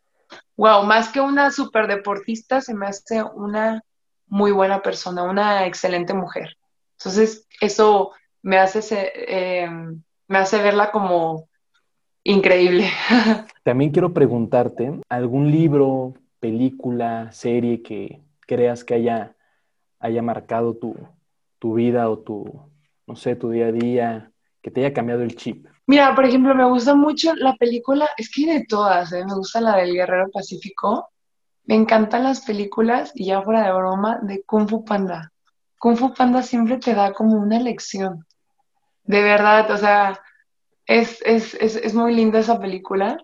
wow, 0.57 0.83
más 0.83 1.07
que 1.07 1.21
una 1.21 1.49
super 1.49 1.87
deportista, 1.87 2.59
se 2.59 2.73
me 2.73 2.87
hace 2.87 3.23
una 3.23 3.81
muy 4.27 4.51
buena 4.51 4.81
persona, 4.81 5.23
una 5.23 5.65
excelente 5.65 6.13
mujer. 6.13 6.57
Entonces, 6.97 7.47
eso 7.61 8.11
me 8.41 8.57
hace, 8.57 8.81
eh, 9.15 9.69
me 10.27 10.37
hace 10.37 10.61
verla 10.61 10.91
como 10.91 11.47
increíble. 12.25 12.89
También 13.63 13.91
quiero 13.91 14.13
preguntarte, 14.13 14.99
¿algún 15.07 15.51
libro, 15.51 16.15
película, 16.41 17.31
serie 17.31 17.81
que 17.81 18.19
creas 18.41 18.83
que 18.83 18.95
haya, 18.95 19.37
haya 20.01 20.21
marcado 20.21 20.73
tu, 20.75 20.97
tu 21.59 21.75
vida 21.75 22.09
o 22.09 22.19
tu, 22.19 22.43
no 23.07 23.15
sé, 23.15 23.37
tu 23.37 23.51
día 23.51 23.67
a 23.67 23.71
día, 23.71 24.33
que 24.69 24.73
te 24.73 24.85
haya 24.85 24.93
cambiado 24.93 25.23
el 25.23 25.35
chip? 25.35 25.65
Mira, 25.87 26.13
por 26.13 26.25
ejemplo, 26.25 26.53
me 26.53 26.65
gusta 26.65 26.93
mucho 26.93 27.33
la 27.35 27.55
película, 27.55 28.09
es 28.17 28.29
que 28.29 28.45
de 28.45 28.65
todas, 28.65 29.11
¿eh? 29.11 29.25
Me 29.25 29.33
gusta 29.33 29.59
la 29.59 29.77
del 29.77 29.93
Guerrero 29.93 30.29
Pacífico, 30.31 31.09
me 31.65 31.75
encantan 31.75 32.23
las 32.23 32.41
películas 32.41 33.11
y 33.15 33.25
ya 33.25 33.41
fuera 33.41 33.65
de 33.65 33.73
broma, 33.73 34.19
de 34.21 34.43
Kung 34.43 34.69
Fu 34.69 34.85
Panda. 34.85 35.31
Kung 35.79 35.97
Fu 35.97 36.13
Panda 36.13 36.43
siempre 36.43 36.77
te 36.77 36.93
da 36.93 37.13
como 37.13 37.37
una 37.37 37.59
lección, 37.59 38.25
de 39.03 39.23
verdad, 39.23 39.71
o 39.71 39.77
sea, 39.77 40.19
es, 40.85 41.21
es, 41.25 41.55
es, 41.55 41.75
es 41.75 41.93
muy 41.95 42.13
linda 42.13 42.39
esa 42.39 42.59
película 42.59 43.17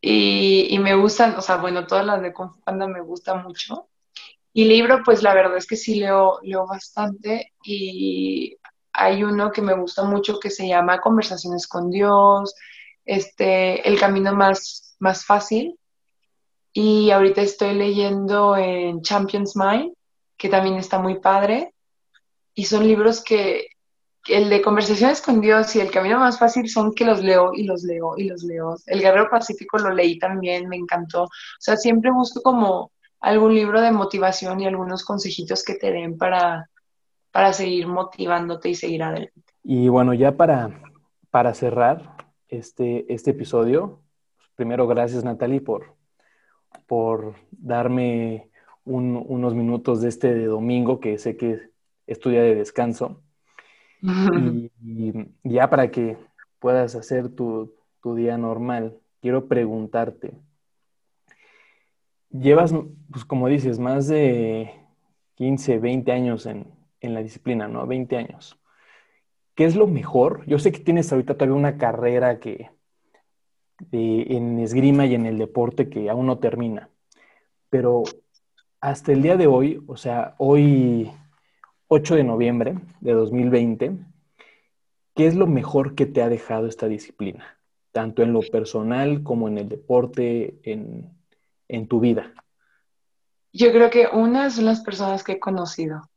y, 0.00 0.66
y 0.70 0.78
me 0.80 0.94
gustan, 0.96 1.36
o 1.36 1.40
sea, 1.40 1.56
bueno, 1.56 1.86
todas 1.86 2.04
las 2.04 2.20
de 2.20 2.32
Kung 2.32 2.50
Fu 2.50 2.60
Panda 2.62 2.88
me 2.88 3.00
gustan 3.00 3.44
mucho. 3.44 3.86
Y 4.52 4.64
libro, 4.64 5.02
pues 5.04 5.22
la 5.22 5.32
verdad 5.32 5.56
es 5.56 5.66
que 5.66 5.76
sí 5.76 6.00
leo, 6.00 6.40
leo 6.42 6.66
bastante 6.66 7.52
y 7.62 8.56
hay 8.92 9.22
uno 9.24 9.52
que 9.52 9.62
me 9.62 9.74
gusta 9.74 10.04
mucho 10.04 10.38
que 10.40 10.50
se 10.50 10.66
llama 10.66 11.00
Conversaciones 11.00 11.66
con 11.66 11.90
Dios, 11.90 12.54
este, 13.04 13.88
El 13.88 13.98
camino 13.98 14.34
más, 14.34 14.96
más 14.98 15.24
fácil. 15.24 15.78
Y 16.72 17.10
ahorita 17.10 17.42
estoy 17.42 17.74
leyendo 17.74 18.56
en 18.56 19.02
Champions 19.02 19.56
Mind, 19.56 19.92
que 20.36 20.48
también 20.48 20.76
está 20.76 20.98
muy 20.98 21.18
padre. 21.18 21.74
Y 22.54 22.64
son 22.64 22.86
libros 22.86 23.22
que, 23.22 23.66
el 24.28 24.50
de 24.50 24.62
Conversaciones 24.62 25.22
con 25.22 25.40
Dios 25.40 25.74
y 25.74 25.80
El 25.80 25.90
camino 25.90 26.18
más 26.18 26.38
fácil 26.38 26.68
son 26.68 26.94
que 26.94 27.04
los 27.04 27.22
leo 27.22 27.52
y 27.54 27.64
los 27.64 27.82
leo 27.82 28.14
y 28.16 28.24
los 28.24 28.42
leo. 28.42 28.76
El 28.86 29.00
Guerrero 29.00 29.30
Pacífico 29.30 29.78
lo 29.78 29.92
leí 29.92 30.18
también, 30.18 30.68
me 30.68 30.76
encantó. 30.76 31.24
O 31.24 31.28
sea, 31.58 31.76
siempre 31.76 32.10
busco 32.10 32.42
como 32.42 32.92
algún 33.20 33.54
libro 33.54 33.80
de 33.80 33.90
motivación 33.90 34.60
y 34.60 34.66
algunos 34.66 35.04
consejitos 35.04 35.64
que 35.64 35.74
te 35.74 35.90
den 35.90 36.18
para, 36.18 36.68
para 37.32 37.52
seguir 37.52 37.86
motivándote 37.86 38.68
y 38.70 38.74
seguir 38.74 39.02
adelante. 39.02 39.52
Y 39.62 39.88
bueno, 39.88 40.14
ya 40.14 40.36
para, 40.36 40.80
para 41.30 41.54
cerrar 41.54 42.16
este, 42.48 43.12
este 43.12 43.30
episodio, 43.32 44.00
primero 44.56 44.86
gracias 44.86 45.22
Natalie 45.24 45.60
por, 45.60 45.94
por 46.86 47.34
darme 47.52 48.48
un- 48.84 49.22
unos 49.28 49.54
minutos 49.54 50.00
de 50.00 50.08
este 50.08 50.34
de 50.34 50.46
domingo, 50.46 50.98
que 51.00 51.18
sé 51.18 51.36
que 51.36 51.60
es 52.06 52.18
tu 52.20 52.30
día 52.30 52.42
de 52.42 52.54
descanso. 52.54 53.22
Y, 54.32 54.70
y 54.82 55.12
ya 55.44 55.68
para 55.68 55.90
que 55.90 56.16
puedas 56.58 56.94
hacer 56.94 57.28
tu, 57.28 57.74
tu 58.02 58.14
día 58.14 58.38
normal, 58.38 58.96
quiero 59.20 59.46
preguntarte, 59.46 60.32
llevas, 62.30 62.72
pues 63.10 63.24
como 63.24 63.48
dices, 63.48 63.78
más 63.78 64.08
de 64.08 64.70
15, 65.34 65.78
20 65.78 66.12
años 66.12 66.46
en, 66.46 66.66
en 67.00 67.14
la 67.14 67.22
disciplina, 67.22 67.68
¿no? 67.68 67.86
20 67.86 68.16
años. 68.16 68.58
¿Qué 69.54 69.64
es 69.64 69.76
lo 69.76 69.86
mejor? 69.86 70.44
Yo 70.46 70.58
sé 70.58 70.72
que 70.72 70.80
tienes 70.80 71.12
ahorita 71.12 71.34
todavía 71.34 71.56
una 71.56 71.76
carrera 71.78 72.40
que 72.40 72.70
en 73.92 74.58
esgrima 74.58 75.06
y 75.06 75.14
en 75.14 75.26
el 75.26 75.38
deporte 75.38 75.88
que 75.88 76.10
aún 76.10 76.26
no 76.26 76.38
termina, 76.38 76.90
pero 77.70 78.02
hasta 78.80 79.12
el 79.12 79.22
día 79.22 79.36
de 79.36 79.46
hoy, 79.46 79.82
o 79.86 79.96
sea, 79.96 80.34
hoy 80.38 81.10
8 81.88 82.14
de 82.14 82.24
noviembre 82.24 82.74
de 83.00 83.12
2020, 83.12 83.98
¿qué 85.14 85.26
es 85.26 85.34
lo 85.34 85.46
mejor 85.46 85.94
que 85.94 86.06
te 86.06 86.22
ha 86.22 86.28
dejado 86.28 86.66
esta 86.66 86.88
disciplina? 86.88 87.58
Tanto 87.92 88.22
en 88.22 88.32
lo 88.32 88.40
personal 88.40 89.22
como 89.22 89.48
en 89.48 89.58
el 89.58 89.68
deporte, 89.68 90.60
en, 90.62 91.10
en 91.68 91.88
tu 91.88 92.00
vida. 92.00 92.32
Yo 93.52 93.72
creo 93.72 93.90
que 93.90 94.06
una 94.06 94.50
son 94.50 94.66
las 94.66 94.80
personas 94.80 95.24
que 95.24 95.32
he 95.32 95.40
conocido. 95.40 96.09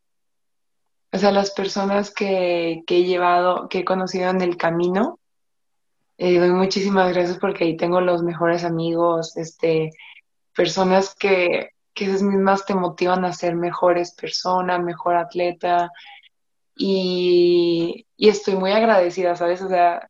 O 1.14 1.18
sea, 1.20 1.32
las 1.32 1.52
personas 1.52 2.12
que, 2.12 2.84
que 2.88 2.98
he 2.98 3.04
llevado, 3.04 3.70
que 3.70 3.80
he 3.80 3.86
conocido 3.86 4.32
en 4.32 4.42
el 4.42 4.58
camino. 4.58 5.20
Eh, 6.18 6.40
doy 6.40 6.50
muchísimas 6.50 7.14
gracias 7.14 7.38
porque 7.38 7.66
ahí 7.66 7.78
tengo 7.78 8.02
los 8.02 8.24
mejores 8.24 8.64
amigos, 8.64 9.38
este, 9.38 9.92
personas 10.56 11.14
que, 11.14 11.70
que 11.94 12.06
esas 12.06 12.24
mismas 12.24 12.66
te 12.66 12.74
motivan 12.74 13.26
a 13.26 13.34
ser 13.34 13.56
mejores 13.56 14.16
persona, 14.16 14.80
mejor 14.80 15.16
atleta. 15.16 15.92
Y, 16.76 18.08
y 18.18 18.30
estoy 18.30 18.56
muy 18.56 18.72
agradecida, 18.72 19.36
¿sabes? 19.36 19.62
O 19.62 19.70
sea, 19.70 20.10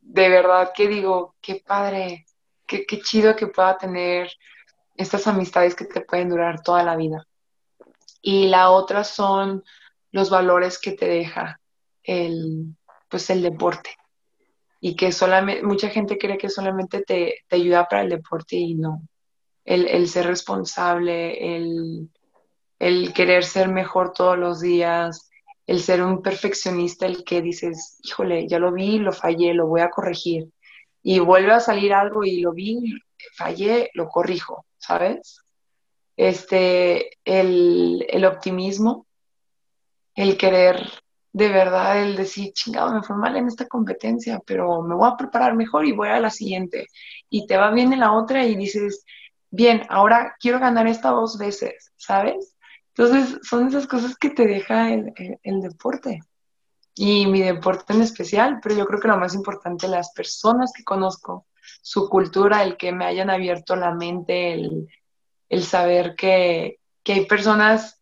de 0.00 0.28
verdad 0.28 0.72
que 0.74 0.88
digo, 0.88 1.36
qué 1.40 1.62
padre, 1.64 2.26
qué, 2.66 2.84
qué 2.84 3.00
chido 3.00 3.36
que 3.36 3.46
pueda 3.46 3.78
tener 3.78 4.28
estas 4.96 5.28
amistades 5.28 5.76
que 5.76 5.84
te 5.84 6.00
pueden 6.00 6.30
durar 6.30 6.64
toda 6.64 6.82
la 6.82 6.96
vida. 6.96 7.28
Y 8.20 8.48
la 8.48 8.70
otra 8.70 9.04
son 9.04 9.62
los 10.12 10.30
valores 10.30 10.78
que 10.78 10.92
te 10.92 11.06
deja 11.06 11.60
el, 12.02 12.76
pues 13.08 13.30
el 13.30 13.42
deporte. 13.42 13.90
Y 14.80 14.96
que 14.96 15.12
solamente, 15.12 15.62
mucha 15.62 15.90
gente 15.90 16.16
cree 16.16 16.38
que 16.38 16.48
solamente 16.48 17.02
te, 17.02 17.42
te 17.46 17.56
ayuda 17.56 17.86
para 17.86 18.02
el 18.02 18.08
deporte 18.08 18.56
y 18.56 18.74
no. 18.74 19.02
El, 19.64 19.86
el 19.86 20.08
ser 20.08 20.26
responsable, 20.26 21.56
el, 21.56 22.08
el 22.78 23.12
querer 23.12 23.44
ser 23.44 23.68
mejor 23.68 24.12
todos 24.14 24.38
los 24.38 24.60
días, 24.60 25.30
el 25.66 25.80
ser 25.80 26.02
un 26.02 26.22
perfeccionista, 26.22 27.06
el 27.06 27.22
que 27.24 27.42
dices, 27.42 27.98
híjole, 28.02 28.48
ya 28.48 28.58
lo 28.58 28.72
vi, 28.72 28.98
lo 28.98 29.12
fallé, 29.12 29.54
lo 29.54 29.66
voy 29.66 29.82
a 29.82 29.90
corregir. 29.90 30.48
Y 31.02 31.20
vuelve 31.20 31.52
a 31.52 31.60
salir 31.60 31.92
algo 31.92 32.24
y 32.24 32.40
lo 32.40 32.52
vi, 32.52 32.94
fallé, 33.36 33.90
lo 33.94 34.08
corrijo, 34.08 34.64
¿sabes? 34.78 35.42
Este, 36.16 37.18
el, 37.24 38.04
el 38.08 38.24
optimismo, 38.24 39.06
el 40.14 40.36
querer 40.36 40.88
de 41.32 41.48
verdad, 41.48 42.02
el 42.02 42.16
decir, 42.16 42.52
chingado, 42.52 42.92
me 42.92 43.02
fue 43.02 43.16
mal 43.16 43.36
en 43.36 43.46
esta 43.46 43.66
competencia, 43.68 44.40
pero 44.44 44.82
me 44.82 44.94
voy 44.94 45.08
a 45.08 45.16
preparar 45.16 45.54
mejor 45.54 45.86
y 45.86 45.92
voy 45.92 46.08
a 46.08 46.20
la 46.20 46.30
siguiente. 46.30 46.88
Y 47.28 47.46
te 47.46 47.56
va 47.56 47.70
bien 47.70 47.92
en 47.92 48.00
la 48.00 48.12
otra 48.12 48.44
y 48.44 48.56
dices, 48.56 49.04
bien, 49.50 49.82
ahora 49.88 50.34
quiero 50.40 50.58
ganar 50.58 50.86
esta 50.88 51.10
dos 51.10 51.38
veces, 51.38 51.92
¿sabes? 51.96 52.56
Entonces, 52.94 53.38
son 53.42 53.68
esas 53.68 53.86
cosas 53.86 54.16
que 54.16 54.30
te 54.30 54.46
deja 54.46 54.92
el, 54.92 55.12
el, 55.16 55.38
el 55.42 55.60
deporte. 55.60 56.20
Y 56.94 57.26
mi 57.26 57.40
deporte 57.40 57.92
en 57.92 58.02
especial, 58.02 58.58
pero 58.62 58.74
yo 58.74 58.86
creo 58.86 59.00
que 59.00 59.08
lo 59.08 59.16
más 59.16 59.34
importante, 59.34 59.86
las 59.86 60.12
personas 60.12 60.72
que 60.76 60.82
conozco, 60.82 61.46
su 61.80 62.08
cultura, 62.08 62.64
el 62.64 62.76
que 62.76 62.92
me 62.92 63.06
hayan 63.06 63.30
abierto 63.30 63.76
la 63.76 63.94
mente, 63.94 64.54
el, 64.54 64.88
el 65.48 65.62
saber 65.62 66.16
que, 66.16 66.80
que 67.04 67.12
hay 67.12 67.26
personas 67.26 67.99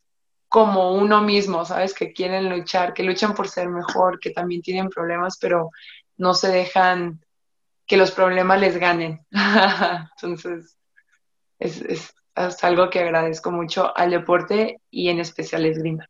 como 0.48 0.92
uno 0.94 1.20
mismo, 1.20 1.64
¿sabes? 1.64 1.94
Que 1.94 2.12
quieren 2.12 2.48
luchar, 2.48 2.94
que 2.94 3.02
luchan 3.02 3.34
por 3.34 3.48
ser 3.48 3.68
mejor, 3.68 4.18
que 4.18 4.30
también 4.30 4.62
tienen 4.62 4.88
problemas, 4.88 5.38
pero 5.38 5.70
no 6.16 6.34
se 6.34 6.48
dejan 6.48 7.20
que 7.86 7.96
los 7.96 8.10
problemas 8.10 8.60
les 8.60 8.76
ganen. 8.76 9.20
Entonces, 10.16 10.76
es, 11.58 11.82
es, 11.82 12.14
algo 12.62 12.88
que 12.88 13.00
agradezco 13.00 13.50
mucho 13.50 13.96
al 13.96 14.10
deporte 14.10 14.80
y 14.90 15.08
en 15.08 15.18
especial 15.18 15.66
esgrima. 15.66 16.08